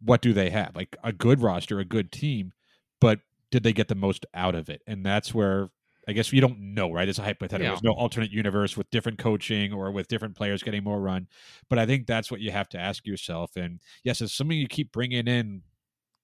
what 0.00 0.22
do 0.22 0.32
they 0.32 0.50
have? 0.50 0.76
Like 0.76 0.96
a 1.02 1.12
good 1.12 1.42
roster, 1.42 1.80
a 1.80 1.84
good 1.84 2.12
team, 2.12 2.52
but 3.00 3.18
did 3.50 3.64
they 3.64 3.72
get 3.72 3.88
the 3.88 3.96
most 3.96 4.26
out 4.32 4.54
of 4.54 4.68
it? 4.70 4.80
And 4.86 5.04
that's 5.04 5.34
where 5.34 5.70
I 6.08 6.12
guess 6.12 6.32
you 6.32 6.40
don't 6.40 6.74
know, 6.74 6.90
right? 6.90 7.08
It's 7.08 7.18
a 7.18 7.22
hypothetical. 7.22 7.64
Yeah. 7.64 7.70
There's 7.70 7.82
no 7.82 7.92
alternate 7.92 8.32
universe 8.32 8.76
with 8.76 8.90
different 8.90 9.18
coaching 9.18 9.72
or 9.72 9.92
with 9.92 10.08
different 10.08 10.34
players 10.34 10.62
getting 10.62 10.82
more 10.82 11.00
run. 11.00 11.28
But 11.70 11.78
I 11.78 11.86
think 11.86 12.06
that's 12.06 12.30
what 12.30 12.40
you 12.40 12.50
have 12.50 12.68
to 12.70 12.78
ask 12.78 13.06
yourself. 13.06 13.56
And 13.56 13.80
yes, 14.02 14.20
it's 14.20 14.34
something 14.34 14.58
you 14.58 14.66
keep 14.66 14.90
bringing 14.90 15.28
in 15.28 15.62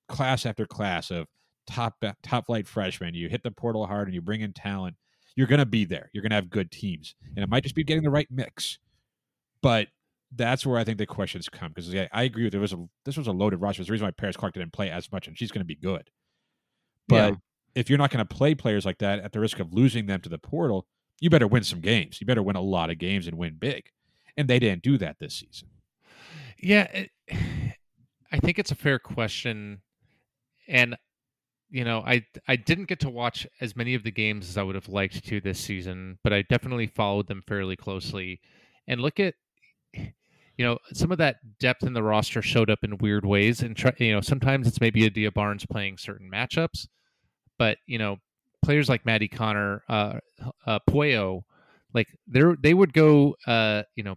class 0.08 0.46
after 0.46 0.66
class 0.66 1.10
of 1.10 1.28
top 1.68 1.96
uh, 2.02 2.12
top 2.22 2.46
flight 2.46 2.66
freshmen. 2.66 3.14
You 3.14 3.28
hit 3.28 3.42
the 3.42 3.50
portal 3.50 3.86
hard 3.86 4.08
and 4.08 4.14
you 4.14 4.20
bring 4.20 4.40
in 4.40 4.52
talent. 4.52 4.96
You're 5.36 5.46
going 5.46 5.60
to 5.60 5.66
be 5.66 5.84
there. 5.84 6.10
You're 6.12 6.22
going 6.22 6.30
to 6.30 6.36
have 6.36 6.50
good 6.50 6.72
teams, 6.72 7.14
and 7.36 7.44
it 7.44 7.48
might 7.48 7.62
just 7.62 7.76
be 7.76 7.84
getting 7.84 8.02
the 8.02 8.10
right 8.10 8.26
mix. 8.30 8.78
But 9.62 9.88
that's 10.34 10.66
where 10.66 10.78
I 10.78 10.84
think 10.84 10.98
the 10.98 11.06
questions 11.06 11.48
come 11.48 11.68
because 11.68 11.92
yeah, 11.92 12.08
I 12.12 12.24
agree 12.24 12.44
with 12.44 12.54
it. 12.54 12.58
Was 12.58 12.72
a, 12.72 12.84
this 13.04 13.16
was 13.16 13.28
a 13.28 13.32
loaded 13.32 13.60
roster. 13.60 13.80
There's 13.80 13.86
the 13.86 13.92
reason 13.92 14.06
why 14.06 14.12
Paris 14.12 14.36
Clark 14.36 14.54
didn't 14.54 14.72
play 14.72 14.90
as 14.90 15.12
much, 15.12 15.28
and 15.28 15.38
she's 15.38 15.52
going 15.52 15.60
to 15.60 15.66
be 15.66 15.76
good. 15.76 16.10
But 17.06 17.16
Yeah. 17.16 17.36
If 17.74 17.88
you're 17.88 17.98
not 17.98 18.10
going 18.10 18.26
to 18.26 18.34
play 18.34 18.54
players 18.54 18.84
like 18.84 18.98
that 18.98 19.20
at 19.20 19.32
the 19.32 19.40
risk 19.40 19.60
of 19.60 19.72
losing 19.72 20.06
them 20.06 20.20
to 20.22 20.28
the 20.28 20.38
portal, 20.38 20.86
you 21.20 21.30
better 21.30 21.46
win 21.46 21.64
some 21.64 21.80
games. 21.80 22.20
You 22.20 22.26
better 22.26 22.42
win 22.42 22.56
a 22.56 22.60
lot 22.60 22.90
of 22.90 22.98
games 22.98 23.26
and 23.26 23.36
win 23.36 23.56
big. 23.58 23.90
And 24.36 24.48
they 24.48 24.58
didn't 24.58 24.82
do 24.82 24.98
that 24.98 25.18
this 25.18 25.34
season. 25.34 25.68
Yeah, 26.58 26.84
it, 26.92 27.10
I 28.32 28.38
think 28.38 28.58
it's 28.58 28.72
a 28.72 28.76
fair 28.76 28.98
question, 28.98 29.80
and 30.68 30.96
you 31.70 31.84
know, 31.84 32.02
I 32.06 32.24
I 32.46 32.56
didn't 32.56 32.88
get 32.88 33.00
to 33.00 33.10
watch 33.10 33.46
as 33.60 33.74
many 33.76 33.94
of 33.94 34.02
the 34.02 34.10
games 34.10 34.48
as 34.48 34.58
I 34.58 34.62
would 34.62 34.74
have 34.74 34.88
liked 34.88 35.26
to 35.26 35.40
this 35.40 35.58
season, 35.58 36.18
but 36.22 36.32
I 36.32 36.42
definitely 36.42 36.88
followed 36.88 37.26
them 37.26 37.42
fairly 37.46 37.76
closely. 37.76 38.40
And 38.86 39.00
look 39.00 39.18
at, 39.18 39.34
you 39.94 40.12
know, 40.58 40.78
some 40.92 41.10
of 41.10 41.18
that 41.18 41.36
depth 41.58 41.84
in 41.84 41.94
the 41.94 42.02
roster 42.02 42.42
showed 42.42 42.70
up 42.70 42.80
in 42.82 42.98
weird 42.98 43.24
ways, 43.24 43.62
and 43.62 43.76
try, 43.76 43.92
you 43.98 44.12
know, 44.12 44.20
sometimes 44.20 44.66
it's 44.66 44.80
maybe 44.80 45.06
Adia 45.06 45.32
Barnes 45.32 45.64
playing 45.64 45.96
certain 45.96 46.30
matchups, 46.30 46.86
but 47.58 47.78
you 47.86 47.98
know, 47.98 48.16
players 48.62 48.88
like 48.88 49.04
Maddie 49.06 49.28
Conner, 49.28 49.82
uh, 49.88 50.18
uh, 50.66 50.78
Pueyo, 50.88 51.42
like 51.94 52.08
they 52.26 52.42
they 52.62 52.74
would 52.74 52.92
go, 52.92 53.36
uh, 53.46 53.82
you 53.96 54.04
know, 54.04 54.16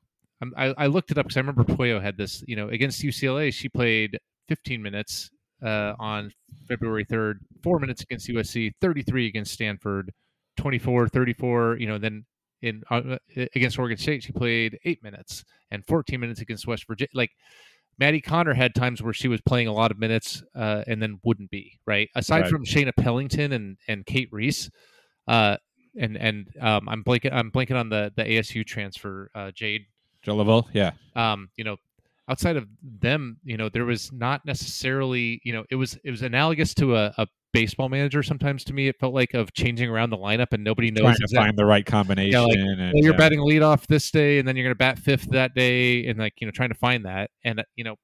I, 0.57 0.73
I 0.77 0.87
looked 0.87 1.11
it 1.11 1.17
up 1.17 1.25
because 1.25 1.37
I 1.37 1.41
remember 1.41 1.63
Pueyo 1.63 2.01
had 2.01 2.17
this, 2.17 2.43
you 2.47 2.55
know, 2.55 2.69
against 2.69 3.01
UCLA, 3.01 3.53
she 3.53 3.69
played 3.69 4.17
15 4.47 4.81
minutes 4.81 5.29
uh, 5.63 5.93
on 5.99 6.31
February 6.67 7.05
3rd, 7.05 7.35
four 7.63 7.79
minutes 7.79 8.01
against 8.01 8.27
USC, 8.27 8.71
33 8.81 9.27
against 9.27 9.53
Stanford, 9.53 10.11
24, 10.57 11.09
34, 11.09 11.77
you 11.77 11.87
know, 11.87 11.97
then 11.97 12.25
in 12.61 12.83
uh, 12.89 13.17
against 13.55 13.77
Oregon 13.79 13.97
State, 13.97 14.23
she 14.23 14.31
played 14.31 14.79
eight 14.85 15.03
minutes 15.03 15.43
and 15.71 15.85
14 15.85 16.19
minutes 16.19 16.41
against 16.41 16.67
West 16.67 16.85
Virginia. 16.87 17.09
Like 17.13 17.31
Maddie 17.99 18.21
Conner 18.21 18.53
had 18.53 18.73
times 18.73 19.01
where 19.01 19.13
she 19.13 19.27
was 19.27 19.41
playing 19.41 19.67
a 19.67 19.73
lot 19.73 19.91
of 19.91 19.99
minutes 19.99 20.43
uh, 20.55 20.83
and 20.87 21.01
then 21.01 21.19
wouldn't 21.23 21.51
be 21.51 21.79
right. 21.85 22.09
Aside 22.15 22.41
Right. 22.41 22.49
from 22.49 22.65
Shaina 22.65 22.91
Pellington 22.95 23.51
and 23.51 23.77
and 23.87 24.05
Cate 24.05 24.29
Reese, 24.31 24.69
uh, 25.27 25.57
and 25.97 26.17
and 26.17 26.47
um, 26.59 26.89
I'm 26.89 27.03
blanking 27.03 27.33
I'm 27.33 27.51
blanking 27.51 27.79
on 27.79 27.89
the 27.89 28.11
the 28.15 28.23
ASU 28.23 28.65
transfer 28.65 29.29
uh, 29.35 29.51
Jade 29.51 29.85
Joe 30.23 30.35
Lavelle, 30.35 30.69
yeah. 30.73 30.91
um, 31.15 31.49
you 31.57 31.63
know, 31.63 31.77
outside 32.29 32.55
of 32.57 32.65
them, 32.81 33.37
you 33.43 33.57
know, 33.57 33.69
there 33.69 33.85
was 33.85 34.11
not 34.11 34.41
necessarily, 34.45 35.41
you 35.43 35.53
know, 35.53 35.63
it 35.69 35.75
was 35.75 35.97
it 36.03 36.11
was 36.11 36.21
analogous 36.21 36.73
to 36.75 36.95
a, 36.95 37.13
a 37.17 37.27
baseball 37.53 37.89
manager. 37.89 38.23
Sometimes 38.23 38.63
to 38.65 38.73
me, 38.73 38.87
it 38.87 38.95
felt 38.99 39.13
like 39.13 39.33
of 39.33 39.53
changing 39.53 39.89
around 39.89 40.09
the 40.09 40.17
lineup 40.17 40.47
and 40.53 40.63
nobody 40.63 40.91
knows 40.91 41.01
Trying 41.01 41.15
to 41.15 41.23
exact- 41.23 41.45
find 41.45 41.57
the 41.57 41.65
right 41.65 41.85
combination. 41.85 42.31
yeah, 42.31 42.39
like, 42.41 42.57
and, 42.57 42.79
well, 42.79 43.03
you're 43.03 43.13
yeah. 43.13 43.17
batting 43.17 43.39
leadoff 43.39 43.87
this 43.87 44.09
day, 44.11 44.39
and 44.39 44.47
then 44.47 44.55
you're 44.55 44.65
going 44.65 44.75
to 44.75 44.77
bat 44.77 44.99
fifth 44.99 45.29
that 45.31 45.53
day, 45.53 46.05
and 46.07 46.17
like 46.19 46.33
you 46.39 46.47
know, 46.47 46.51
trying 46.51 46.69
to 46.69 46.75
find 46.75 47.05
that, 47.05 47.29
and 47.43 47.59
uh, 47.59 47.63
you 47.75 47.83
know, 47.83 47.95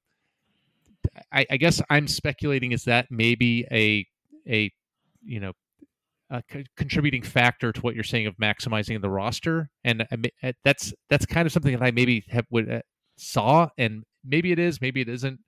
I, 1.32 1.46
I 1.50 1.56
guess 1.56 1.80
I'm 1.90 2.06
speculating 2.08 2.72
is 2.72 2.84
that 2.84 3.06
maybe 3.10 3.64
a 3.72 4.06
a 4.48 4.70
you 5.24 5.40
know 5.40 5.52
a 6.30 6.42
co- 6.50 6.62
contributing 6.76 7.22
factor 7.22 7.72
to 7.72 7.80
what 7.80 7.94
you're 7.94 8.04
saying 8.04 8.26
of 8.26 8.36
maximizing 8.36 9.00
the 9.00 9.08
roster, 9.08 9.70
and 9.84 10.06
I 10.12 10.16
ma- 10.16 10.28
uh, 10.48 10.52
that's 10.64 10.92
that's 11.08 11.24
kind 11.24 11.46
of 11.46 11.52
something 11.52 11.72
that 11.72 11.82
I 11.82 11.90
maybe 11.90 12.24
have 12.28 12.44
would 12.50 12.70
uh, 12.70 12.80
saw, 13.20 13.68
and 13.78 14.04
maybe 14.24 14.52
it 14.52 14.58
is, 14.58 14.80
maybe 14.80 15.00
it 15.00 15.08
isn't. 15.08 15.40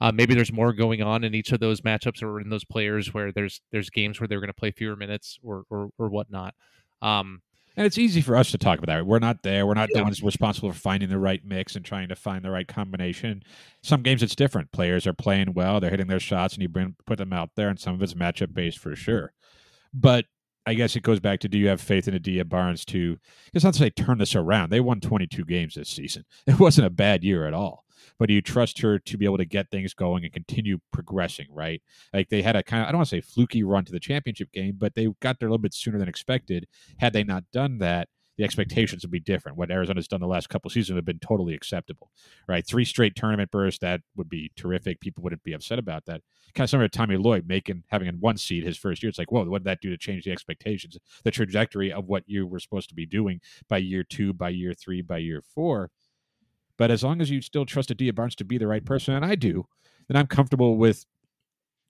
Uh, 0.00 0.12
maybe 0.12 0.34
there's 0.34 0.52
more 0.52 0.72
going 0.72 1.02
on 1.02 1.24
in 1.24 1.34
each 1.34 1.52
of 1.52 1.60
those 1.60 1.80
matchups 1.82 2.22
or 2.22 2.40
in 2.40 2.50
those 2.50 2.64
players 2.64 3.14
where 3.14 3.32
there's 3.32 3.60
there's 3.72 3.90
games 3.90 4.20
where 4.20 4.26
they're 4.28 4.40
going 4.40 4.48
to 4.48 4.54
play 4.54 4.70
fewer 4.70 4.96
minutes 4.96 5.38
or 5.42 5.64
or, 5.70 5.90
or 5.98 6.08
whatnot. 6.08 6.54
Um, 7.00 7.40
And 7.76 7.86
it's 7.86 7.98
easy 7.98 8.20
for 8.20 8.36
us 8.36 8.50
to 8.50 8.58
talk 8.58 8.78
about 8.78 8.92
that. 8.92 9.06
We're 9.06 9.18
not 9.18 9.42
there. 9.42 9.66
We're 9.66 9.74
not 9.74 9.88
Yeah. 9.92 9.98
the 10.00 10.04
ones 10.04 10.22
responsible 10.22 10.70
for 10.72 10.78
finding 10.78 11.08
the 11.08 11.18
right 11.18 11.44
mix 11.44 11.74
and 11.76 11.84
trying 11.84 12.08
to 12.08 12.16
find 12.16 12.44
the 12.44 12.50
right 12.50 12.66
combination. 12.68 13.42
Some 13.82 14.02
games 14.02 14.22
it's 14.22 14.34
different. 14.36 14.72
Players 14.72 15.06
are 15.06 15.12
playing 15.12 15.54
well. 15.54 15.80
They're 15.80 15.90
hitting 15.90 16.06
their 16.08 16.20
shots, 16.20 16.54
and 16.54 16.62
you 16.62 16.68
bring 16.68 16.96
put 17.06 17.18
them 17.18 17.32
out 17.32 17.50
there. 17.56 17.68
And 17.68 17.78
some 17.78 17.94
of 17.94 18.02
it's 18.02 18.14
matchup 18.14 18.52
based 18.52 18.78
for 18.78 18.94
sure. 18.96 19.32
But 19.92 20.26
I 20.66 20.74
guess 20.74 20.96
it 20.96 21.02
goes 21.02 21.20
back 21.20 21.40
to: 21.40 21.48
Do 21.48 21.58
you 21.58 21.68
have 21.68 21.80
faith 21.80 22.08
in 22.08 22.14
Adia 22.14 22.44
Barnes 22.44 22.84
to? 22.86 23.18
It's 23.52 23.64
not 23.64 23.74
to 23.74 23.78
say 23.78 23.90
turn 23.90 24.18
this 24.18 24.34
around. 24.34 24.70
They 24.70 24.80
won 24.80 25.00
22 25.00 25.44
games 25.44 25.74
this 25.74 25.88
season. 25.88 26.24
It 26.46 26.60
wasn't 26.60 26.86
a 26.86 26.90
bad 26.90 27.24
year 27.24 27.46
at 27.46 27.54
all. 27.54 27.84
But 28.18 28.28
do 28.28 28.34
you 28.34 28.42
trust 28.42 28.80
her 28.80 28.98
to 28.98 29.16
be 29.16 29.24
able 29.24 29.38
to 29.38 29.44
get 29.44 29.70
things 29.70 29.94
going 29.94 30.24
and 30.24 30.32
continue 30.32 30.78
progressing? 30.92 31.46
Right? 31.50 31.82
Like 32.12 32.28
they 32.28 32.42
had 32.42 32.56
a 32.56 32.62
kind 32.62 32.82
of 32.82 32.88
I 32.88 32.92
don't 32.92 32.98
want 32.98 33.08
to 33.08 33.16
say 33.16 33.20
fluky 33.20 33.62
run 33.62 33.84
to 33.84 33.92
the 33.92 34.00
championship 34.00 34.52
game, 34.52 34.76
but 34.78 34.94
they 34.94 35.08
got 35.20 35.38
there 35.38 35.48
a 35.48 35.50
little 35.50 35.62
bit 35.62 35.74
sooner 35.74 35.98
than 35.98 36.08
expected. 36.08 36.66
Had 36.98 37.12
they 37.12 37.24
not 37.24 37.44
done 37.52 37.78
that, 37.78 38.08
the 38.36 38.44
expectations 38.44 39.02
would 39.02 39.10
be 39.10 39.20
different. 39.20 39.56
What 39.56 39.70
Arizona's 39.70 40.08
done 40.08 40.20
the 40.20 40.26
last 40.26 40.48
couple 40.48 40.70
seasons 40.70 40.96
have 40.96 41.04
been 41.04 41.20
totally 41.20 41.54
acceptable, 41.54 42.10
right? 42.48 42.66
Three 42.66 42.84
straight 42.84 43.14
tournament 43.14 43.50
bursts 43.50 43.78
that 43.80 44.00
would 44.16 44.28
be 44.28 44.50
terrific. 44.56 45.00
People 45.00 45.22
wouldn't 45.22 45.44
be 45.44 45.52
upset 45.52 45.78
about 45.78 46.06
that. 46.06 46.22
Kind 46.54 46.64
of 46.64 46.70
similar 46.70 46.88
to 46.88 46.96
Tommy 46.96 47.16
Lloyd 47.16 47.46
making 47.46 47.84
having 47.88 48.08
a 48.08 48.12
one 48.12 48.36
seed 48.36 48.64
his 48.64 48.76
first 48.76 49.02
year. 49.02 49.10
It's 49.10 49.18
like, 49.18 49.30
whoa, 49.30 49.44
what 49.44 49.62
did 49.62 49.70
that 49.70 49.80
do 49.80 49.90
to 49.90 49.96
change 49.96 50.24
the 50.24 50.32
expectations, 50.32 50.96
the 51.22 51.30
trajectory 51.30 51.92
of 51.92 52.06
what 52.06 52.24
you 52.26 52.46
were 52.46 52.60
supposed 52.60 52.88
to 52.88 52.94
be 52.94 53.06
doing 53.06 53.40
by 53.68 53.78
year 53.78 54.02
two, 54.02 54.32
by 54.32 54.48
year 54.48 54.74
three, 54.74 55.02
by 55.02 55.18
year 55.18 55.42
four? 55.54 55.90
But 56.76 56.90
as 56.90 57.04
long 57.04 57.20
as 57.20 57.30
you 57.30 57.40
still 57.40 57.66
trust 57.66 57.90
Adia 57.90 58.12
Barnes 58.12 58.34
to 58.36 58.44
be 58.44 58.58
the 58.58 58.66
right 58.66 58.84
person, 58.84 59.14
and 59.14 59.24
I 59.24 59.36
do, 59.36 59.66
then 60.08 60.16
I'm 60.16 60.26
comfortable 60.26 60.76
with 60.76 61.06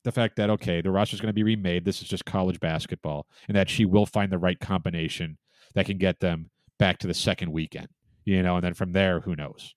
the 0.02 0.12
fact 0.12 0.36
that 0.36 0.50
okay, 0.50 0.82
the 0.82 0.90
roster's 0.90 1.20
going 1.20 1.30
to 1.30 1.34
be 1.34 1.42
remade. 1.42 1.86
This 1.86 2.02
is 2.02 2.08
just 2.08 2.26
college 2.26 2.60
basketball, 2.60 3.26
and 3.48 3.56
that 3.56 3.70
she 3.70 3.86
will 3.86 4.04
find 4.04 4.30
the 4.30 4.38
right 4.38 4.60
combination 4.60 5.38
that 5.74 5.86
can 5.86 5.98
get 5.98 6.20
them 6.20 6.50
back 6.78 6.98
to 6.98 7.06
the 7.06 7.14
second 7.14 7.52
weekend. 7.52 7.88
You 8.24 8.42
know, 8.42 8.56
and 8.56 8.64
then 8.64 8.74
from 8.74 8.92
there, 8.92 9.20
who 9.20 9.36
knows? 9.36 9.74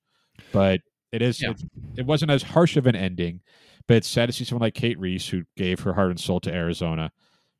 But 0.53 0.81
it 1.11 1.21
is. 1.21 1.41
Yeah. 1.41 1.53
It, 1.97 2.05
wasn't 2.05 2.31
as 2.31 2.43
harsh 2.43 2.77
of 2.77 2.87
an 2.87 2.95
ending, 2.95 3.41
but 3.87 3.97
it's 3.97 4.07
sad 4.07 4.27
to 4.27 4.33
see 4.33 4.43
someone 4.43 4.65
like 4.65 4.73
Cate 4.73 4.99
Reese, 4.99 5.27
who 5.27 5.43
gave 5.55 5.81
her 5.81 5.93
heart 5.93 6.11
and 6.11 6.19
soul 6.19 6.39
to 6.41 6.53
Arizona, 6.53 7.11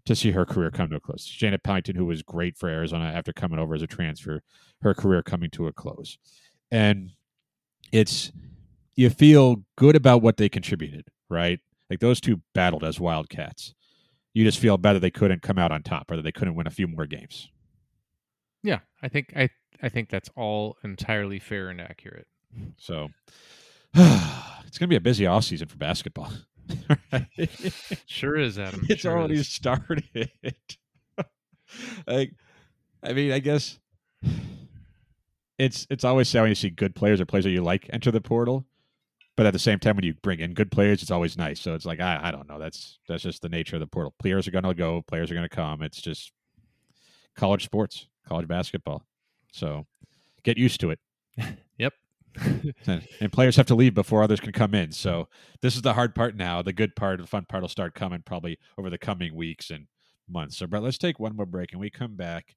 to 0.05 0.15
see 0.15 0.31
her 0.31 0.45
career 0.45 0.71
come 0.71 0.89
to 0.89 0.95
a 0.95 0.99
close. 0.99 1.25
Janet 1.25 1.63
Pennington, 1.63 1.95
who 1.95 2.05
was 2.05 2.21
great 2.21 2.57
for 2.57 2.69
Arizona 2.69 3.05
after 3.05 3.33
coming 3.33 3.59
over 3.59 3.75
as 3.75 3.81
a 3.81 3.87
transfer, 3.87 4.41
her 4.81 4.93
career 4.93 5.21
coming 5.21 5.49
to 5.51 5.67
a 5.67 5.73
close, 5.73 6.17
and 6.71 7.11
it's 7.91 8.31
you 8.95 9.09
feel 9.09 9.63
good 9.77 9.95
about 9.95 10.21
what 10.21 10.37
they 10.37 10.49
contributed, 10.49 11.07
right? 11.29 11.59
Like 11.89 11.99
those 11.99 12.19
two 12.19 12.41
battled 12.53 12.83
as 12.83 12.99
Wildcats. 12.99 13.73
You 14.33 14.43
just 14.43 14.59
feel 14.59 14.77
better 14.77 14.99
they 14.99 15.09
couldn't 15.09 15.41
come 15.41 15.57
out 15.57 15.71
on 15.71 15.83
top, 15.83 16.11
or 16.11 16.17
that 16.17 16.21
they 16.21 16.31
couldn't 16.31 16.55
win 16.55 16.67
a 16.67 16.71
few 16.71 16.87
more 16.87 17.05
games. 17.05 17.49
Yeah, 18.63 18.79
I 19.01 19.07
think 19.07 19.33
I 19.35 19.49
I 19.81 19.89
think 19.89 20.09
that's 20.09 20.29
all 20.35 20.77
entirely 20.83 21.39
fair 21.39 21.69
and 21.69 21.79
accurate. 21.79 22.27
So 22.77 23.09
it's 23.93 24.77
going 24.77 24.87
to 24.87 24.93
be 24.93 24.95
a 24.95 25.01
busy 25.01 25.25
off 25.25 25.43
season 25.45 25.67
for 25.67 25.77
basketball. 25.77 26.31
Sure 28.07 28.35
is, 28.37 28.57
Adam. 28.59 28.85
it's 28.89 29.01
sure 29.01 29.17
already 29.17 29.35
is. 29.35 29.47
started. 29.47 30.03
like, 32.07 32.33
I 33.03 33.13
mean, 33.13 33.31
I 33.31 33.39
guess 33.39 33.79
it's 35.57 35.87
it's 35.89 36.03
always 36.03 36.27
sad 36.29 36.41
when 36.41 36.49
you 36.49 36.55
see 36.55 36.69
good 36.69 36.95
players 36.95 37.21
or 37.21 37.25
players 37.25 37.45
that 37.45 37.51
you 37.51 37.61
like 37.61 37.89
enter 37.91 38.11
the 38.11 38.21
portal, 38.21 38.65
but 39.35 39.45
at 39.45 39.53
the 39.53 39.59
same 39.59 39.79
time, 39.79 39.95
when 39.95 40.05
you 40.05 40.13
bring 40.15 40.39
in 40.39 40.53
good 40.53 40.71
players, 40.71 41.01
it's 41.01 41.11
always 41.11 41.37
nice. 41.37 41.59
So 41.59 41.73
it's 41.73 41.85
like 41.85 41.99
I, 41.99 42.19
I 42.23 42.31
don't 42.31 42.47
know. 42.49 42.59
That's 42.59 42.99
that's 43.07 43.23
just 43.23 43.41
the 43.41 43.49
nature 43.49 43.75
of 43.75 43.79
the 43.81 43.87
portal. 43.87 44.13
Players 44.19 44.47
are 44.47 44.51
going 44.51 44.63
to 44.63 44.73
go. 44.73 45.03
Players 45.07 45.31
are 45.31 45.35
going 45.35 45.47
to 45.47 45.55
come. 45.55 45.81
It's 45.81 46.01
just 46.01 46.31
college 47.35 47.63
sports, 47.63 48.07
college 48.27 48.47
basketball. 48.47 49.03
So 49.51 49.85
get 50.43 50.57
used 50.57 50.79
to 50.81 50.91
it. 50.91 50.99
Yep. 51.79 51.93
and, 52.87 53.07
and 53.19 53.31
players 53.31 53.55
have 53.55 53.67
to 53.67 53.75
leave 53.75 53.93
before 53.93 54.23
others 54.23 54.39
can 54.39 54.51
come 54.51 54.73
in. 54.73 54.91
So 54.91 55.27
this 55.61 55.75
is 55.75 55.83
the 55.83 55.93
hard 55.93 56.15
part 56.15 56.35
now. 56.35 56.63
The 56.63 56.73
good 56.73 56.95
part, 56.95 57.19
the 57.19 57.27
fun 57.27 57.45
part 57.45 57.61
will 57.61 57.69
start 57.69 57.93
coming 57.93 58.23
probably 58.25 58.57
over 58.79 58.89
the 58.89 58.97
coming 58.97 59.35
weeks 59.35 59.69
and 59.69 59.85
months. 60.27 60.57
So, 60.57 60.67
Brett, 60.67 60.83
let's 60.83 60.97
take 60.97 61.19
one 61.19 61.35
more 61.35 61.45
break 61.45 61.71
and 61.71 61.79
we 61.79 61.89
come 61.89 62.15
back. 62.15 62.55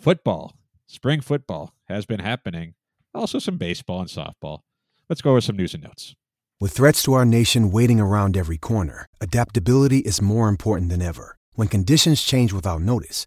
Football, 0.00 0.56
spring 0.86 1.20
football 1.20 1.74
has 1.86 2.06
been 2.06 2.20
happening. 2.20 2.74
Also, 3.14 3.38
some 3.38 3.56
baseball 3.56 4.00
and 4.00 4.08
softball. 4.08 4.60
Let's 5.08 5.22
go 5.22 5.30
over 5.30 5.40
some 5.40 5.56
news 5.56 5.74
and 5.74 5.84
notes. 5.84 6.14
With 6.60 6.72
threats 6.72 7.02
to 7.04 7.12
our 7.14 7.24
nation 7.24 7.70
waiting 7.70 8.00
around 8.00 8.36
every 8.36 8.58
corner, 8.58 9.06
adaptability 9.20 9.98
is 9.98 10.22
more 10.22 10.48
important 10.48 10.88
than 10.90 11.02
ever. 11.02 11.36
When 11.54 11.68
conditions 11.68 12.22
change 12.22 12.52
without 12.52 12.80
notice, 12.80 13.26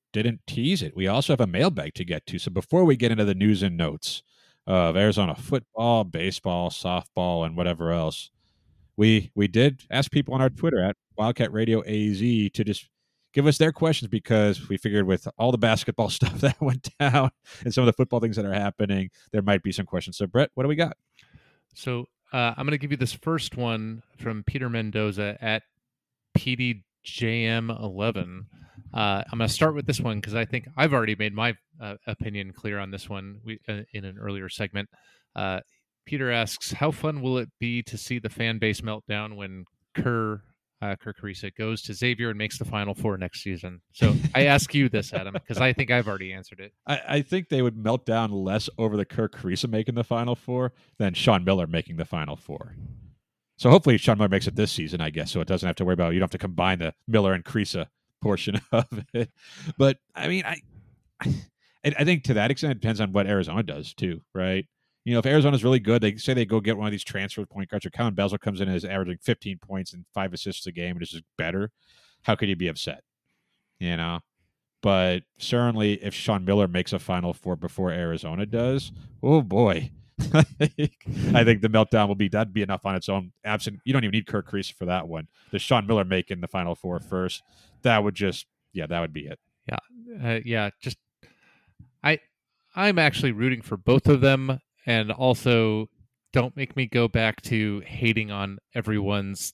didn't 0.11 0.41
tease 0.47 0.81
it. 0.81 0.95
We 0.95 1.07
also 1.07 1.33
have 1.33 1.41
a 1.41 1.47
mailbag 1.47 1.93
to 1.95 2.05
get 2.05 2.25
to. 2.27 2.39
So 2.39 2.51
before 2.51 2.85
we 2.85 2.95
get 2.95 3.11
into 3.11 3.25
the 3.25 3.35
news 3.35 3.63
and 3.63 3.77
notes 3.77 4.23
of 4.67 4.95
Arizona 4.95 5.35
football, 5.35 6.03
baseball, 6.03 6.69
softball, 6.69 7.45
and 7.45 7.57
whatever 7.57 7.91
else, 7.91 8.29
we 8.97 9.31
we 9.35 9.47
did 9.47 9.83
ask 9.89 10.11
people 10.11 10.33
on 10.33 10.41
our 10.41 10.49
Twitter 10.49 10.83
at 10.83 10.95
Wildcat 11.17 11.51
Radio 11.51 11.81
AZ 11.81 12.19
to 12.19 12.63
just 12.63 12.87
give 13.33 13.47
us 13.47 13.57
their 13.57 13.71
questions 13.71 14.09
because 14.09 14.67
we 14.67 14.77
figured 14.77 15.07
with 15.07 15.27
all 15.37 15.51
the 15.51 15.57
basketball 15.57 16.09
stuff 16.09 16.39
that 16.41 16.59
went 16.61 16.89
down 16.99 17.31
and 17.63 17.73
some 17.73 17.83
of 17.83 17.85
the 17.85 17.93
football 17.93 18.19
things 18.19 18.35
that 18.35 18.45
are 18.45 18.53
happening, 18.53 19.09
there 19.31 19.41
might 19.41 19.63
be 19.63 19.71
some 19.71 19.85
questions. 19.85 20.17
So 20.17 20.27
Brett, 20.27 20.51
what 20.53 20.63
do 20.63 20.69
we 20.69 20.75
got? 20.75 20.97
So 21.73 22.07
uh, 22.33 22.53
I'm 22.57 22.65
going 22.65 22.71
to 22.71 22.77
give 22.77 22.91
you 22.91 22.97
this 22.97 23.13
first 23.13 23.55
one 23.57 24.03
from 24.17 24.43
Peter 24.43 24.69
Mendoza 24.69 25.37
at 25.41 25.63
PDJM11. 26.37 28.45
Uh, 28.93 29.23
I'm 29.31 29.37
going 29.37 29.47
to 29.47 29.53
start 29.53 29.75
with 29.75 29.85
this 29.85 29.99
one 29.99 30.19
because 30.19 30.35
I 30.35 30.45
think 30.45 30.67
I've 30.75 30.93
already 30.93 31.15
made 31.15 31.33
my 31.33 31.55
uh, 31.79 31.95
opinion 32.07 32.51
clear 32.51 32.79
on 32.79 32.91
this 32.91 33.09
one 33.09 33.39
we, 33.45 33.59
uh, 33.67 33.81
in 33.93 34.05
an 34.05 34.17
earlier 34.19 34.49
segment. 34.49 34.89
Uh, 35.35 35.61
Peter 36.05 36.31
asks, 36.31 36.71
"How 36.73 36.91
fun 36.91 37.21
will 37.21 37.37
it 37.37 37.49
be 37.59 37.83
to 37.83 37.97
see 37.97 38.19
the 38.19 38.29
fan 38.29 38.57
base 38.59 38.81
meltdown 38.81 39.35
when 39.35 39.65
Kerr 39.95 40.41
uh, 40.81 40.95
Kerr 40.99 41.13
Kriisa 41.13 41.55
goes 41.55 41.81
to 41.83 41.93
Xavier 41.93 42.29
and 42.29 42.37
makes 42.37 42.57
the 42.57 42.65
Final 42.65 42.93
Four 42.93 43.17
next 43.17 43.43
season?" 43.43 43.81
So 43.93 44.13
I 44.35 44.45
ask 44.47 44.73
you 44.73 44.89
this, 44.89 45.13
Adam, 45.13 45.33
because 45.33 45.59
I 45.59 45.71
think 45.71 45.89
I've 45.89 46.07
already 46.07 46.33
answered 46.33 46.59
it. 46.59 46.73
I, 46.85 47.01
I, 47.07 47.21
think 47.21 47.47
they 47.47 47.61
would 47.61 47.77
melt 47.77 48.05
down 48.05 48.31
less 48.31 48.69
over 48.77 48.97
the 48.97 49.05
Kerr 49.05 49.29
Kriisa 49.29 49.69
making 49.69 49.95
the 49.95 50.03
Final 50.03 50.35
Four 50.35 50.73
than 50.97 51.13
Sean 51.13 51.45
Miller 51.45 51.67
making 51.67 51.95
the 51.95 52.05
Final 52.05 52.35
Four. 52.35 52.75
So 53.55 53.69
hopefully 53.69 53.97
Sean 53.97 54.17
Miller 54.17 54.27
makes 54.27 54.47
it 54.47 54.55
this 54.55 54.71
season, 54.71 54.99
I 55.01 55.11
guess, 55.11 55.31
so 55.31 55.39
it 55.39 55.47
doesn't 55.47 55.67
have 55.67 55.75
to 55.77 55.85
worry 55.85 55.93
about. 55.93 56.13
You 56.13 56.19
don't 56.19 56.25
have 56.25 56.31
to 56.31 56.37
combine 56.39 56.79
the 56.79 56.93
Miller 57.07 57.33
and 57.33 57.45
Kriisa 57.45 57.87
portion 58.21 58.61
of 58.71 58.87
it. 59.13 59.29
But 59.77 59.97
I 60.15 60.27
mean, 60.27 60.43
I 60.45 60.61
I 61.83 62.03
think 62.03 62.23
to 62.25 62.35
that 62.35 62.51
extent, 62.51 62.71
it 62.71 62.81
depends 62.81 63.01
on 63.01 63.11
what 63.11 63.27
Arizona 63.27 63.63
does 63.63 63.93
too, 63.93 64.21
right? 64.33 64.65
You 65.03 65.13
know, 65.13 65.19
if 65.19 65.25
Arizona's 65.25 65.63
really 65.63 65.79
good, 65.79 66.01
they 66.01 66.15
say 66.17 66.35
they 66.35 66.45
go 66.45 66.59
get 66.59 66.77
one 66.77 66.85
of 66.85 66.91
these 66.91 67.03
transfer 67.03 67.43
point 67.45 67.69
guards, 67.69 67.85
or 67.85 67.89
Colin 67.89 68.13
Belzer 68.13 68.39
comes 68.39 68.61
in 68.61 68.69
as 68.69 68.85
averaging 68.85 69.17
15 69.21 69.57
points 69.57 69.93
and 69.93 70.05
five 70.13 70.31
assists 70.31 70.67
a 70.67 70.71
game 70.71 70.95
and 70.95 71.01
is 71.01 71.09
just 71.09 71.23
better. 71.39 71.71
How 72.21 72.35
could 72.35 72.49
you 72.49 72.55
be 72.55 72.67
upset? 72.67 73.03
You 73.79 73.97
know, 73.97 74.19
but 74.81 75.23
certainly 75.39 75.93
if 76.03 76.13
Sean 76.13 76.45
Miller 76.45 76.67
makes 76.67 76.93
a 76.93 76.99
Final 76.99 77.33
Four 77.33 77.55
before 77.55 77.91
Arizona 77.91 78.45
does, 78.45 78.91
oh 79.23 79.41
boy, 79.41 79.91
I 80.33 80.43
think 81.43 81.61
the 81.61 81.69
meltdown 81.69 82.07
will 82.07 82.15
be 82.15 82.27
that'd 82.27 82.53
be 82.53 82.61
enough 82.61 82.85
on 82.85 82.95
its 82.95 83.09
own. 83.09 83.31
Absent, 83.43 83.79
you 83.85 83.93
don't 83.93 84.03
even 84.03 84.13
need 84.13 84.27
Kerr 84.27 84.41
Kriisa 84.41 84.73
for 84.73 84.85
that 84.85 85.07
one. 85.07 85.27
The 85.51 85.59
Sean 85.59 85.87
Miller 85.87 86.05
making 86.05 86.41
the 86.41 86.47
Final 86.47 86.75
Four 86.75 86.99
first, 86.99 87.43
that 87.83 88.03
would 88.03 88.15
just 88.15 88.45
yeah, 88.73 88.87
that 88.87 88.99
would 88.99 89.13
be 89.13 89.27
it. 89.27 89.39
Yeah, 89.67 89.77
uh, 90.23 90.39
yeah. 90.45 90.69
Just 90.81 90.97
I 92.03 92.19
I'm 92.75 92.99
actually 92.99 93.31
rooting 93.31 93.61
for 93.61 93.77
both 93.77 94.07
of 94.07 94.21
them 94.21 94.59
and 94.85 95.11
also 95.11 95.87
don't 96.33 96.55
make 96.55 96.75
me 96.75 96.87
go 96.87 97.07
back 97.07 97.41
to 97.43 97.81
hating 97.85 98.31
on 98.31 98.57
everyone's 98.73 99.53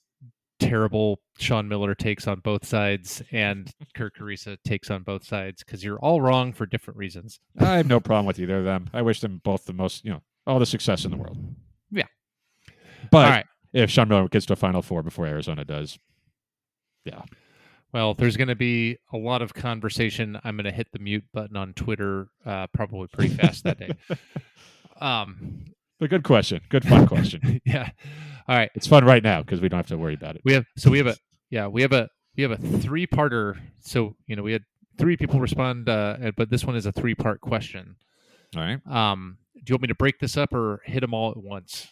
terrible 0.59 1.19
Sean 1.37 1.67
Miller 1.67 1.93
takes 1.95 2.27
on 2.27 2.39
both 2.39 2.65
sides 2.65 3.21
and 3.31 3.71
Kerr 3.95 4.09
Kriisa 4.09 4.57
takes 4.63 4.89
on 4.89 5.03
both 5.03 5.23
sides 5.23 5.63
because 5.63 5.83
you're 5.83 5.99
all 5.99 6.21
wrong 6.21 6.53
for 6.53 6.65
different 6.65 6.97
reasons. 6.97 7.39
I 7.59 7.77
have 7.77 7.87
no 7.87 7.99
problem 7.99 8.25
with 8.25 8.39
either 8.39 8.59
of 8.59 8.65
them. 8.65 8.89
I 8.93 9.01
wish 9.01 9.21
them 9.21 9.41
both 9.43 9.65
the 9.65 9.73
most, 9.73 10.03
you 10.03 10.11
know, 10.11 10.21
all 10.45 10.59
the 10.59 10.65
success 10.65 11.05
in 11.05 11.11
the 11.11 11.17
world. 11.17 11.37
Yeah. 11.91 12.05
But 13.11 13.45
if 13.73 13.89
Sean 13.89 14.09
Miller 14.09 14.27
gets 14.27 14.45
to 14.47 14.53
a 14.53 14.55
Final 14.55 14.81
Four 14.81 15.03
before 15.03 15.27
Arizona 15.27 15.63
does, 15.63 15.99
yeah. 17.05 17.21
Well, 17.93 18.13
there's 18.13 18.37
going 18.37 18.49
to 18.49 18.55
be 18.55 18.97
a 19.13 19.17
lot 19.17 19.41
of 19.41 19.53
conversation. 19.53 20.39
I'm 20.43 20.57
going 20.57 20.65
to 20.65 20.71
hit 20.71 20.87
the 20.91 20.99
mute 20.99 21.23
button 21.33 21.55
on 21.55 21.73
Twitter 21.73 22.27
uh, 22.45 22.67
probably 22.73 23.07
pretty 23.07 23.33
fast 23.33 23.63
that 23.63 23.79
day. 23.79 23.91
Um, 24.99 25.65
but 25.99 26.09
good 26.09 26.23
question. 26.23 26.61
Good 26.69 26.83
fun 26.83 27.07
question. 27.07 27.61
yeah. 27.65 27.89
All 28.47 28.55
right. 28.55 28.71
It's 28.75 28.87
fun 28.87 29.05
right 29.05 29.23
now 29.23 29.41
because 29.41 29.61
we 29.61 29.69
don't 29.69 29.77
have 29.77 29.87
to 29.87 29.97
worry 29.97 30.13
about 30.13 30.35
it. 30.35 30.41
We 30.43 30.53
have 30.53 30.65
so 30.75 30.89
we 30.89 30.97
have 30.97 31.07
a 31.07 31.15
yeah 31.49 31.67
we 31.67 31.81
have 31.81 31.91
a 31.91 32.09
we 32.35 32.43
have 32.43 32.51
a 32.51 32.57
three 32.57 33.07
parter. 33.07 33.59
So 33.81 34.15
you 34.27 34.35
know 34.35 34.43
we 34.43 34.53
had 34.53 34.63
three 34.97 35.17
people 35.17 35.39
respond, 35.39 35.89
uh, 35.89 36.31
but 36.35 36.49
this 36.49 36.65
one 36.65 36.75
is 36.75 36.85
a 36.85 36.91
three 36.91 37.15
part 37.15 37.41
question. 37.41 37.95
All 38.55 38.61
right. 38.61 38.79
Um, 38.87 39.37
do 39.55 39.63
you 39.67 39.73
want 39.75 39.83
me 39.83 39.87
to 39.89 39.95
break 39.95 40.19
this 40.19 40.37
up 40.37 40.53
or 40.53 40.81
hit 40.85 41.01
them 41.01 41.13
all 41.13 41.31
at 41.31 41.37
once? 41.37 41.87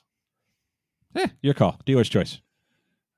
Eh, 1.16 1.28
your 1.42 1.54
call. 1.54 1.80
Dealer's 1.86 2.10
choice. 2.10 2.40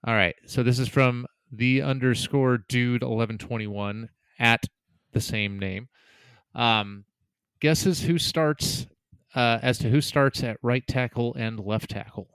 All 0.05 0.13
right. 0.13 0.35
So 0.45 0.63
this 0.63 0.79
is 0.79 0.87
from 0.87 1.25
the 1.51 1.81
underscore 1.81 2.59
dude 2.69 3.03
eleven 3.03 3.37
twenty 3.37 3.67
one 3.67 4.09
at 4.39 4.65
the 5.13 5.21
same 5.21 5.59
name. 5.59 5.89
Um, 6.55 7.05
guesses 7.59 8.01
who 8.01 8.17
starts 8.17 8.87
uh, 9.35 9.59
as 9.61 9.77
to 9.79 9.89
who 9.89 10.01
starts 10.01 10.43
at 10.43 10.57
right 10.61 10.85
tackle 10.87 11.35
and 11.35 11.59
left 11.59 11.91
tackle. 11.91 12.27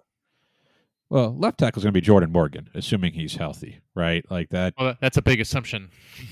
Well, 1.09 1.37
left 1.37 1.59
tackle 1.59 1.81
is 1.81 1.85
going 1.85 1.93
to 1.93 2.01
be 2.01 2.05
Jordan 2.05 2.33
Morgan, 2.33 2.71
assuming 2.75 3.13
he's 3.13 3.37
healthy, 3.37 3.81
right? 3.95 4.25
Like 4.31 4.49
that. 4.51 4.75
Well, 4.79 4.97
that's 5.01 5.17
a 5.17 5.23
big 5.23 5.41
assumption. 5.41 5.91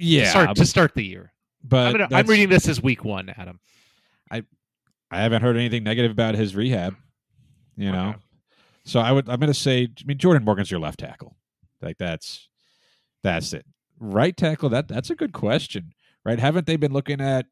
Yeah, 0.00 0.22
to 0.22 0.30
start, 0.30 0.56
to 0.58 0.64
start 0.64 0.94
the 0.94 1.02
year. 1.02 1.32
But 1.64 1.86
I'm, 1.88 1.92
gonna, 1.92 2.08
I'm, 2.12 2.26
reading 2.26 2.48
this 2.48 2.68
as 2.68 2.80
week 2.80 3.04
one, 3.04 3.30
Adam. 3.36 3.58
I 4.30 4.44
I 5.10 5.22
haven't 5.22 5.42
heard 5.42 5.56
anything 5.56 5.82
negative 5.82 6.12
about 6.12 6.36
his 6.36 6.54
rehab. 6.54 6.94
You 7.76 7.90
know, 7.90 8.10
okay. 8.10 8.18
so 8.84 9.00
I 9.00 9.10
would 9.10 9.28
I'm 9.28 9.40
going 9.40 9.52
to 9.52 9.58
say 9.58 9.88
I 9.98 10.04
mean 10.06 10.18
Jordan 10.18 10.44
Morgan's 10.44 10.70
your 10.70 10.78
left 10.78 11.00
tackle. 11.00 11.34
Like 11.82 11.98
that's 11.98 12.48
that's 13.22 13.52
it. 13.52 13.66
Right 14.00 14.36
tackle 14.36 14.68
that 14.70 14.88
that's 14.88 15.10
a 15.10 15.14
good 15.14 15.32
question, 15.32 15.92
right? 16.24 16.38
Haven't 16.38 16.66
they 16.66 16.76
been 16.76 16.92
looking 16.92 17.20
at 17.20 17.46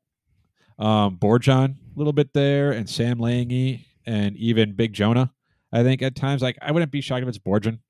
um, 0.78 1.16
Borjan 1.16 1.74
a 1.74 1.98
little 1.98 2.12
bit 2.12 2.32
there, 2.32 2.72
and 2.72 2.88
Sam 2.88 3.18
Langi, 3.18 3.86
and 4.04 4.36
even 4.36 4.74
Big 4.74 4.92
Jonah. 4.92 5.32
I 5.72 5.82
think 5.82 6.02
at 6.02 6.14
times, 6.14 6.42
like 6.42 6.56
I 6.62 6.72
wouldn't 6.72 6.92
be 6.92 7.00
shocked 7.00 7.22
if 7.22 7.28
it's 7.28 7.38
Borjan, 7.38 7.80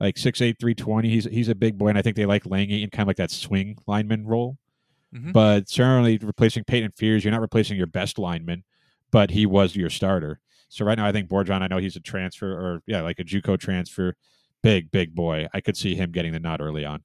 like 0.00 0.18
six 0.18 0.40
eight 0.40 0.56
three 0.60 0.74
twenty. 0.74 1.08
He's 1.08 1.24
he's 1.24 1.48
a 1.48 1.54
big 1.54 1.78
boy, 1.78 1.88
and 1.88 1.98
I 1.98 2.02
think 2.02 2.16
they 2.16 2.26
like 2.26 2.44
Langi 2.44 2.82
in 2.82 2.90
kind 2.90 3.02
of 3.02 3.08
like 3.08 3.16
that 3.16 3.30
swing 3.30 3.78
lineman 3.86 4.26
role. 4.26 4.58
Mm-hmm. 5.14 5.32
But 5.32 5.68
certainly 5.68 6.18
replacing 6.18 6.64
Peyton 6.64 6.92
Fears, 6.96 7.24
you're 7.24 7.32
not 7.32 7.40
replacing 7.40 7.76
your 7.76 7.86
best 7.86 8.18
lineman, 8.18 8.64
but 9.12 9.30
he 9.30 9.46
was 9.46 9.76
your 9.76 9.90
starter. 9.90 10.40
So 10.68 10.84
right 10.84 10.98
now, 10.98 11.06
I 11.06 11.12
think 11.12 11.28
Borjan. 11.28 11.62
I 11.62 11.68
know 11.68 11.78
he's 11.78 11.96
a 11.96 12.00
transfer, 12.00 12.50
or 12.50 12.82
yeah, 12.86 13.02
like 13.02 13.20
a 13.20 13.24
JUCO 13.24 13.58
transfer. 13.60 14.16
Big 14.64 14.90
big 14.90 15.14
boy. 15.14 15.46
I 15.52 15.60
could 15.60 15.76
see 15.76 15.94
him 15.94 16.10
getting 16.10 16.32
the 16.32 16.40
nod 16.40 16.62
early 16.62 16.86
on. 16.86 17.04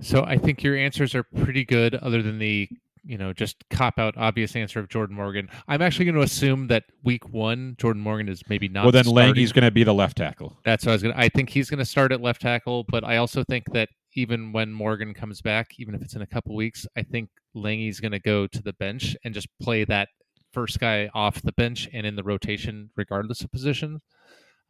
So 0.00 0.24
I 0.24 0.36
think 0.36 0.64
your 0.64 0.76
answers 0.76 1.14
are 1.14 1.22
pretty 1.22 1.64
good, 1.64 1.94
other 1.94 2.22
than 2.22 2.40
the 2.40 2.68
you 3.04 3.18
know, 3.18 3.32
just 3.32 3.62
cop 3.70 3.98
out 3.98 4.14
obvious 4.16 4.56
answer 4.56 4.80
of 4.80 4.88
Jordan 4.88 5.14
Morgan. 5.14 5.48
I'm 5.68 5.80
actually 5.82 6.06
going 6.06 6.16
to 6.16 6.22
assume 6.22 6.68
that 6.68 6.84
week 7.04 7.28
one, 7.28 7.76
Jordan 7.78 8.02
Morgan 8.02 8.28
is 8.28 8.42
maybe 8.48 8.66
not. 8.66 8.84
Well, 8.84 8.92
then 8.92 9.04
Langi's 9.04 9.52
going 9.52 9.64
to 9.64 9.70
be 9.70 9.84
the 9.84 9.94
left 9.94 10.16
tackle. 10.16 10.58
That's 10.64 10.84
what 10.84 10.92
I 10.92 10.94
was 10.94 11.02
going 11.02 11.14
to. 11.14 11.20
I 11.20 11.28
think 11.28 11.50
he's 11.50 11.70
going 11.70 11.78
to 11.78 11.84
start 11.84 12.12
at 12.12 12.20
left 12.20 12.40
tackle, 12.40 12.84
but 12.88 13.04
I 13.04 13.18
also 13.18 13.44
think 13.44 13.66
that 13.72 13.90
even 14.14 14.52
when 14.52 14.72
Morgan 14.72 15.12
comes 15.12 15.40
back, 15.40 15.72
even 15.78 15.94
if 15.94 16.02
it's 16.02 16.14
in 16.14 16.22
a 16.22 16.26
couple 16.26 16.56
weeks, 16.56 16.86
I 16.96 17.02
think 17.02 17.28
Langi's 17.54 18.00
going 18.00 18.12
to 18.12 18.20
go 18.20 18.46
to 18.46 18.62
the 18.62 18.72
bench 18.72 19.16
and 19.22 19.34
just 19.34 19.48
play 19.60 19.84
that 19.84 20.08
first 20.52 20.80
guy 20.80 21.10
off 21.14 21.42
the 21.42 21.52
bench 21.52 21.88
and 21.92 22.06
in 22.06 22.16
the 22.16 22.24
rotation, 22.24 22.90
regardless 22.96 23.42
of 23.42 23.52
position. 23.52 24.00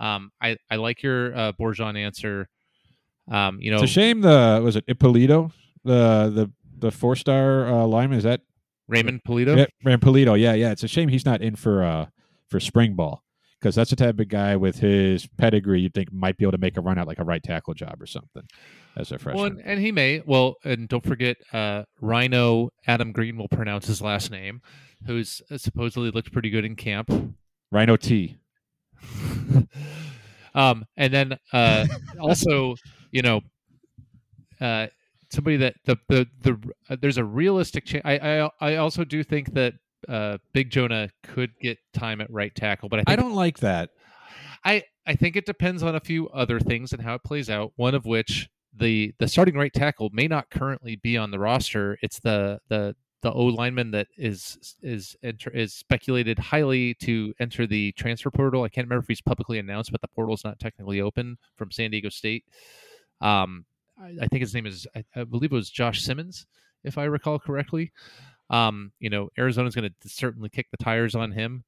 Um, 0.01 0.30
I 0.40 0.57
I 0.70 0.76
like 0.76 1.03
your 1.03 1.36
uh, 1.36 1.53
Borjan 1.53 1.97
answer. 1.97 2.49
Um, 3.30 3.59
you 3.61 3.70
know, 3.70 3.76
it's 3.78 3.84
a 3.84 3.86
shame 3.86 4.20
the 4.20 4.61
was 4.62 4.76
it 4.76 4.84
Ippolito 4.86 5.51
the 5.84 6.30
the 6.34 6.53
the 6.78 6.90
four 6.90 7.16
star 7.16 7.66
uh, 7.66 7.86
lineman 7.86 8.18
is 8.18 8.24
that 8.24 8.42
Raymond 8.88 9.22
Pulido? 9.26 9.57
Yeah, 9.57 9.66
Raymond 9.84 10.03
Pulido. 10.03 10.38
Yeah, 10.38 10.55
yeah. 10.55 10.72
It's 10.72 10.82
a 10.82 10.88
shame 10.88 11.09
he's 11.09 11.24
not 11.24 11.40
in 11.40 11.57
for 11.57 11.82
uh 11.82 12.07
for 12.49 12.61
spring 12.61 12.95
ball 12.95 13.24
because 13.64 13.74
that's 13.74 13.90
the 13.90 13.97
type 13.97 14.20
of 14.20 14.28
guy 14.28 14.57
with 14.57 14.80
his 14.80 15.26
pedigree 15.38 15.80
you'd 15.80 15.95
think 15.95 16.12
might 16.12 16.36
be 16.36 16.45
able 16.45 16.53
to 16.53 16.59
make 16.59 16.76
a 16.76 16.82
run 16.82 16.99
out 16.99 17.07
like 17.07 17.18
a 17.18 17.24
right 17.24 17.42
tackle 17.42 17.72
job 17.72 17.97
or 18.01 18.07
something 18.07 18.42
as 18.95 19.11
a 19.11 19.18
freshman. 19.18 19.42
Well, 19.42 19.53
and, 19.53 19.61
and 19.64 19.80
he 19.80 19.90
may. 19.90 20.22
Well, 20.26 20.57
and 20.64 20.86
don't 20.86 21.05
forget, 21.05 21.38
uh, 21.53 21.84
Rhino 21.99 22.68
Adam 22.86 23.12
Green 23.12 23.38
will 23.38 23.49
pronounce 23.49 23.86
his 23.86 24.03
last 24.03 24.30
name, 24.30 24.61
who's 25.07 25.40
uh, 25.51 25.57
supposedly 25.57 26.11
looked 26.11 26.30
pretty 26.30 26.51
good 26.51 26.66
in 26.66 26.76
camp. 26.76 27.11
Rhino 27.72 27.97
T. 27.97 28.36
um, 30.55 30.85
and 30.97 31.13
then 31.13 31.39
uh, 31.53 31.87
also, 32.21 32.75
you 33.11 33.23
know, 33.23 33.41
uh, 34.61 34.87
somebody 35.31 35.57
that 35.57 35.75
the 35.85 35.97
the 36.09 36.27
the 36.43 36.73
uh, 36.89 36.97
there's 37.01 37.19
a 37.19 37.25
realistic 37.25 37.85
chance. 37.85 38.03
I, 38.05 38.19
I 38.19 38.51
I 38.61 38.77
also 38.77 39.05
do 39.05 39.23
think 39.23 39.53
that 39.55 39.75
uh, 40.09 40.39
Big 40.53 40.71
Jonah 40.71 41.09
could 41.23 41.51
get 41.61 41.79
time 41.93 42.21
at 42.21 42.31
right 42.31 42.55
tackle, 42.55 42.89
but 42.89 43.01
I, 43.01 43.13
I 43.13 43.17
don't 43.17 43.35
like 43.35 43.59
that. 43.59 43.91
I 44.65 44.83
I 45.07 45.15
think 45.15 45.37
it 45.37 45.47
depends 45.47 45.83
on 45.83 45.95
a 45.95 46.01
few 46.01 46.29
other 46.31 46.61
things 46.61 46.93
and 46.93 47.03
how 47.03 47.15
it 47.15 47.25
plays 47.25 47.51
out. 47.51 47.73
One 47.77 47.95
of 47.95 48.07
which 48.07 48.49
the 48.77 49.13
the 49.19 49.29
starting 49.29 49.57
right 49.57 49.73
tackle 49.73 50.11
may 50.13 50.29
not 50.29 50.51
currently 50.51 50.97
be 50.97 51.17
on 51.17 51.31
the 51.31 51.39
roster. 51.39 51.99
It's 52.03 52.21
the 52.21 52.61
the 52.69 52.95
the 53.25 53.33
O 53.33 53.47
lineman 53.47 53.91
that 53.93 54.07
is 54.18 54.77
is 54.83 55.16
enter, 55.22 55.51
is 55.51 55.72
speculated 55.72 56.39
highly 56.39 56.93
to 56.95 57.33
enter 57.41 57.66
the 57.66 57.91
transfer 57.93 58.31
portal. 58.31 58.64
I 58.64 58.68
can't 58.68 58.87
remember 58.87 59.03
if 59.03 59.09
he's 59.09 59.22
publicly 59.22 59.59
announced, 59.59 59.91
but 59.91 60.03
the 60.03 60.09
portal 60.09 60.35
is 60.35 60.45
not 60.45 60.61
technically 60.61 61.01
open 61.01 61.39
from 61.57 61.72
San 61.72 61.91
Diego 61.91 62.11
State. 62.11 62.45
Um, 63.22 63.64
I, 63.99 64.12
I 64.20 64.27
think 64.27 64.43
his 64.43 64.53
name 64.53 64.66
is 64.66 64.87
I, 64.95 65.05
I, 65.16 65.25
believe 65.25 65.53
it 65.53 65.57
was 65.57 65.70
Josh 65.70 66.03
Simmons, 66.03 66.47
if 66.85 66.99
I 66.99 67.05
recall 67.05 67.39
correctly. 67.39 67.93
Um, 68.51 68.93
you 69.01 69.09
know, 69.09 69.31
Arizona's 69.39 69.75
going 69.75 69.89
to 69.89 70.09
certainly 70.09 70.51
kick 70.51 70.66
the 70.70 70.85
tires 70.85 71.14
on 71.14 71.33
him. 71.33 71.64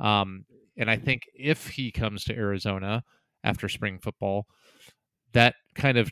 Um, 0.00 0.46
and 0.78 0.90
I 0.90 0.96
think 0.96 1.24
if 1.34 1.68
he 1.68 1.92
comes 1.92 2.24
to 2.24 2.34
Arizona 2.34 3.04
after 3.44 3.68
spring 3.68 3.98
football, 3.98 4.46
that 5.34 5.54
kind 5.74 5.98
of 5.98 6.10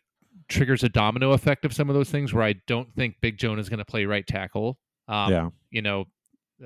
triggers 0.48 0.84
a 0.84 0.88
domino 0.90 1.32
effect 1.32 1.64
of 1.64 1.72
some 1.72 1.88
of 1.88 1.94
those 1.94 2.10
things 2.10 2.34
where 2.34 2.44
I 2.44 2.56
don't 2.66 2.94
think 2.94 3.16
Big 3.22 3.38
Jonah 3.38 3.60
is 3.60 3.70
going 3.70 3.78
to 3.78 3.86
play 3.86 4.04
right 4.04 4.26
tackle. 4.26 4.78
Um, 5.08 5.30
Yeah. 5.30 5.48
You 5.70 5.82
know, 5.82 6.04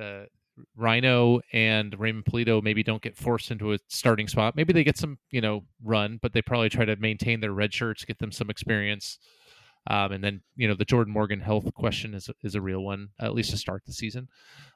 uh, 0.00 0.24
Rhino 0.74 1.40
and 1.52 1.98
Raymond 1.98 2.24
Pulido 2.24 2.62
maybe 2.62 2.82
don't 2.82 3.02
get 3.02 3.16
forced 3.16 3.50
into 3.50 3.72
a 3.72 3.78
starting 3.88 4.28
spot. 4.28 4.56
Maybe 4.56 4.72
they 4.72 4.84
get 4.84 4.96
some, 4.96 5.18
you 5.30 5.40
know, 5.40 5.64
run, 5.82 6.18
but 6.22 6.32
they 6.32 6.42
probably 6.42 6.68
try 6.68 6.84
to 6.84 6.96
maintain 6.96 7.40
their 7.40 7.52
red 7.52 7.74
shirts, 7.74 8.04
get 8.04 8.18
them 8.18 8.32
some 8.32 8.50
experience. 8.50 9.18
Um, 9.88 10.12
and 10.12 10.24
then, 10.24 10.40
you 10.56 10.66
know, 10.66 10.74
the 10.74 10.84
Jordan 10.84 11.12
Morgan 11.12 11.40
health 11.40 11.72
question 11.74 12.14
is 12.14 12.28
is 12.42 12.54
a 12.54 12.60
real 12.60 12.80
one, 12.80 13.08
at 13.20 13.34
least 13.34 13.50
to 13.50 13.56
start 13.56 13.82
the 13.86 13.92
season. 13.92 14.28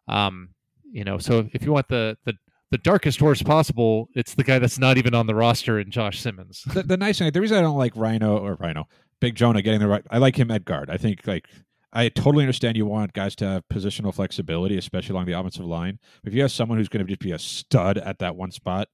Um, 0.07 0.51
you 0.93 1.05
know, 1.05 1.19
so 1.19 1.49
if 1.53 1.65
you 1.65 1.73
want 1.73 1.89
the 1.89 2.17
the 2.25 2.35
the 2.71 2.79
darkest 2.79 3.19
horse 3.19 3.43
possible, 3.43 4.09
it's 4.15 4.35
the 4.35 4.45
guy 4.45 4.61
that's 4.61 4.79
not 4.79 4.97
even 4.99 5.15
on 5.15 5.27
the 5.27 5.35
roster 5.35 5.81
in 5.81 5.91
Josh 5.91 6.21
Simmons. 6.21 6.63
the, 6.73 6.83
the 6.85 6.97
nice 6.97 7.19
thing, 7.19 7.31
the 7.33 7.41
reason 7.41 7.59
I 7.59 7.63
don't 7.63 7.77
like 7.77 7.97
Rhino 7.97 8.39
or 8.39 8.55
Rhino, 8.55 8.87
Big 9.21 9.35
Jonah 9.35 9.63
getting 9.63 9.81
the 9.81 9.89
right, 9.89 10.05
I 10.11 10.19
like 10.19 10.37
him 10.37 10.51
at 10.53 10.65
guard. 10.65 10.89
I 10.91 10.97
think 10.97 11.27
like 11.27 11.49
I 11.93 12.09
totally 12.09 12.45
understand 12.45 12.77
you 12.77 12.87
want 12.87 13.13
guys 13.13 13.35
to 13.37 13.47
have 13.47 13.69
positional 13.69 14.15
flexibility, 14.15 14.79
especially 14.79 15.13
along 15.13 15.27
the 15.27 15.33
offensive 15.33 15.65
line. 15.65 15.99
If 16.25 16.35
you 16.35 16.43
have 16.43 16.53
someone 16.53 16.79
who's 16.79 16.89
going 16.89 17.05
to 17.05 17.11
just 17.11 17.21
be 17.21 17.33
a 17.33 17.39
stud 17.39 17.99
at 17.99 18.21
that 18.21 18.37
one 18.37 18.53
spot, 18.53 18.89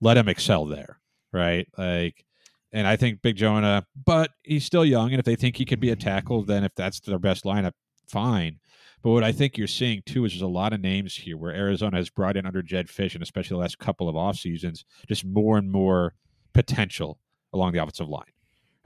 let 0.00 0.16
him 0.16 0.28
excel 0.28 0.66
there, 0.66 1.00
right? 1.32 1.66
Like, 1.78 2.24
and 2.70 2.86
I 2.86 2.96
think 2.96 3.22
Big 3.22 3.36
Jonah, 3.36 3.86
but 4.04 4.30
he's 4.42 4.66
still 4.66 4.84
young, 4.84 5.10
and 5.10 5.18
if 5.18 5.24
they 5.24 5.36
think 5.36 5.56
he 5.56 5.64
could 5.64 5.80
be 5.80 5.90
a 5.90 5.96
tackle, 5.96 6.44
then 6.44 6.64
if 6.64 6.74
that's 6.74 7.00
their 7.00 7.18
best 7.18 7.44
lineup, 7.44 7.72
fine. 8.06 8.58
But 9.02 9.10
what 9.10 9.24
I 9.24 9.32
think 9.32 9.56
you're 9.56 9.66
seeing 9.66 10.02
too 10.04 10.24
is 10.24 10.32
there's 10.32 10.42
a 10.42 10.46
lot 10.46 10.72
of 10.74 10.80
names 10.80 11.14
here 11.14 11.38
where 11.38 11.54
Arizona 11.54 11.96
has 11.96 12.10
brought 12.10 12.36
in 12.36 12.46
under 12.46 12.62
Jedd 12.62 12.88
Fisch, 12.88 13.14
and 13.14 13.22
especially 13.22 13.54
the 13.54 13.60
last 13.60 13.78
couple 13.78 14.08
of 14.08 14.16
off 14.16 14.36
seasons, 14.36 14.84
just 15.08 15.24
more 15.24 15.56
and 15.56 15.70
more 15.70 16.14
potential 16.52 17.18
along 17.54 17.72
the 17.72 17.78
offensive 17.78 18.08
line. 18.08 18.32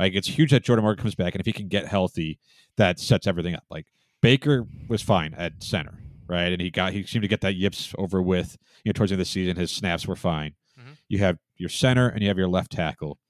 Like 0.03 0.15
it's 0.15 0.27
huge 0.27 0.51
that 0.51 0.65
Jordan 0.65 0.83
Morgan 0.83 1.01
comes 1.01 1.15
back, 1.15 1.35
and 1.35 1.41
if 1.41 1.47
he 1.47 1.53
can 1.53 1.69
get 1.69 1.87
healthy, 1.87 2.41
that 2.77 2.99
sets 2.99 3.27
everything 3.29 3.55
up. 3.55 3.63
Like 3.71 3.87
Baker 4.21 4.67
was 4.89 5.01
fine 5.01 5.33
at 5.35 5.63
center, 5.63 5.95
right? 6.27 6.53
And 6.53 6.61
he 6.61 6.71
got 6.71 6.93
he 6.93 7.05
seemed 7.05 7.23
to 7.23 7.29
get 7.29 7.41
that 7.43 7.55
yips 7.55 7.95
over 7.97 8.21
with. 8.21 8.59
You 8.85 8.89
know, 8.89 8.93
towards 8.95 9.11
the 9.11 9.15
end 9.15 9.21
of 9.21 9.27
the 9.27 9.31
season, 9.31 9.57
his 9.57 9.71
snaps 9.71 10.07
were 10.09 10.17
fine. 10.17 10.55
Mhm. 10.77 10.97
You 11.09 11.19
have 11.19 11.39
your 11.57 11.69
center 11.69 12.09
and 12.09 12.21
you 12.21 12.27
have 12.29 12.37
your 12.37 12.49
left 12.49 12.73
tackle. 12.73 13.21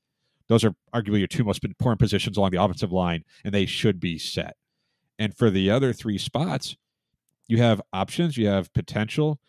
Those 0.49 0.65
are 0.65 0.75
arguably 0.95 1.19
your 1.19 1.27
two 1.29 1.45
most 1.45 1.63
important 1.63 2.01
positions 2.01 2.39
along 2.39 2.53
the 2.53 2.63
offensive 2.63 2.91
line, 2.91 3.25
and 3.45 3.53
they 3.53 3.67
should 3.67 4.01
be 4.01 4.17
set. 4.19 4.57
And 5.19 5.37
for 5.37 5.51
the 5.51 5.71
other 5.71 5.93
three 5.93 6.17
spots, 6.17 6.77
you 7.49 7.59
have 7.59 7.83
options, 7.93 8.39
you 8.39 8.47
have 8.47 8.73
potential, 8.73 9.41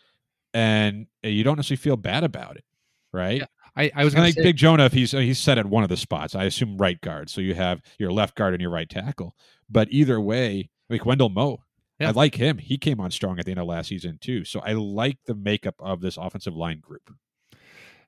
and 0.54 1.08
you 1.24 1.44
don't 1.46 1.56
necessarily 1.56 1.82
feel 1.82 1.96
bad 1.96 2.26
about 2.26 2.58
it, 2.58 2.66
right? 3.14 3.40
Yeah, 3.40 3.46
I, 3.76 3.92
I 3.96 4.04
was 4.04 4.14
going 4.14 4.28
to 4.28 4.34
say, 4.34 4.44
Big 4.44 4.56
Jonah, 4.56 4.86
if 4.86 4.94
he's 4.94 5.12
he's 5.12 5.40
set 5.40 5.58
at 5.58 5.66
one 5.66 5.84
of 5.84 5.90
the 5.90 5.98
spots, 5.98 6.36
I 6.36 6.44
assume 6.44 6.78
right 6.78 7.00
guard. 7.02 7.30
So 7.30 7.42
you 7.42 7.56
have 7.56 7.82
your 7.98 8.12
left 8.12 8.36
guard 8.36 8.54
and 8.54 8.62
your 8.62 8.70
right 8.70 8.90
tackle. 8.90 9.36
But 9.70 9.88
either 9.92 10.22
way, 10.22 10.70
like 10.90 11.06
Wendell 11.06 11.30
Moe, 11.30 11.64
Yeah. 12.00 12.10
I 12.10 12.12
like 12.12 12.36
him. 12.36 12.60
He 12.60 12.78
came 12.78 13.00
on 13.00 13.10
strong 13.10 13.40
at 13.40 13.46
the 13.46 13.52
end 13.52 13.60
of 13.60 13.66
last 13.68 13.88
season 13.88 14.20
too. 14.22 14.46
So 14.46 14.60
I 14.60 14.74
like 14.74 15.18
the 15.26 15.34
makeup 15.34 15.76
of 15.80 16.02
this 16.02 16.18
offensive 16.18 16.56
line 16.56 16.80
group. 16.82 17.12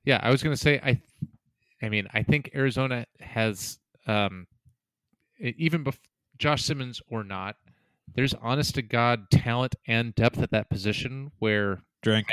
yeah, 0.04 0.20
I 0.22 0.30
was 0.30 0.42
going 0.42 0.54
to 0.54 0.60
say, 0.60 0.78
I, 0.84 1.00
I 1.82 1.88
mean, 1.88 2.06
I 2.14 2.22
think 2.22 2.50
Arizona 2.54 3.06
has, 3.18 3.78
um, 4.06 4.46
even 5.40 5.84
bef- 5.84 5.98
Josh 6.38 6.62
Simmons 6.62 7.02
or 7.08 7.24
not, 7.24 7.56
there's 8.14 8.34
honest 8.34 8.76
to 8.76 8.82
God 8.82 9.30
talent 9.32 9.74
and 9.88 10.14
depth 10.14 10.38
at 10.38 10.52
that 10.52 10.70
position 10.70 11.32
where 11.40 11.82
Drink. 12.02 12.28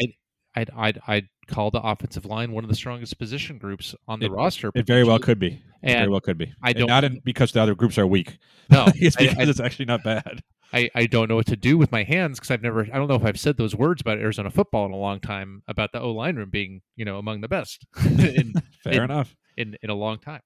I'd, 0.55 0.69
I'd, 0.75 0.99
I'd 1.07 1.27
call 1.47 1.71
the 1.71 1.81
offensive 1.81 2.25
line 2.25 2.51
one 2.51 2.63
of 2.63 2.69
the 2.69 2.75
strongest 2.75 3.17
position 3.17 3.57
groups 3.57 3.95
on 4.07 4.19
the 4.19 4.27
It- 4.27 4.31
roster. 4.31 4.71
It 4.75 4.85
very 4.87 5.03
well 5.03 5.19
could 5.19 5.39
be. 5.39 5.61
It 5.81 5.93
very 5.93 6.09
well 6.09 6.21
could 6.21 6.37
be. 6.37 6.53
I 6.61 6.73
don't- 6.73 6.87
not 6.87 7.03
in, 7.03 7.21
because 7.23 7.51
the 7.51 7.61
other 7.61 7.75
groups 7.75 7.97
are 7.97 8.07
weak. 8.07 8.37
No, 8.69 8.85
it's 8.95 9.15
because 9.15 9.37
I- 9.37 9.43
it's 9.49 9.59
actually 9.59 9.85
not 9.85 10.03
bad. 10.03 10.41
I, 10.71 10.89
I 10.95 11.05
don't 11.05 11.29
know 11.29 11.35
what 11.35 11.45
to 11.47 11.55
do 11.55 11.77
with 11.77 11.91
my 11.91 12.01
hands 12.03 12.39
because 12.39 12.49
I've 12.49 12.63
never 12.63 12.81
I 12.81 12.97
don't 12.97 13.07
know 13.07 13.13
if 13.13 13.23
I've 13.23 13.39
said 13.39 13.57
those 13.57 13.75
words 13.75 14.01
about 14.01 14.17
Arizona 14.17 14.49
football 14.49 14.87
in 14.87 14.91
a 14.91 14.95
long 14.97 15.19
time 15.19 15.61
about 15.67 15.91
the 15.91 15.99
O 16.01 16.11
line 16.11 16.35
room 16.35 16.49
being 16.49 16.81
you 16.95 17.05
know 17.05 17.19
among 17.19 17.41
the 17.41 17.47
best 17.47 17.85
in, 18.05 18.53
Fair 18.83 18.93
in, 18.93 19.03
enough. 19.03 19.35
in 19.55 19.75
in 19.83 19.91
a 19.91 19.93
long 19.95 20.17
time. 20.17 20.41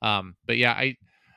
Um, 0.00 0.36
but 0.46 0.56
yeah, 0.56 0.72
I, 0.72 0.94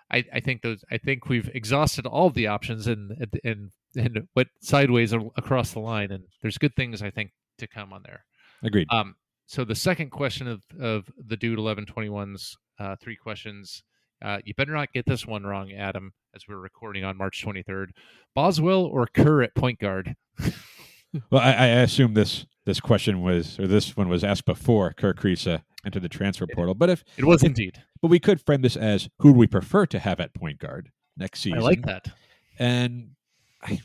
I 0.09 0.23
I 0.35 0.39
think 0.39 0.61
those 0.61 0.85
I 0.89 0.97
think 0.99 1.27
we've 1.27 1.49
exhausted 1.53 2.05
all 2.05 2.27
of 2.27 2.33
the 2.33 2.47
options 2.47 2.87
and 2.87 3.11
and 3.43 3.71
and 3.97 4.21
what 4.35 4.47
sideways 4.61 5.11
across 5.11 5.73
the 5.73 5.79
line, 5.79 6.11
and 6.11 6.23
there's 6.41 6.57
good 6.57 6.75
things 6.77 7.01
I 7.01 7.09
think 7.09 7.31
to 7.59 7.67
come 7.67 7.93
on 7.93 8.01
there. 8.03 8.25
Agreed. 8.63 8.87
Um, 8.91 9.15
so 9.45 9.63
the 9.63 9.75
second 9.75 10.09
question 10.11 10.47
of 10.47 10.63
of 10.79 11.09
the 11.27 11.37
dude 11.37 11.59
1121's 11.59 12.57
uh, 12.79 12.95
three 13.01 13.15
questions. 13.15 13.83
Uh, 14.21 14.39
you 14.43 14.53
better 14.53 14.73
not 14.73 14.91
get 14.91 15.05
this 15.05 15.25
one 15.25 15.43
wrong, 15.43 15.71
Adam, 15.71 16.11
as 16.35 16.43
we're 16.47 16.57
recording 16.57 17.05
on 17.05 17.15
March 17.15 17.41
23rd. 17.45 17.87
Boswell 18.35 18.83
or 18.83 19.07
Kerr 19.07 19.41
at 19.43 19.55
point 19.55 19.79
guard? 19.79 20.15
Well, 21.31 21.41
I, 21.41 21.53
I 21.53 21.65
assume 21.67 22.13
this 22.13 22.45
this 22.65 22.79
question 22.79 23.21
was 23.23 23.57
or 23.59 23.65
this 23.65 23.97
one 23.97 24.09
was 24.09 24.23
asked 24.23 24.45
before 24.45 24.93
Kerr 24.93 25.15
Kriisa 25.15 25.63
entered 25.83 26.03
the 26.03 26.09
transfer 26.09 26.45
portal. 26.45 26.75
But 26.75 26.91
if 26.91 27.03
It 27.17 27.25
was 27.25 27.41
indeed. 27.41 27.81
but 27.99 28.09
we 28.09 28.19
could 28.19 28.39
frame 28.45 28.61
this 28.61 28.75
as 28.75 29.09
who 29.17 29.33
do 29.33 29.39
we 29.39 29.47
prefer 29.47 29.87
to 29.87 29.97
have 29.97 30.19
at 30.19 30.35
point 30.35 30.59
guard 30.59 30.91
next 31.17 31.39
season? 31.39 31.57
I 31.57 31.61
like 31.63 31.81
that. 31.87 32.09
and 32.59 33.15
I, 33.63 33.81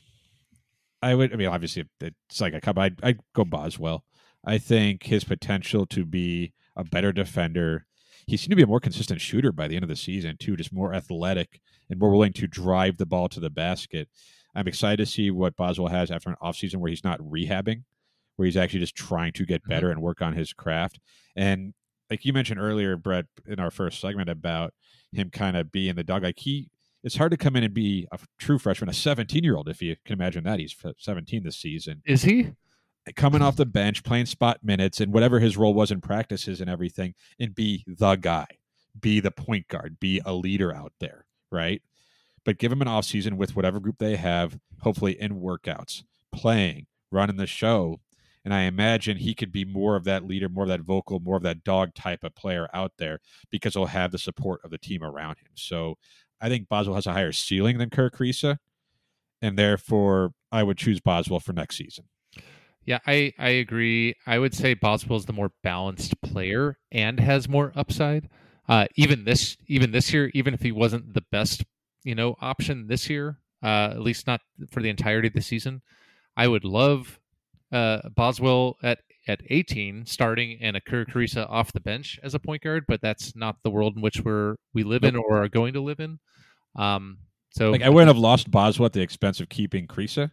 I 1.04 1.14
would. 1.14 1.34
I 1.34 1.36
mean, 1.36 1.48
obviously, 1.48 1.84
it's 2.00 2.40
like 2.40 2.54
a 2.54 2.60
cup. 2.60 2.78
I'd, 2.78 2.98
I'd 3.02 3.20
go 3.34 3.44
Boswell. 3.44 4.04
I 4.42 4.56
think 4.56 5.04
his 5.04 5.22
potential 5.22 5.84
to 5.86 6.06
be 6.06 6.54
a 6.76 6.82
better 6.82 7.12
defender. 7.12 7.84
He 8.26 8.38
seemed 8.38 8.50
to 8.50 8.56
be 8.56 8.62
a 8.62 8.66
more 8.66 8.80
consistent 8.80 9.20
shooter 9.20 9.52
by 9.52 9.68
the 9.68 9.76
end 9.76 9.82
of 9.82 9.90
the 9.90 9.96
season 9.96 10.36
too, 10.38 10.56
just 10.56 10.72
more 10.72 10.94
athletic 10.94 11.60
and 11.90 12.00
more 12.00 12.10
willing 12.10 12.32
to 12.34 12.46
drive 12.46 12.96
the 12.96 13.04
ball 13.04 13.28
to 13.28 13.38
the 13.40 13.50
basket. 13.50 14.08
I'm 14.54 14.66
excited 14.66 15.04
to 15.04 15.10
see 15.10 15.30
what 15.30 15.56
Boswell 15.56 15.88
has 15.88 16.10
after 16.10 16.30
an 16.30 16.36
offseason 16.42 16.76
where 16.76 16.88
he's 16.88 17.04
not 17.04 17.20
rehabbing, 17.20 17.82
where 18.36 18.46
he's 18.46 18.56
actually 18.56 18.80
just 18.80 18.96
trying 18.96 19.32
to 19.32 19.44
get 19.44 19.60
mm-hmm. 19.62 19.72
better 19.72 19.90
and 19.90 20.00
work 20.00 20.22
on 20.22 20.32
his 20.32 20.54
craft. 20.54 21.00
And 21.36 21.74
like 22.08 22.24
you 22.24 22.32
mentioned 22.32 22.60
earlier, 22.60 22.96
Brett, 22.96 23.26
in 23.46 23.60
our 23.60 23.70
first 23.70 24.00
segment 24.00 24.30
about 24.30 24.72
him 25.12 25.28
kind 25.28 25.56
of 25.56 25.70
being 25.70 25.96
the 25.96 26.04
dog, 26.04 26.22
like 26.22 26.38
he 26.38 26.70
it's 27.04 27.16
hard 27.16 27.30
to 27.30 27.36
come 27.36 27.54
in 27.54 27.62
and 27.62 27.74
be 27.74 28.08
a 28.10 28.18
true 28.38 28.58
freshman, 28.58 28.88
a 28.88 28.94
17 28.94 29.44
year 29.44 29.56
old, 29.56 29.68
if 29.68 29.82
you 29.82 29.94
can 30.04 30.14
imagine 30.14 30.42
that. 30.44 30.58
He's 30.58 30.74
17 30.98 31.44
this 31.44 31.58
season. 31.58 32.02
Is 32.06 32.22
he? 32.22 32.52
Coming 33.14 33.42
off 33.42 33.56
the 33.56 33.66
bench, 33.66 34.02
playing 34.02 34.24
spot 34.26 34.64
minutes, 34.64 34.98
and 34.98 35.12
whatever 35.12 35.38
his 35.38 35.58
role 35.58 35.74
was 35.74 35.90
in 35.90 36.00
practices 36.00 36.62
and 36.62 36.70
everything, 36.70 37.14
and 37.38 37.54
be 37.54 37.84
the 37.86 38.16
guy, 38.16 38.46
be 38.98 39.20
the 39.20 39.30
point 39.30 39.68
guard, 39.68 40.00
be 40.00 40.22
a 40.24 40.32
leader 40.32 40.74
out 40.74 40.94
there, 41.00 41.26
right? 41.52 41.82
But 42.46 42.56
give 42.56 42.72
him 42.72 42.80
an 42.80 42.88
off 42.88 43.04
season 43.04 43.36
with 43.36 43.54
whatever 43.54 43.78
group 43.78 43.98
they 43.98 44.16
have, 44.16 44.58
hopefully 44.80 45.20
in 45.20 45.40
workouts, 45.40 46.04
playing, 46.32 46.86
running 47.10 47.36
the 47.36 47.46
show. 47.46 48.00
And 48.44 48.52
I 48.52 48.62
imagine 48.62 49.18
he 49.18 49.34
could 49.34 49.52
be 49.52 49.64
more 49.64 49.96
of 49.96 50.04
that 50.04 50.26
leader, 50.26 50.48
more 50.48 50.64
of 50.64 50.68
that 50.68 50.82
vocal, 50.82 51.20
more 51.20 51.36
of 51.36 51.42
that 51.42 51.64
dog 51.64 51.94
type 51.94 52.24
of 52.24 52.34
player 52.34 52.68
out 52.74 52.92
there 52.98 53.20
because 53.50 53.74
he'll 53.74 53.86
have 53.86 54.12
the 54.12 54.18
support 54.18 54.60
of 54.64 54.70
the 54.70 54.78
team 54.78 55.02
around 55.02 55.38
him. 55.38 55.52
So 55.54 55.96
I 56.40 56.48
think 56.48 56.68
Boswell 56.68 56.96
has 56.96 57.06
a 57.06 57.12
higher 57.12 57.32
ceiling 57.32 57.78
than 57.78 57.90
Kerr 57.90 58.10
Kriisa, 58.10 58.58
and 59.40 59.58
therefore 59.58 60.32
I 60.52 60.62
would 60.62 60.78
choose 60.78 61.00
Boswell 61.00 61.40
for 61.40 61.52
next 61.52 61.76
season. 61.76 62.04
Yeah, 62.86 62.98
I, 63.06 63.32
I 63.38 63.48
agree. 63.48 64.14
I 64.26 64.38
would 64.38 64.54
say 64.54 64.74
Boswell 64.74 65.18
is 65.18 65.24
the 65.24 65.32
more 65.32 65.52
balanced 65.62 66.20
player 66.20 66.78
and 66.92 67.18
has 67.18 67.48
more 67.48 67.72
upside. 67.74 68.28
Uh, 68.68 68.86
even 68.96 69.24
this 69.24 69.56
even 69.66 69.90
this 69.90 70.12
year, 70.12 70.30
even 70.34 70.54
if 70.54 70.62
he 70.62 70.72
wasn't 70.72 71.14
the 71.14 71.24
best, 71.30 71.64
you 72.02 72.14
know, 72.14 72.36
option 72.40 72.86
this 72.86 73.08
year, 73.10 73.38
uh, 73.62 73.90
at 73.92 74.00
least 74.00 74.26
not 74.26 74.40
for 74.70 74.80
the 74.80 74.88
entirety 74.88 75.28
of 75.28 75.34
the 75.34 75.40
season, 75.40 75.82
I 76.36 76.48
would 76.48 76.64
love 76.64 77.18
uh, 77.72 78.08
Boswell 78.14 78.76
at 78.82 78.98
at 79.26 79.40
18 79.48 80.06
starting 80.06 80.58
and 80.60 80.76
a 80.76 80.80
Kerr 80.80 81.04
Kriisa 81.04 81.48
off 81.50 81.72
the 81.72 81.80
bench 81.80 82.18
as 82.22 82.34
a 82.34 82.38
point 82.38 82.62
guard, 82.62 82.84
but 82.86 83.00
that's 83.00 83.34
not 83.34 83.56
the 83.62 83.70
world 83.70 83.96
in 83.96 84.02
which 84.02 84.20
we're 84.20 84.56
we 84.72 84.82
live 84.82 85.04
in 85.04 85.16
or 85.16 85.42
are 85.42 85.48
going 85.48 85.72
to 85.74 85.80
live 85.80 86.00
in. 86.00 86.18
Um, 86.76 87.18
so 87.50 87.70
Like 87.70 87.82
I 87.82 87.88
wouldn't 87.88 88.08
have 88.08 88.18
lost 88.18 88.50
Boswell 88.50 88.86
at 88.86 88.92
the 88.92 89.00
expense 89.02 89.40
of 89.40 89.48
keeping 89.48 89.86
Kriisa. 89.86 90.30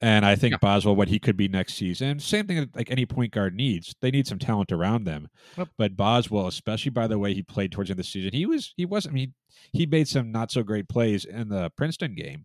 And 0.00 0.26
I 0.26 0.34
think 0.34 0.52
Yeah. 0.52 0.58
Boswell, 0.60 0.96
what 0.96 1.08
he 1.08 1.18
could 1.18 1.36
be 1.36 1.48
next 1.48 1.74
season, 1.74 2.18
same 2.18 2.46
thing 2.46 2.68
like 2.74 2.90
any 2.90 3.06
point 3.06 3.32
guard 3.32 3.54
needs. 3.54 3.94
They 4.02 4.10
need 4.10 4.26
some 4.26 4.38
talent 4.38 4.70
around 4.72 5.04
them. 5.04 5.28
Yep. 5.56 5.68
But 5.78 5.96
Boswell, 5.96 6.46
especially 6.46 6.90
by 6.90 7.06
the 7.06 7.18
way 7.18 7.32
he 7.32 7.42
played 7.42 7.72
towards 7.72 7.88
the 7.88 7.92
end 7.92 8.00
of 8.00 8.04
the 8.04 8.10
season, 8.10 8.32
he 8.32 8.44
was 8.44 8.74
he 8.76 8.84
wasn't. 8.84 9.12
I 9.12 9.14
mean, 9.14 9.34
he 9.72 9.86
made 9.86 10.08
some 10.08 10.30
not 10.30 10.50
so 10.50 10.62
great 10.62 10.88
plays 10.88 11.24
in 11.24 11.48
the 11.48 11.70
Princeton 11.76 12.14
game. 12.14 12.44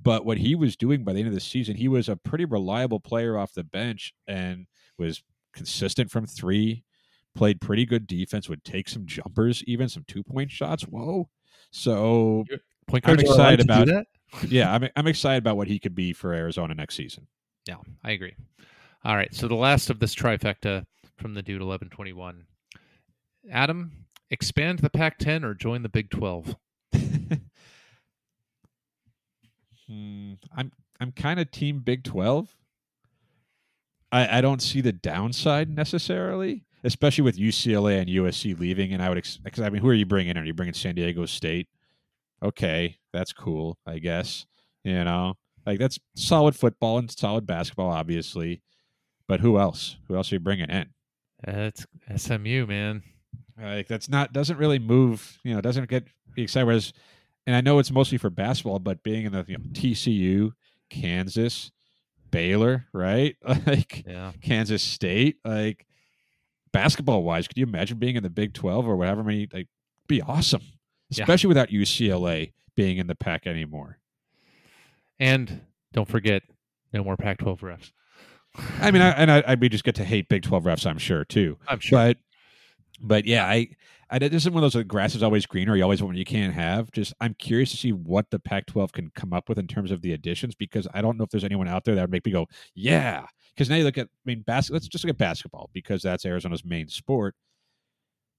But 0.00 0.24
what 0.24 0.38
he 0.38 0.54
was 0.54 0.76
doing 0.76 1.04
by 1.04 1.12
the 1.12 1.20
end 1.20 1.28
of 1.28 1.34
the 1.34 1.40
season, 1.40 1.76
he 1.76 1.88
was 1.88 2.08
a 2.08 2.16
pretty 2.16 2.44
reliable 2.44 3.00
player 3.00 3.36
off 3.38 3.54
the 3.54 3.64
bench 3.64 4.12
and 4.26 4.66
was 4.98 5.22
consistent 5.52 6.10
from 6.10 6.26
three. 6.26 6.84
Played 7.34 7.60
pretty 7.60 7.84
good 7.84 8.06
defense. 8.06 8.48
Would 8.48 8.62
take 8.64 8.88
some 8.88 9.06
jumpers, 9.06 9.62
even 9.66 9.88
some 9.88 10.04
two 10.06 10.22
point 10.22 10.50
shots. 10.50 10.84
Whoa! 10.84 11.28
So 11.70 12.44
Point 12.86 13.06
I'm 13.08 13.16
guards 13.16 13.30
are 13.30 13.34
allowed 13.34 13.60
excited 13.60 13.64
about- 13.64 13.86
that. 13.86 14.06
yeah, 14.48 14.72
I'm 14.72 14.88
I'm 14.94 15.06
excited 15.06 15.38
about 15.38 15.56
what 15.56 15.66
he 15.68 15.78
could 15.78 15.94
be 15.94 16.12
for 16.12 16.32
Arizona 16.32 16.74
next 16.74 16.94
season. 16.94 17.26
Yeah, 17.66 17.76
I 18.04 18.12
agree. 18.12 18.34
All 19.04 19.16
right, 19.16 19.34
so 19.34 19.48
the 19.48 19.54
last 19.54 19.90
of 19.90 19.98
this 19.98 20.14
trifecta 20.14 20.84
from 21.16 21.34
the 21.34 21.42
dude 21.42 21.60
eleven 21.62 21.88
twenty 21.88 22.12
one. 22.12 22.44
Adam, 23.50 23.92
expand 24.30 24.78
the 24.78 24.90
Pac 24.90 25.18
ten 25.18 25.44
or 25.44 25.54
join 25.54 25.82
the 25.82 25.88
Big 25.88 26.10
Twelve. 26.10 26.56
Hmm, 29.86 30.34
I'm 30.56 30.72
I'm 31.00 31.12
kind 31.12 31.38
of 31.40 31.50
team 31.50 31.80
Big 31.80 32.04
Twelve. 32.04 32.54
I 34.14 34.38
I 34.38 34.40
don't 34.40 34.62
see 34.62 34.80
the 34.80 34.92
downside 34.92 35.68
necessarily, 35.68 36.64
especially 36.84 37.22
with 37.22 37.36
UCLA 37.36 38.00
and 38.00 38.08
USC 38.08 38.58
leaving. 38.58 38.92
And 38.92 39.02
I 39.02 39.08
would 39.08 39.22
because 39.42 39.60
I 39.60 39.70
mean, 39.70 39.82
who 39.82 39.88
are 39.88 39.94
you 39.94 40.06
bringing? 40.06 40.30
in? 40.30 40.38
Are 40.38 40.44
you 40.44 40.54
bringing 40.54 40.74
San 40.74 40.94
Diego 40.94 41.26
State? 41.26 41.68
Okay, 42.42 42.98
that's 43.12 43.32
cool. 43.32 43.78
I 43.86 43.98
guess 43.98 44.46
you 44.84 45.02
know, 45.02 45.34
like 45.66 45.78
that's 45.78 45.98
solid 46.14 46.54
football 46.54 46.98
and 46.98 47.10
solid 47.10 47.46
basketball, 47.46 47.90
obviously. 47.90 48.62
But 49.26 49.40
who 49.40 49.58
else? 49.58 49.96
Who 50.06 50.16
else 50.16 50.30
are 50.30 50.36
you 50.36 50.40
bringing 50.40 50.70
in? 50.70 50.90
That's 51.44 51.86
SMU, 52.16 52.66
man. 52.66 53.02
Like 53.60 53.88
that's 53.88 54.08
not 54.08 54.32
doesn't 54.32 54.58
really 54.58 54.78
move. 54.78 55.38
You 55.42 55.54
know, 55.54 55.60
doesn't 55.60 55.88
get 55.88 56.04
excited. 56.36 56.66
Whereas, 56.66 56.92
and 57.46 57.56
I 57.56 57.60
know 57.60 57.78
it's 57.78 57.90
mostly 57.90 58.18
for 58.18 58.30
basketball, 58.30 58.78
but 58.78 59.02
being 59.02 59.24
in 59.26 59.32
the 59.32 59.44
you 59.48 59.58
know, 59.58 59.64
TCU, 59.72 60.52
Kansas, 60.90 61.70
Baylor, 62.34 62.86
right? 62.92 63.36
Like 63.66 64.04
Yeah. 64.06 64.32
Kansas 64.42 64.82
State, 64.82 65.36
like 65.44 65.86
basketball 66.72 67.22
wise, 67.22 67.46
could 67.48 67.56
you 67.56 67.64
imagine 67.64 67.98
being 67.98 68.16
in 68.16 68.22
the 68.24 68.30
Big 68.30 68.52
Twelve 68.54 68.86
or 68.88 68.96
whatever 68.96 69.22
many? 69.22 69.48
Like, 69.52 69.68
be 70.08 70.20
awesome, 70.20 70.62
Yeah. 71.10 71.22
especially 71.22 71.48
without 71.48 71.68
UCLA 71.70 72.52
being 72.74 72.98
in 72.98 73.06
the 73.06 73.14
pack 73.14 73.46
anymore. 73.46 73.98
And 75.20 75.60
don't 75.92 76.08
forget, 76.08 76.42
no 76.92 77.04
more 77.04 77.16
Pac 77.16 77.38
twelve 77.38 77.60
refs. 77.60 77.92
I 78.80 78.90
mean, 78.90 79.02
I, 79.02 79.10
and 79.16 79.30
I, 79.30 79.40
I 79.46 79.54
we 79.54 79.68
just 79.68 79.84
get 79.84 79.94
to 79.96 80.04
hate 80.04 80.28
Big 80.28 80.42
Twelve 80.42 80.64
refs, 80.64 80.86
I'm 80.86 80.98
sure 80.98 81.24
too. 81.24 81.56
I'm 81.68 81.78
sure. 81.80 81.96
But 81.98 82.16
but 83.00 83.24
yeah, 83.26 83.46
I 83.46 83.68
I 84.14 84.18
this 84.18 84.44
is 84.44 84.50
one 84.50 84.62
of 84.62 84.62
those 84.62 84.76
like, 84.76 84.86
grass 84.86 85.14
is 85.14 85.22
always 85.22 85.44
greener. 85.44 85.76
You 85.76 85.82
always 85.82 86.00
want 86.00 86.14
what 86.14 86.18
you 86.18 86.24
can't 86.24 86.54
have. 86.54 86.92
Just 86.92 87.14
I'm 87.20 87.34
curious 87.34 87.70
to 87.72 87.76
see 87.76 87.92
what 87.92 88.30
the 88.30 88.38
Pac-12 88.38 88.92
can 88.92 89.10
come 89.14 89.32
up 89.32 89.48
with 89.48 89.58
in 89.58 89.66
terms 89.66 89.90
of 89.90 90.02
the 90.02 90.12
additions 90.12 90.54
because 90.54 90.86
I 90.94 91.02
don't 91.02 91.18
know 91.18 91.24
if 91.24 91.30
there's 91.30 91.44
anyone 91.44 91.66
out 91.68 91.84
there 91.84 91.94
that 91.94 92.02
would 92.02 92.10
make 92.10 92.24
me 92.24 92.32
go, 92.32 92.46
yeah. 92.74 93.26
Because 93.54 93.68
now 93.68 93.76
you 93.76 93.84
look 93.84 93.98
at, 93.98 94.06
I 94.06 94.24
mean, 94.24 94.42
bas- 94.46 94.70
let's 94.70 94.88
just 94.88 95.04
look 95.04 95.10
at 95.10 95.18
basketball 95.18 95.70
because 95.72 96.02
that's 96.02 96.24
Arizona's 96.24 96.64
main 96.64 96.88
sport. 96.88 97.34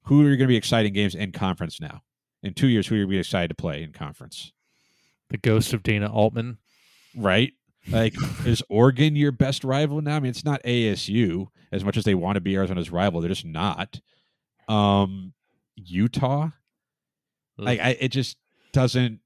Who 0.04 0.22
are 0.22 0.30
you 0.30 0.38
going 0.38 0.48
to 0.48 0.48
be 0.48 0.58
exciting 0.58 0.94
games 0.94 1.16
in 1.16 1.32
conference 1.32 1.82
now? 1.82 2.02
In 2.44 2.54
two 2.54 2.68
years, 2.68 2.88
who 2.88 2.96
are 2.96 2.98
you 3.00 3.04
going 3.04 3.12
to 3.12 3.16
be 3.16 3.20
excited 3.20 3.50
to 3.50 3.56
play 3.56 3.84
in 3.84 3.92
conference? 3.92 4.54
the 5.30 5.38
ghost 5.38 5.74
of 5.74 5.84
Dana 5.84 6.12
Altman. 6.12 6.58
right? 7.16 7.54
Like, 7.90 8.16
is 8.46 8.64
Oregon 8.70 9.16
your 9.16 9.32
best 9.32 9.64
rival 9.64 10.02
now? 10.02 10.16
I 10.16 10.20
mean, 10.20 10.32
it's 10.32 10.46
not 10.46 10.64
ASU 10.64 11.48
as 11.72 11.84
much 11.84 11.98
as 11.98 12.04
they 12.04 12.16
want 12.16 12.36
to 12.36 12.42
be 12.42 12.56
Arizona's 12.56 12.92
rival. 12.92 13.22
They're 13.22 13.30
just 13.30 13.46
not. 13.46 14.00
Um, 14.68 15.34
Utah, 15.76 16.48
mm. 16.48 16.52
like, 17.66 17.80
I, 17.80 17.98
it 18.00 18.10
just 18.10 18.38
doesn't, 18.74 19.20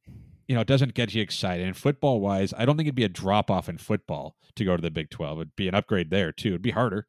you 0.48 0.56
know, 0.56 0.62
it 0.62 0.68
doesn't 0.68 0.94
get 0.94 1.14
you 1.14 1.22
excited. 1.22 1.66
And 1.66 1.76
football 1.78 2.20
wise, 2.20 2.54
I 2.58 2.66
don't 2.66 2.78
think 2.78 2.88
it'd 2.88 2.96
be 2.96 3.04
a 3.04 3.10
drop 3.10 3.52
off 3.52 3.70
in 3.70 3.78
football 3.78 4.36
to 4.56 4.66
go 4.66 4.76
to 4.76 4.82
the 4.82 4.92
Big 4.92 5.10
12. 5.10 5.38
It'd 5.40 5.56
be 5.56 5.68
an 5.68 5.76
upgrade 5.76 6.10
there, 6.10 6.32
too. 6.32 6.50
It'd 6.50 6.62
be 6.62 6.72
harder. 6.72 7.08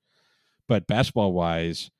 But 0.68 0.86
basketball 0.86 1.32
wise, 1.32 1.91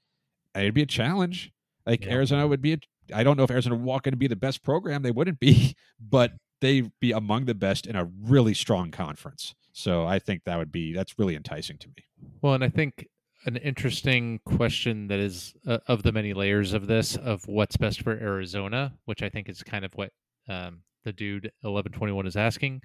it'd 0.55 0.75
be 0.75 0.83
a 0.83 0.87
challenge. 0.87 1.53
Like, 1.87 2.05
Yeah. 2.05 2.13
Arizona 2.13 2.47
would 2.47 2.63
be, 2.63 2.75
a, 2.75 2.79
I 3.15 3.25
don't 3.25 3.37
know 3.37 3.45
if 3.45 3.51
Arizona 3.51 3.75
would 3.77 3.85
walk 3.85 4.07
in 4.07 4.13
to 4.13 4.17
be 4.17 4.29
the 4.29 4.37
best 4.37 4.63
program. 4.63 5.03
They 5.03 5.11
wouldn't 5.11 5.41
be, 5.41 5.75
but 6.01 6.35
they'd 6.61 6.93
be 7.01 7.13
among 7.13 7.47
the 7.47 7.55
best 7.55 7.87
in 7.87 7.97
a 7.97 8.05
really 8.23 8.55
strong 8.55 8.91
conference. 8.91 9.55
So 9.73 10.05
I 10.05 10.19
think 10.19 10.45
that 10.45 10.59
would 10.59 10.73
be 10.73 10.93
that's 10.93 11.19
really 11.19 11.37
enticing 11.37 11.79
to 11.79 11.89
me. 11.89 12.05
Well, 12.43 12.55
and 12.55 12.65
I 12.65 12.69
think 12.69 13.07
an 13.47 13.57
interesting 13.57 14.41
question 14.45 15.09
that 15.09 15.19
is 15.19 15.55
uh, 15.67 15.79
of 15.87 16.03
the 16.03 16.13
many 16.13 16.33
layers 16.35 16.73
of 16.73 16.87
this 16.87 17.17
of 17.17 17.43
what's 17.47 17.77
best 17.77 18.03
for 18.03 18.13
Arizona, 18.13 18.93
which 19.05 19.23
I 19.23 19.29
think 19.29 19.49
is 19.49 19.63
kind 19.63 19.85
of 19.85 19.93
what 19.95 20.11
um, 20.49 20.83
the 21.05 21.13
dude 21.13 21.51
eleven 21.65 21.93
twenty 21.93 22.13
one 22.13 22.27
is 22.27 22.37
asking. 22.37 22.83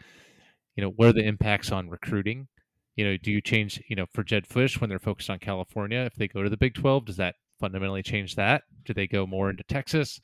You 0.76 0.84
know, 0.84 0.90
what 0.90 1.10
are 1.10 1.14
the 1.14 1.26
impacts 1.26 1.72
on 1.72 1.90
recruiting? 1.90 2.48
You 2.96 3.06
know, 3.06 3.18
do 3.18 3.32
you 3.32 3.42
change? 3.42 3.82
You 3.90 3.96
know, 3.96 4.06
for 4.14 4.24
Jedd 4.24 4.48
Fisch 4.48 4.80
when 4.80 4.90
they're 4.90 5.00
focused 5.00 5.30
on 5.30 5.40
California, 5.40 6.00
if 6.00 6.16
they 6.16 6.28
go 6.28 6.44
to 6.44 6.50
the 6.50 6.58
Big 6.58 6.74
Twelve, 6.74 7.06
does 7.06 7.18
that 7.18 7.36
fundamentally 7.60 8.04
change 8.04 8.36
that? 8.36 8.64
Do 8.86 8.94
they 8.94 9.08
go 9.08 9.26
more 9.26 9.50
into 9.50 9.64
Texas? 9.64 10.20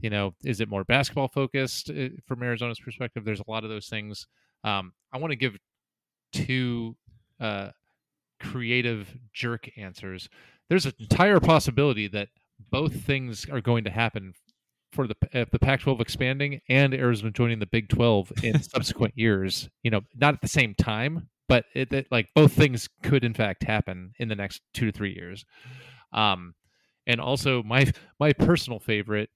You 0.00 0.10
know, 0.10 0.34
is 0.44 0.60
it 0.60 0.68
more 0.68 0.84
basketball 0.84 1.28
focused 1.28 1.90
uh, 1.90 2.08
from 2.26 2.42
Arizona's 2.42 2.80
perspective? 2.80 3.24
There's 3.24 3.40
a 3.40 3.50
lot 3.50 3.64
of 3.64 3.70
those 3.70 3.88
things. 3.88 4.26
Um, 4.64 4.92
I 5.12 5.18
want 5.18 5.32
to 5.32 5.36
give 5.36 5.56
two 6.32 6.96
uh, 7.40 7.70
creative 8.40 9.16
jerk 9.32 9.68
answers. 9.76 10.28
There's 10.68 10.86
an 10.86 10.92
entire 10.98 11.40
possibility 11.40 12.08
that 12.08 12.28
both 12.70 13.02
things 13.02 13.48
are 13.48 13.60
going 13.60 13.84
to 13.84 13.90
happen 13.90 14.34
for 14.92 15.06
the 15.06 15.14
the 15.52 15.58
Pac-12 15.58 16.00
expanding 16.00 16.60
and 16.68 16.94
Arizona 16.94 17.30
joining 17.30 17.58
the 17.58 17.66
Big 17.66 17.88
12 17.88 18.32
in 18.42 18.62
subsequent 18.62 19.14
years. 19.16 19.68
You 19.82 19.90
know, 19.90 20.00
not 20.16 20.34
at 20.34 20.40
the 20.40 20.48
same 20.48 20.74
time, 20.74 21.28
but 21.48 21.64
it, 21.74 21.92
it 21.92 22.06
like 22.10 22.28
both 22.34 22.52
things 22.52 22.88
could 23.02 23.24
in 23.24 23.34
fact 23.34 23.64
happen 23.64 24.12
in 24.18 24.28
the 24.28 24.36
next 24.36 24.62
two 24.74 24.86
to 24.86 24.92
three 24.92 25.14
years. 25.14 25.44
Um, 26.12 26.54
and 27.06 27.20
also 27.20 27.62
my 27.62 27.90
my 28.20 28.32
personal 28.32 28.78
favorite 28.78 29.30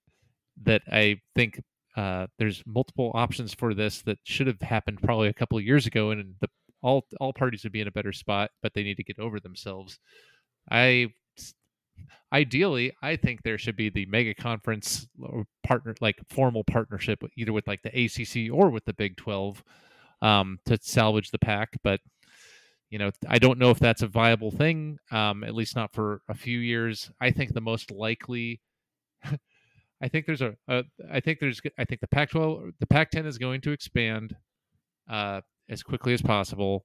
that 0.65 0.83
I 0.91 1.21
think 1.35 1.63
uh, 1.97 2.27
there's 2.39 2.63
multiple 2.67 3.11
options 3.15 3.53
for 3.55 3.75
this 3.75 4.03
that 4.03 4.19
should 4.25 4.47
have 4.47 4.61
happened 4.61 5.03
probably 5.03 5.29
a 5.29 5.35
couple 5.35 5.59
of 5.59 5.65
years 5.65 5.87
ago, 5.87 6.11
and 6.11 6.35
the 6.41 6.49
all 6.83 7.07
all 7.21 7.33
parties 7.33 7.63
would 7.65 7.73
be 7.73 7.81
in 7.81 7.89
a 7.89 7.93
better 7.93 8.13
spot, 8.13 8.51
but 8.63 8.75
they 8.75 8.83
need 8.83 8.97
to 8.97 9.05
get 9.05 9.19
over 9.19 9.41
themselves. 9.41 9.99
I 10.71 11.09
ideally, 12.33 12.93
I 13.03 13.17
think 13.17 13.43
there 13.43 13.59
should 13.59 13.77
be 13.77 13.91
the 13.91 14.07
mega 14.07 14.35
conference 14.35 15.07
partner, 15.63 15.95
like 16.01 16.19
formal 16.29 16.65
partnership, 16.65 17.23
either 17.37 17.53
with 17.53 17.67
like 17.67 17.83
the 17.83 18.05
ACC 18.05 18.53
or 18.53 18.71
with 18.71 18.85
the 18.85 18.95
Big 18.95 19.17
Twelve, 19.17 19.63
um, 20.21 20.59
to 20.67 20.79
salvage 20.81 21.31
the 21.31 21.39
pack. 21.39 21.71
But 21.83 22.01
you 22.91 22.99
know, 22.99 23.11
I 23.29 23.39
don't 23.39 23.59
know 23.59 23.71
if 23.71 23.79
that's 23.79 24.03
a 24.03 24.07
viable 24.07 24.51
thing. 24.51 24.99
Um, 25.11 25.45
at 25.45 25.55
least 25.55 25.77
not 25.77 25.93
for 25.93 26.21
a 26.29 26.35
few 26.35 26.59
years. 26.59 27.11
I 27.21 27.31
think 27.31 27.55
the 27.55 27.61
most 27.61 27.91
likely. 27.91 28.61
I 30.03 30.09
think 30.09 30.27
there's 30.27 30.43
a, 30.43 30.57
a. 30.69 30.83
I 31.11 31.21
think 31.21 31.39
there's. 31.39 31.61
I 31.79 31.85
think 31.85 32.01
the 32.01 32.09
Pac-12, 32.09 32.73
the 32.81 32.87
Pac-10 32.87 33.25
is 33.25 33.39
going 33.39 33.61
to 33.63 33.71
expand 33.71 34.37
uh, 35.09 35.43
as 35.69 35.83
quickly 35.83 36.13
as 36.13 36.23
possible. 36.23 36.85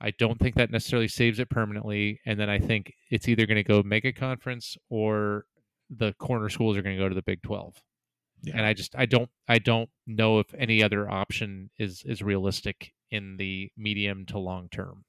I 0.00 0.12
don't 0.12 0.38
think 0.38 0.54
that 0.54 0.70
necessarily 0.70 1.08
saves 1.08 1.38
it 1.38 1.50
permanently. 1.50 2.20
And 2.24 2.40
then 2.40 2.48
I 2.48 2.58
think 2.58 2.94
it's 3.10 3.28
either 3.28 3.46
going 3.46 3.56
to 3.56 3.62
go 3.62 3.82
mega 3.82 4.12
conference 4.12 4.76
or 4.88 5.44
the 5.90 6.14
corner 6.14 6.48
schools 6.48 6.76
are 6.76 6.82
going 6.82 6.96
to 6.96 7.02
go 7.02 7.08
to 7.08 7.14
the 7.14 7.22
Big 7.22 7.42
12. 7.42 7.82
Yeah. 8.42 8.56
And 8.56 8.64
I 8.64 8.72
just 8.72 8.94
I 8.96 9.04
don't 9.04 9.28
I 9.48 9.58
don't 9.58 9.90
know 10.06 10.38
if 10.38 10.54
any 10.56 10.82
other 10.82 11.10
option 11.10 11.68
is 11.78 12.02
is 12.06 12.22
realistic 12.22 12.92
in 13.10 13.36
the 13.36 13.70
medium 13.76 14.24
to 14.26 14.38
long 14.38 14.68
term. 14.70 15.04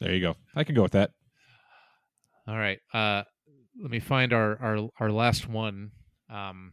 There 0.00 0.12
you 0.12 0.20
go. 0.20 0.36
I 0.54 0.64
can 0.64 0.74
go 0.74 0.82
with 0.82 0.92
that. 0.92 1.12
All 2.46 2.58
right. 2.58 2.80
Uh 2.92 3.22
let 3.80 3.90
me 3.90 3.98
find 3.98 4.34
our 4.34 4.58
our 4.60 4.88
our 5.00 5.10
last 5.10 5.48
one. 5.48 5.92
Um 6.28 6.72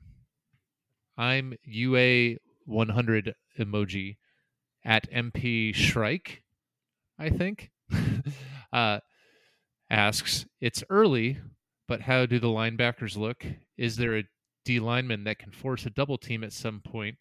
I'm 1.17 1.53
UA 1.63 2.35
100 2.65 3.33
emoji 3.57 4.17
at 4.83 5.11
MP 5.11 5.73
Shrike, 5.73 6.43
I 7.19 7.29
think. 7.29 7.71
uh 8.73 8.99
asks, 9.89 10.45
"It's 10.61 10.83
early, 10.89 11.37
but 11.87 12.01
how 12.01 12.25
do 12.25 12.39
the 12.39 12.47
linebackers 12.47 13.17
look? 13.17 13.45
Is 13.77 13.97
there 13.97 14.17
a 14.17 14.23
D 14.63 14.79
lineman 14.79 15.25
that 15.25 15.39
can 15.39 15.51
force 15.51 15.85
a 15.85 15.89
double 15.89 16.17
team 16.17 16.43
at 16.43 16.53
some 16.53 16.79
point? 16.79 17.17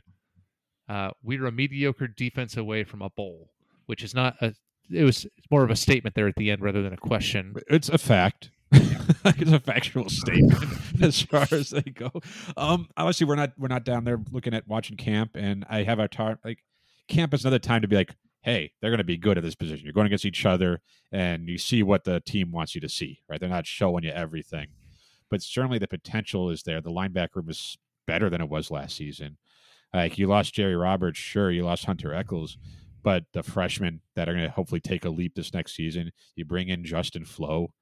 Uh, 0.88 1.10
we're 1.22 1.46
a 1.46 1.52
mediocre 1.52 2.08
defense 2.08 2.56
away 2.56 2.84
from 2.84 3.02
a 3.02 3.10
bowl, 3.10 3.52
which 3.86 4.02
is 4.02 4.14
not 4.14 4.36
a. 4.40 4.54
It 4.90 5.04
was 5.04 5.26
more 5.50 5.62
of 5.62 5.70
a 5.70 5.76
statement 5.76 6.16
there 6.16 6.26
at 6.26 6.34
the 6.36 6.50
end 6.50 6.62
rather 6.62 6.82
than 6.82 6.92
a 6.92 6.96
question. 6.96 7.54
It's 7.68 7.88
a 7.88 7.98
fact. 7.98 8.50
it's 8.72 9.52
a 9.52 9.60
factual 9.60 10.08
statement 10.08 10.64
as 11.02 11.22
far 11.22 11.46
as 11.50 11.70
they 11.70 11.82
go. 11.82 12.10
Um, 12.56 12.88
obviously, 12.96 13.26
we're 13.26 13.36
not 13.36 13.52
we're 13.58 13.68
not 13.68 13.84
down 13.84 14.04
there 14.04 14.20
looking 14.30 14.54
at 14.54 14.66
watching 14.68 14.96
camp, 14.96 15.32
and 15.34 15.64
I 15.68 15.82
have 15.82 15.98
a 15.98 16.08
tar 16.08 16.38
like 16.44 16.58
camp 17.10 17.34
is 17.34 17.44
another 17.44 17.58
time 17.58 17.82
to 17.82 17.88
be 17.88 17.96
like, 17.96 18.14
hey, 18.42 18.72
they're 18.80 18.90
going 18.90 18.98
to 18.98 19.04
be 19.04 19.18
good 19.18 19.36
at 19.36 19.44
this 19.44 19.54
position. 19.54 19.84
You're 19.84 19.92
going 19.92 20.06
against 20.06 20.24
each 20.24 20.46
other, 20.46 20.80
and 21.12 21.48
you 21.48 21.58
see 21.58 21.82
what 21.82 22.04
the 22.04 22.20
team 22.20 22.52
wants 22.52 22.74
you 22.74 22.80
to 22.80 22.88
see, 22.88 23.20
right? 23.28 23.38
They're 23.38 23.48
not 23.48 23.66
showing 23.66 24.04
you 24.04 24.10
everything, 24.10 24.68
but 25.30 25.42
certainly 25.42 25.78
the 25.78 25.88
potential 25.88 26.48
is 26.48 26.62
there. 26.62 26.80
The 26.80 26.90
linebacker 26.90 27.36
room 27.36 27.50
is 27.50 27.76
better 28.06 28.30
than 28.30 28.40
it 28.40 28.48
was 28.48 28.70
last 28.70 28.96
season. 28.96 29.36
Like 29.92 30.16
you 30.16 30.26
lost 30.26 30.54
Jerry 30.54 30.76
Roberts, 30.76 31.18
sure, 31.18 31.50
you 31.50 31.64
lost 31.64 31.84
Hunter 31.84 32.14
Echols, 32.14 32.56
but 33.02 33.24
the 33.32 33.42
freshmen 33.42 34.00
that 34.14 34.28
are 34.28 34.32
going 34.32 34.44
to 34.44 34.50
hopefully 34.50 34.80
take 34.80 35.04
a 35.04 35.10
leap 35.10 35.34
this 35.34 35.52
next 35.52 35.74
season, 35.74 36.12
you 36.36 36.44
bring 36.44 36.68
in 36.68 36.84
Justin 36.84 37.24
Flowe, 37.24 37.72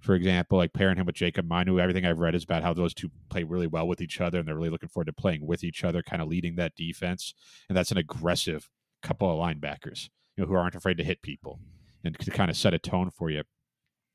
for 0.00 0.14
example, 0.14 0.58
like 0.58 0.72
pairing 0.72 0.96
him 0.96 1.06
with 1.06 1.14
Jacob 1.14 1.46
Manu. 1.46 1.78
Everything 1.78 2.06
I've 2.06 2.18
read 2.18 2.34
is 2.34 2.44
about 2.44 2.62
how 2.62 2.72
those 2.72 2.94
two 2.94 3.10
play 3.28 3.44
really 3.44 3.66
well 3.66 3.86
with 3.86 4.00
each 4.00 4.20
other, 4.20 4.38
and 4.38 4.48
they're 4.48 4.54
really 4.54 4.70
looking 4.70 4.88
forward 4.88 5.06
to 5.06 5.12
playing 5.12 5.46
with 5.46 5.62
each 5.62 5.84
other, 5.84 6.02
kind 6.02 6.22
of 6.22 6.28
leading 6.28 6.56
that 6.56 6.74
defense. 6.74 7.34
And 7.68 7.76
that's 7.76 7.90
an 7.90 7.98
aggressive 7.98 8.68
couple 9.02 9.30
of 9.30 9.38
linebackers, 9.38 10.08
you 10.36 10.42
know, 10.44 10.48
who 10.48 10.54
aren't 10.54 10.74
afraid 10.74 10.96
to 10.98 11.04
hit 11.04 11.22
people 11.22 11.60
and 12.02 12.18
to 12.18 12.30
kind 12.30 12.50
of 12.50 12.56
set 12.56 12.74
a 12.74 12.78
tone 12.78 13.10
for 13.10 13.30
you. 13.30 13.42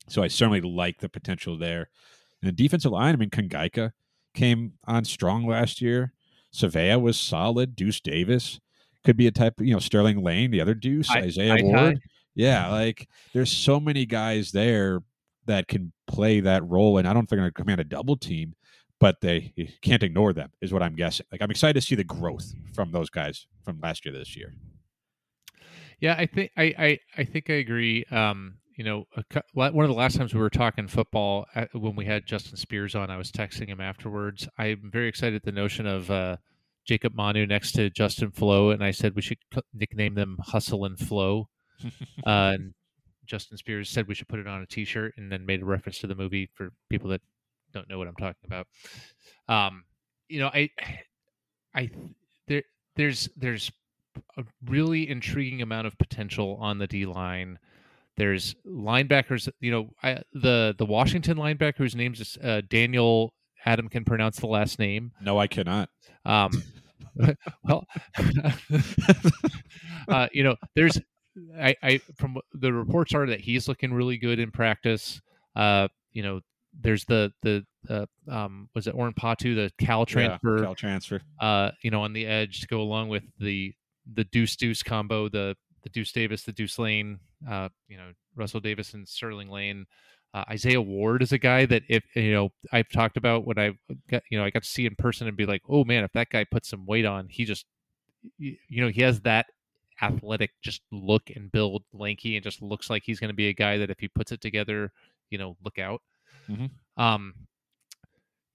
So 0.08 0.24
I 0.24 0.28
certainly 0.28 0.62
like 0.62 1.00
the 1.00 1.10
potential 1.10 1.58
there. 1.58 1.90
And 2.42 2.50
the 2.50 2.64
defensive 2.64 2.92
line, 2.92 3.14
I 3.14 3.18
mean, 3.18 3.30
Kangaika 3.30 3.92
came 4.34 4.74
on 4.86 5.06
strong 5.06 5.48
last 5.48 5.82
year. 5.82 6.14
Savea 6.54 7.02
was 7.02 7.20
solid. 7.20 7.76
Deuce 7.76 8.00
Davis 8.00 8.60
could 9.04 9.18
be 9.18 9.28
a 9.28 9.32
type 9.32 9.60
of, 9.60 9.66
you 9.66 9.74
know, 9.74 9.80
Sterling 9.80 10.24
Lane, 10.24 10.52
the 10.52 10.62
other 10.62 10.74
Deuce, 10.74 11.10
I- 11.10 11.20
Isaiah 11.20 11.56
I- 11.56 11.62
Ward. 11.64 12.00
Yeah, 12.34 12.70
like 12.70 13.08
there's 13.34 13.52
so 13.52 13.80
many 13.80 14.06
guys 14.06 14.52
there 14.52 15.02
that 15.46 15.68
can 15.68 15.94
play 16.08 16.40
that 16.40 16.64
role, 16.64 16.98
and 16.98 17.08
I 17.08 17.14
don't 17.14 17.22
think 17.22 17.38
they're 17.38 17.40
going 17.40 17.52
to 17.52 17.62
command 17.62 17.82
a 17.82 17.86
double 17.86 18.18
team, 18.18 18.56
but 19.00 19.22
they 19.22 19.54
can't 19.82 20.04
ignore 20.04 20.34
them, 20.34 20.52
is 20.62 20.72
what 20.74 20.84
I'm 20.84 20.96
guessing. 20.96 21.26
Like 21.32 21.42
I'm 21.42 21.52
excited 21.52 21.80
to 21.80 21.82
see 21.82 21.96
the 21.96 22.04
growth 22.04 22.54
from 22.74 22.92
those 22.92 23.10
guys 23.10 23.48
from 23.64 23.80
last 23.82 24.06
year 24.06 24.14
to 24.14 24.20
this 24.20 24.36
year. 24.36 24.54
Yeah, 26.00 26.16
I 26.18 26.26
think 26.26 26.52
I, 26.58 26.64
I, 26.78 27.00
I 27.18 27.24
think 27.24 27.50
I 27.50 27.54
agree. 27.54 28.06
Um, 28.12 28.58
you 28.76 28.84
know, 28.84 29.06
a, 29.16 29.42
one 29.54 29.86
of 29.86 29.90
the 29.90 29.96
last 29.96 30.18
times 30.18 30.34
we 30.34 30.42
were 30.42 30.50
talking 30.50 30.88
football 30.90 31.46
uh 31.56 31.66
when 31.74 31.96
we 31.96 32.06
had 32.06 32.26
Justin 32.26 32.58
Spears 32.58 32.94
on, 32.94 33.10
I 33.10 33.18
was 33.18 33.32
texting 33.32 33.68
him 33.68 33.80
afterwards. 33.80 34.48
I'm 34.58 34.90
very 34.92 35.08
excited 35.08 35.36
at 35.36 35.44
the 35.44 35.52
notion 35.54 35.88
of 35.88 36.12
uh, 36.12 36.38
Jacob 36.86 37.16
Manu 37.16 37.46
next 37.46 37.72
to 37.74 37.90
Justin 37.90 38.32
Flowe, 38.32 38.72
and 38.72 38.84
I 38.84 38.92
said 38.92 39.16
we 39.16 39.22
should 39.22 39.38
nickname 39.74 40.16
them 40.16 40.38
Hustle 40.42 40.86
and 40.86 41.00
Flow. 41.00 41.50
uh, 41.84 41.90
and 42.26 42.74
Justin 43.26 43.58
Spears 43.58 43.90
said 43.90 44.08
we 44.08 44.16
should 44.16 44.28
put 44.28 44.40
it 44.40 44.48
on 44.48 44.62
a 44.62 44.66
T-shirt, 44.66 45.14
and 45.18 45.32
then 45.32 45.46
made 45.46 45.62
a 45.62 45.66
reference 45.66 46.00
to 46.00 46.08
the 46.08 46.16
movie 46.16 46.50
for 46.54 46.72
people 46.90 47.10
that 47.10 47.22
don't 47.74 47.90
know 47.90 47.98
what 47.98 48.08
I'm 48.08 48.16
talking 48.16 48.46
about. 48.46 48.68
Um, 49.48 49.84
you 50.30 50.40
know, 50.40 50.50
I, 50.54 50.70
I, 51.74 51.90
there, 52.48 52.64
there's, 52.96 53.30
there's 53.36 53.72
a 54.38 54.44
really 54.66 55.10
intriguing 55.10 55.62
amount 55.62 55.88
of 55.88 55.98
potential 55.98 56.58
on 56.62 56.78
the 56.78 56.88
D 56.88 57.06
line. 57.06 57.60
There's 58.18 58.56
linebackers, 58.66 59.50
you 59.60 59.72
know, 59.72 59.90
I, 60.02 60.22
the 60.34 60.74
the 60.78 60.86
Washington 60.86 61.38
linebacker 61.38 61.78
whose 61.78 61.96
name 61.96 62.14
is 62.14 62.38
uh, 62.42 62.62
Daniel. 62.70 63.34
Adam 63.66 63.90
can 63.90 64.06
pronounce 64.06 64.40
the 64.40 64.48
last 64.48 64.80
name. 64.80 65.12
No, 65.22 65.38
I 65.38 65.48
cannot. 65.48 65.90
Um, 66.24 66.64
well, 67.64 67.86
uh, 70.08 70.28
you 70.32 70.44
know, 70.44 70.56
there's, 70.76 71.00
I, 71.60 71.76
I, 71.84 72.02
from 72.18 72.38
the 72.54 72.72
reports 72.72 73.14
are 73.14 73.26
that 73.28 73.42
he's 73.42 73.68
looking 73.68 73.94
really 73.94 74.18
good 74.18 74.40
in 74.40 74.52
practice. 74.52 75.22
Uh, 75.56 75.88
you 76.14 76.24
know, 76.24 76.42
there's 76.80 77.06
the 77.06 77.32
the 77.42 77.66
uh, 77.90 78.06
um, 78.30 78.70
was 78.74 78.88
it 78.88 78.96
Oren 78.96 79.14
Patu, 79.14 79.56
the 79.56 79.72
Cal 79.84 80.06
transfer, 80.06 80.58
Yeah, 80.58 80.64
Cal 80.64 80.76
transfer. 80.76 81.22
uh, 81.40 81.72
you 81.84 81.92
know, 81.92 82.02
on 82.02 82.14
the 82.14 82.26
edge 82.26 82.62
to 82.62 82.68
go 82.68 82.82
along 82.82 83.10
with 83.10 83.24
the 83.40 83.74
the 84.14 84.24
Deuce 84.26 84.56
Deuce 84.56 84.84
combo, 84.84 85.30
the 85.30 85.56
the 85.84 85.90
Deuce 85.90 86.12
Davis, 86.12 86.44
the 86.44 86.52
Deuce 86.52 86.80
Lane, 86.80 87.20
uh, 87.50 87.70
you 87.88 87.98
know, 87.98 88.12
Russell 88.36 88.60
Davis 88.60 88.94
and 88.94 89.08
Sterling 89.08 89.50
Lane. 89.50 89.86
Uh, 90.34 90.44
Isaiah 90.50 90.82
Ward 90.82 91.22
is 91.22 91.32
a 91.32 91.38
guy 91.38 91.66
that 91.66 91.84
if 91.88 92.04
you 92.16 92.34
know 92.34 92.50
I've 92.72 92.90
talked 92.90 93.16
about 93.16 93.46
when 93.46 93.58
I 93.58 93.72
got 94.10 94.24
you 94.30 94.38
know 94.38 94.44
I 94.44 94.50
got 94.50 94.64
to 94.64 94.70
see 94.70 94.86
in 94.86 94.96
person 94.96 95.28
and 95.28 95.38
be 95.38 95.46
like, 95.46 95.62
oh 95.70 95.86
man, 95.86 96.04
if 96.04 96.12
that 96.14 96.30
guy 96.30 96.44
puts 96.44 96.70
some 96.70 96.86
weight 96.86 97.06
on, 97.06 97.28
he 97.30 97.46
just 97.46 97.66
you 98.38 98.58
know 98.70 98.90
he 98.90 99.02
has 99.02 99.22
that 99.22 99.46
athletic 100.02 100.52
just 100.62 100.82
look 100.92 101.30
and 101.36 101.52
build, 101.52 101.84
lanky, 101.94 102.36
and 102.36 102.44
just 102.44 102.62
looks 102.62 102.90
like 102.90 103.04
he's 103.06 103.20
going 103.20 103.30
to 103.30 103.34
be 103.36 103.48
a 103.48 103.54
guy 103.54 103.78
that 103.78 103.90
if 103.90 104.00
he 104.00 104.08
puts 104.08 104.32
it 104.32 104.42
together, 104.42 104.92
you 105.30 105.38
know, 105.38 105.56
look 105.64 105.80
out. 105.80 106.02
Mhm. 106.50 106.70
Um, 106.98 107.34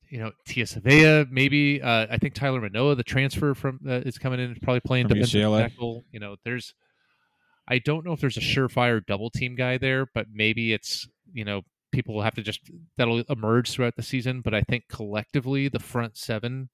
you 0.08 0.18
know, 0.18 0.32
Tia 0.44 0.64
Savea, 0.64 1.30
maybe. 1.30 1.80
Uh, 1.80 2.06
I 2.10 2.18
think 2.18 2.34
Tyler 2.34 2.60
Manoa, 2.60 2.96
the 2.96 3.04
transfer 3.04 3.54
from 3.54 3.78
uh, 3.86 4.00
is 4.04 4.18
coming 4.18 4.40
in, 4.40 4.56
probably 4.62 4.80
playing 4.80 5.06
From 5.08 5.14
defensive 5.18 5.40
UCLA. 5.42 5.62
tackle. 5.68 6.04
You 6.12 6.20
know, 6.20 6.36
there's. 6.44 6.74
I 7.68 7.78
don't 7.78 8.04
know 8.04 8.12
if 8.12 8.20
there's 8.20 8.36
a 8.36 8.40
surefire 8.40 9.04
double 9.06 9.30
team 9.30 9.54
guy 9.54 9.78
there, 9.78 10.06
but 10.12 10.26
maybe 10.32 10.72
it's 10.72 11.06
you 11.32 11.44
know 11.44 11.62
people 11.92 12.14
will 12.16 12.22
have 12.22 12.34
to 12.34 12.42
just 12.42 12.60
that'll 12.96 13.20
emerge 13.28 13.70
throughout 13.70 13.94
the 13.94 14.02
season. 14.02 14.40
But 14.40 14.52
I 14.54 14.62
think 14.62 14.88
collectively 14.88 15.68
the 15.68 15.78
front 15.78 16.16
seven 16.16 16.70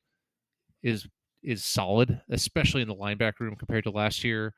is 0.82 1.06
is 1.46 1.64
solid, 1.64 2.20
especially 2.30 2.82
in 2.82 2.88
the 2.88 2.94
linebacker 2.94 3.40
room 3.40 3.56
compared 3.56 3.84
to 3.84 3.90
last 3.90 4.24
year. 4.24 4.52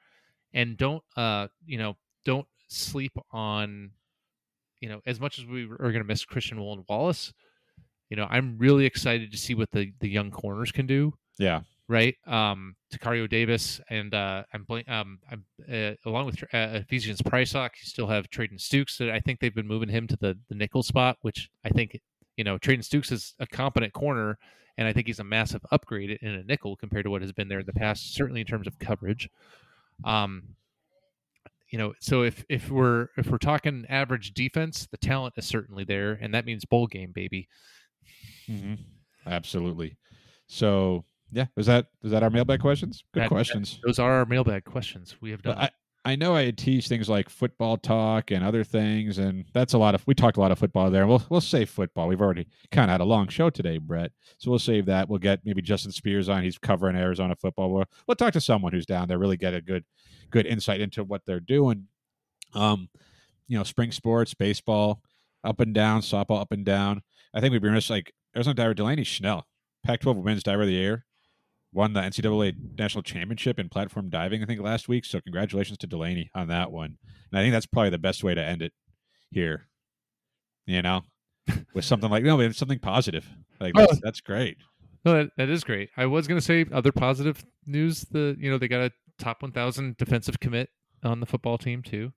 And 0.54 0.76
don't 0.76 1.02
uh 1.16 1.48
you 1.66 1.78
know 1.78 1.96
don't 2.24 2.46
sleep 2.68 3.12
on 3.32 3.90
you 4.80 4.88
know 4.88 5.00
as 5.06 5.20
much 5.20 5.38
as 5.38 5.44
we 5.46 5.64
are 5.64 5.76
going 5.92 5.94
to 5.98 6.04
miss 6.04 6.24
Christian 6.24 6.58
Wool 6.58 6.72
and 6.72 6.84
Wallace. 6.88 7.32
You 8.10 8.16
know, 8.16 8.26
I'm 8.30 8.56
really 8.56 8.86
excited 8.86 9.30
to 9.32 9.36
see 9.38 9.54
what 9.54 9.70
the 9.70 9.92
the 10.00 10.08
young 10.08 10.30
corners 10.30 10.72
can 10.72 10.86
do 10.86 11.12
Yeah. 11.38 11.60
right? 11.88 12.16
Um, 12.26 12.74
Tacario 12.90 13.28
Davis 13.28 13.82
and 13.90 14.14
uh, 14.14 14.44
I'm 14.54 14.64
blank, 14.64 14.88
um, 14.88 15.18
I'm 15.30 15.44
uh, 15.70 15.92
along 16.06 16.24
with 16.24 16.42
uh, 16.54 16.80
Ephesians 16.80 17.20
Prysock. 17.20 17.70
You 17.80 17.84
still 17.84 18.06
have 18.06 18.30
Treydan 18.30 18.58
Stukes. 18.58 18.96
That 18.96 19.10
I 19.10 19.20
think 19.20 19.40
they've 19.40 19.54
been 19.54 19.66
moving 19.68 19.90
him 19.90 20.06
to 20.06 20.16
the 20.16 20.38
the 20.48 20.54
nickel 20.54 20.82
spot, 20.82 21.18
which 21.20 21.50
I 21.64 21.68
think 21.68 22.00
you 22.38 22.44
know 22.44 22.56
Treydan 22.56 22.78
Stukes 22.88 23.12
is 23.12 23.34
a 23.40 23.46
competent 23.46 23.92
corner, 23.92 24.38
and 24.78 24.88
I 24.88 24.92
think 24.94 25.06
he's 25.08 25.18
a 25.18 25.24
massive 25.24 25.60
upgrade 25.70 26.18
in 26.22 26.30
a 26.34 26.42
nickel 26.44 26.76
compared 26.76 27.04
to 27.04 27.10
what 27.10 27.20
has 27.20 27.32
been 27.32 27.48
there 27.48 27.58
in 27.60 27.66
the 27.66 27.72
past, 27.74 28.14
certainly 28.14 28.40
in 28.40 28.46
terms 28.46 28.66
of 28.66 28.78
coverage. 28.78 29.28
Um, 30.04 30.54
you 31.68 31.78
know, 31.78 31.92
so 32.00 32.22
if 32.22 32.44
if 32.48 32.70
we're 32.70 33.08
if 33.18 33.26
we're 33.26 33.36
talking 33.36 33.84
average 33.90 34.32
defense, 34.32 34.86
the 34.90 34.96
talent 34.96 35.34
is 35.36 35.44
certainly 35.44 35.84
there, 35.84 36.12
and 36.12 36.32
that 36.32 36.46
means 36.46 36.64
bowl 36.64 36.86
game, 36.86 37.12
baby. 37.12 37.48
hmm 38.46 38.74
Absolutely. 39.26 39.98
So 40.46 41.04
yeah, 41.30 41.46
is 41.58 41.66
that 41.66 41.88
is 42.02 42.10
that 42.12 42.22
our 42.22 42.30
mailbag 42.30 42.60
questions? 42.60 43.04
Good 43.12 43.20
That- 43.20 43.24
that- 43.24 43.28
questions. 43.28 43.80
Those 43.84 43.98
are 43.98 44.12
our 44.12 44.24
mailbag 44.24 44.64
questions. 44.64 45.16
We 45.20 45.30
have 45.32 45.42
done. 45.42 45.58
I, 45.58 45.70
I 46.04 46.16
know 46.16 46.34
I 46.34 46.50
teach 46.50 46.88
things 46.88 47.08
like 47.08 47.28
football 47.28 47.76
talk 47.76 48.30
and 48.30 48.44
other 48.44 48.64
things, 48.64 49.18
and 49.18 49.44
that's 49.52 49.74
a 49.74 49.78
lot 49.78 49.94
of 49.94 50.06
we 50.06 50.14
talked 50.14 50.36
a 50.36 50.40
lot 50.40 50.52
of 50.52 50.58
football 50.58 50.90
there. 50.90 51.06
We'll 51.06 51.22
we'll 51.28 51.40
save 51.40 51.68
football. 51.68 52.08
We've 52.08 52.20
already 52.20 52.46
kind 52.70 52.90
of 52.90 52.94
had 52.94 53.00
a 53.00 53.04
long 53.04 53.28
show 53.28 53.50
today, 53.50 53.78
Brett. 53.78 54.12
So 54.38 54.50
we'll 54.50 54.58
save 54.58 54.86
that. 54.86 55.08
We'll 55.08 55.18
get 55.18 55.40
maybe 55.44 55.60
Justin 55.60 55.92
Spears 55.92 56.28
on. 56.28 56.42
He's 56.42 56.56
covering 56.56 56.96
Arizona 56.96 57.34
football. 57.36 57.70
We'll, 57.72 57.84
we'll 58.06 58.14
talk 58.14 58.32
to 58.34 58.40
someone 58.40 58.72
who's 58.72 58.86
down 58.86 59.08
there, 59.08 59.18
really 59.18 59.36
get 59.36 59.54
a 59.54 59.60
good 59.60 59.84
good 60.30 60.46
insight 60.46 60.80
into 60.80 61.04
what 61.04 61.22
they're 61.26 61.40
doing. 61.40 61.88
Um, 62.54 62.88
you 63.48 63.58
know, 63.58 63.64
spring 63.64 63.92
sports, 63.92 64.34
baseball, 64.34 65.02
up 65.44 65.60
and 65.60 65.74
down, 65.74 66.00
softball 66.00 66.40
up 66.40 66.52
and 66.52 66.64
down. 66.64 67.02
I 67.34 67.40
think 67.40 67.52
we'd 67.52 67.62
be 67.62 67.68
remiss 67.68 67.90
like 67.90 68.12
Arizona 68.34 68.54
diver 68.54 68.74
Delaney 68.74 69.04
Schnell, 69.04 69.46
Pac-12 69.84 70.16
Women's 70.16 70.42
Diver 70.42 70.62
of 70.62 70.68
the 70.68 70.74
Year, 70.74 71.04
won 71.72 71.92
the 71.92 72.00
NCAA 72.00 72.54
National 72.78 73.02
Championship 73.02 73.58
in 73.58 73.68
platform 73.68 74.08
diving, 74.10 74.42
I 74.42 74.46
think, 74.46 74.60
last 74.60 74.88
week. 74.88 75.04
So 75.04 75.20
congratulations 75.20 75.78
to 75.78 75.86
Delaney 75.86 76.30
on 76.34 76.48
that 76.48 76.70
one. 76.72 76.96
And 77.30 77.38
I 77.38 77.42
think 77.42 77.52
that's 77.52 77.66
probably 77.66 77.90
the 77.90 77.98
best 77.98 78.24
way 78.24 78.34
to 78.34 78.42
end 78.42 78.62
it 78.62 78.72
here. 79.30 79.68
You 80.66 80.82
know, 80.82 81.02
with 81.74 81.84
something 81.84 82.10
like 82.10 82.24
no, 82.24 82.36
but 82.36 82.54
something 82.54 82.78
positive. 82.78 83.26
Like 83.60 83.72
Oh. 83.76 83.80
that's, 83.86 84.00
that's 84.02 84.20
great. 84.20 84.58
No, 85.04 85.14
that, 85.14 85.30
that 85.36 85.48
is 85.48 85.64
great. 85.64 85.90
I 85.96 86.06
was 86.06 86.26
going 86.26 86.38
to 86.40 86.44
say 86.44 86.66
other 86.72 86.92
positive 86.92 87.44
news. 87.66 88.02
The 88.10 88.36
you 88.38 88.50
know 88.50 88.58
they 88.58 88.68
got 88.68 88.80
a 88.82 88.92
top 89.18 89.42
1,000 89.42 89.96
defensive 89.96 90.38
commit 90.40 90.68
on 91.02 91.20
the 91.20 91.26
football 91.26 91.58
team 91.58 91.82
too. 91.82 92.12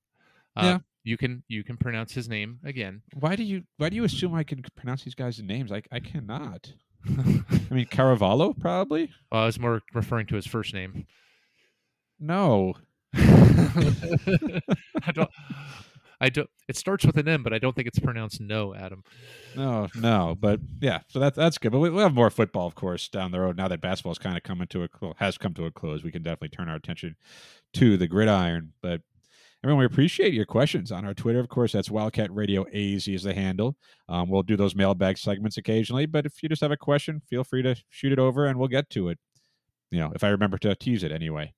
Uh, 0.56 0.62
Yeah. 0.64 0.78
you 1.04 1.18
can 1.18 1.44
you 1.48 1.64
can 1.64 1.78
pronounce 1.78 2.12
his 2.14 2.28
name 2.28 2.60
again. 2.66 3.02
Why 3.14 3.36
do 3.36 3.44
you 3.44 3.64
why 3.78 3.90
do 3.90 3.96
you 3.96 4.04
assume 4.04 4.34
I 4.36 4.44
can 4.44 4.64
pronounce 4.76 5.04
these 5.04 5.16
guys' 5.16 5.42
names? 5.42 5.72
I 5.72 5.82
I 5.92 6.00
cannot. 6.00 6.74
I 7.10 7.74
mean 7.74 7.86
Caravallo 7.86 8.58
probably. 8.60 9.12
Well, 9.32 9.44
I 9.44 9.46
was 9.46 9.60
more 9.60 9.82
referring 9.94 10.28
to 10.28 10.36
his 10.36 10.48
first 10.48 10.74
name. 10.74 11.06
No. 12.20 12.76
I 13.14 14.62
don't. 15.14 15.30
I 16.22 16.30
don't. 16.30 16.50
It 16.68 16.78
starts 16.78 17.04
with 17.04 17.18
an 17.18 17.28
M, 17.28 17.42
but 17.42 17.52
I 17.52 17.58
don't 17.58 17.76
think 17.76 17.88
it's 17.88 17.98
pronounced 18.00 18.40
no, 18.40 18.76
Adam. 18.76 19.04
No, 19.56 19.88
no, 19.96 20.38
but 20.40 20.60
yeah, 20.80 21.00
so 21.08 21.20
that's 21.20 21.36
that's 21.36 21.58
good. 21.58 21.72
But 21.72 21.80
we, 21.80 21.90
we'll 21.90 22.04
have 22.04 22.14
more 22.14 22.30
football, 22.30 22.68
of 22.68 22.76
course, 22.76 23.10
down 23.10 23.32
the 23.32 23.40
road. 23.40 23.58
Now 23.58 23.68
that 23.68 23.82
basketball's 23.82 24.20
kind 24.20 24.38
of 24.38 24.44
coming 24.44 24.68
to 24.68 24.84
a 24.84 24.90
has 25.18 25.40
come 25.40 25.56
to 25.56 25.66
a 25.66 25.72
close, 25.72 26.04
we 26.04 26.12
can 26.12 26.22
definitely 26.22 26.50
turn 26.50 26.70
our 26.70 26.76
attention 26.76 27.16
to 27.74 27.98
the 27.98 28.08
gridiron. 28.08 28.74
But 28.84 29.02
everyone, 29.64 29.80
we 29.80 29.86
appreciate 29.86 30.34
your 30.34 30.46
questions 30.46 30.92
on 30.92 31.06
our 31.06 31.14
Twitter. 31.14 31.40
Of 31.40 31.50
course, 31.50 31.72
that's 31.72 31.92
Wildcat 31.92 32.34
Radio 32.34 32.66
AZ 32.74 33.08
is 33.08 33.24
the 33.24 33.34
handle. 33.34 33.76
Um, 34.10 34.30
we'll 34.30 34.42
do 34.42 34.58
those 34.58 34.76
mailbag 34.76 35.20
segments 35.20 35.58
occasionally, 35.58 36.08
but 36.08 36.26
if 36.26 36.42
you 36.42 36.50
just 36.50 36.62
have 36.62 36.72
a 36.72 36.78
question, 36.78 37.22
feel 37.30 37.44
free 37.44 37.62
to 37.62 37.76
shoot 37.90 38.12
it 38.12 38.20
over, 38.20 38.48
and 38.48 38.58
we'll 38.58 38.68
get 38.68 38.90
to 38.92 39.10
it. 39.10 39.20
You 39.92 40.00
know, 40.00 40.12
if 40.16 40.24
I 40.24 40.30
remember 40.30 40.58
to 40.60 40.76
tease 40.76 41.04
it 41.04 41.12
anyway, 41.12 41.54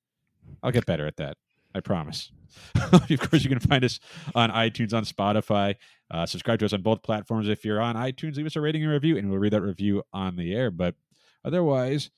I'll 0.61 0.71
get 0.71 0.85
better 0.85 1.07
at 1.07 1.17
that. 1.17 1.37
I 1.75 1.79
promise. 1.79 2.31
of 2.75 3.19
course, 3.29 3.43
you 3.43 3.49
can 3.49 3.59
find 3.59 3.83
us 3.83 3.99
on 4.35 4.51
iTunes, 4.51 4.93
on 4.93 5.05
Spotify. 5.05 5.75
Uh, 6.11 6.25
subscribe 6.25 6.59
to 6.59 6.65
us 6.65 6.73
on 6.73 6.81
both 6.81 7.01
platforms. 7.03 7.47
If 7.47 7.65
you're 7.65 7.81
on 7.81 7.95
iTunes, 7.95 8.35
leave 8.35 8.45
us 8.45 8.55
a 8.55 8.61
rating 8.61 8.83
and 8.83 8.91
review, 8.91 9.17
and 9.17 9.29
we'll 9.29 9.39
read 9.39 9.53
that 9.53 9.61
review 9.61 10.03
on 10.13 10.35
the 10.35 10.53
air. 10.53 10.69
But 10.69 10.95
otherwise, 11.43 12.11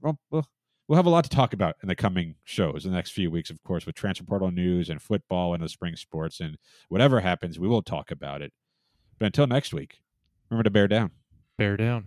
well, 0.00 0.18
we'll, 0.30 0.46
we'll 0.92 0.98
have 0.98 1.06
a 1.06 1.08
lot 1.08 1.24
to 1.24 1.30
talk 1.30 1.54
about 1.54 1.76
in 1.82 1.88
the 1.88 1.96
coming 1.96 2.34
shows, 2.44 2.84
in 2.84 2.90
the 2.90 2.94
next 2.94 3.12
few 3.12 3.30
weeks, 3.30 3.48
of 3.48 3.62
course, 3.62 3.86
with 3.86 3.94
transfer 3.94 4.26
portal 4.26 4.50
news 4.50 4.90
and 4.90 5.00
football 5.00 5.54
and 5.54 5.62
the 5.62 5.68
spring 5.70 5.96
sports. 5.96 6.38
And 6.38 6.58
whatever 6.90 7.20
happens, 7.20 7.58
we 7.58 7.66
will 7.66 7.80
talk 7.80 8.10
about 8.10 8.42
it. 8.42 8.52
But 9.18 9.24
until 9.24 9.46
next 9.46 9.72
week, 9.72 10.02
remember 10.50 10.64
to 10.64 10.70
bear 10.70 10.88
down. 10.88 11.12
Bear 11.56 11.78
down. 11.78 12.04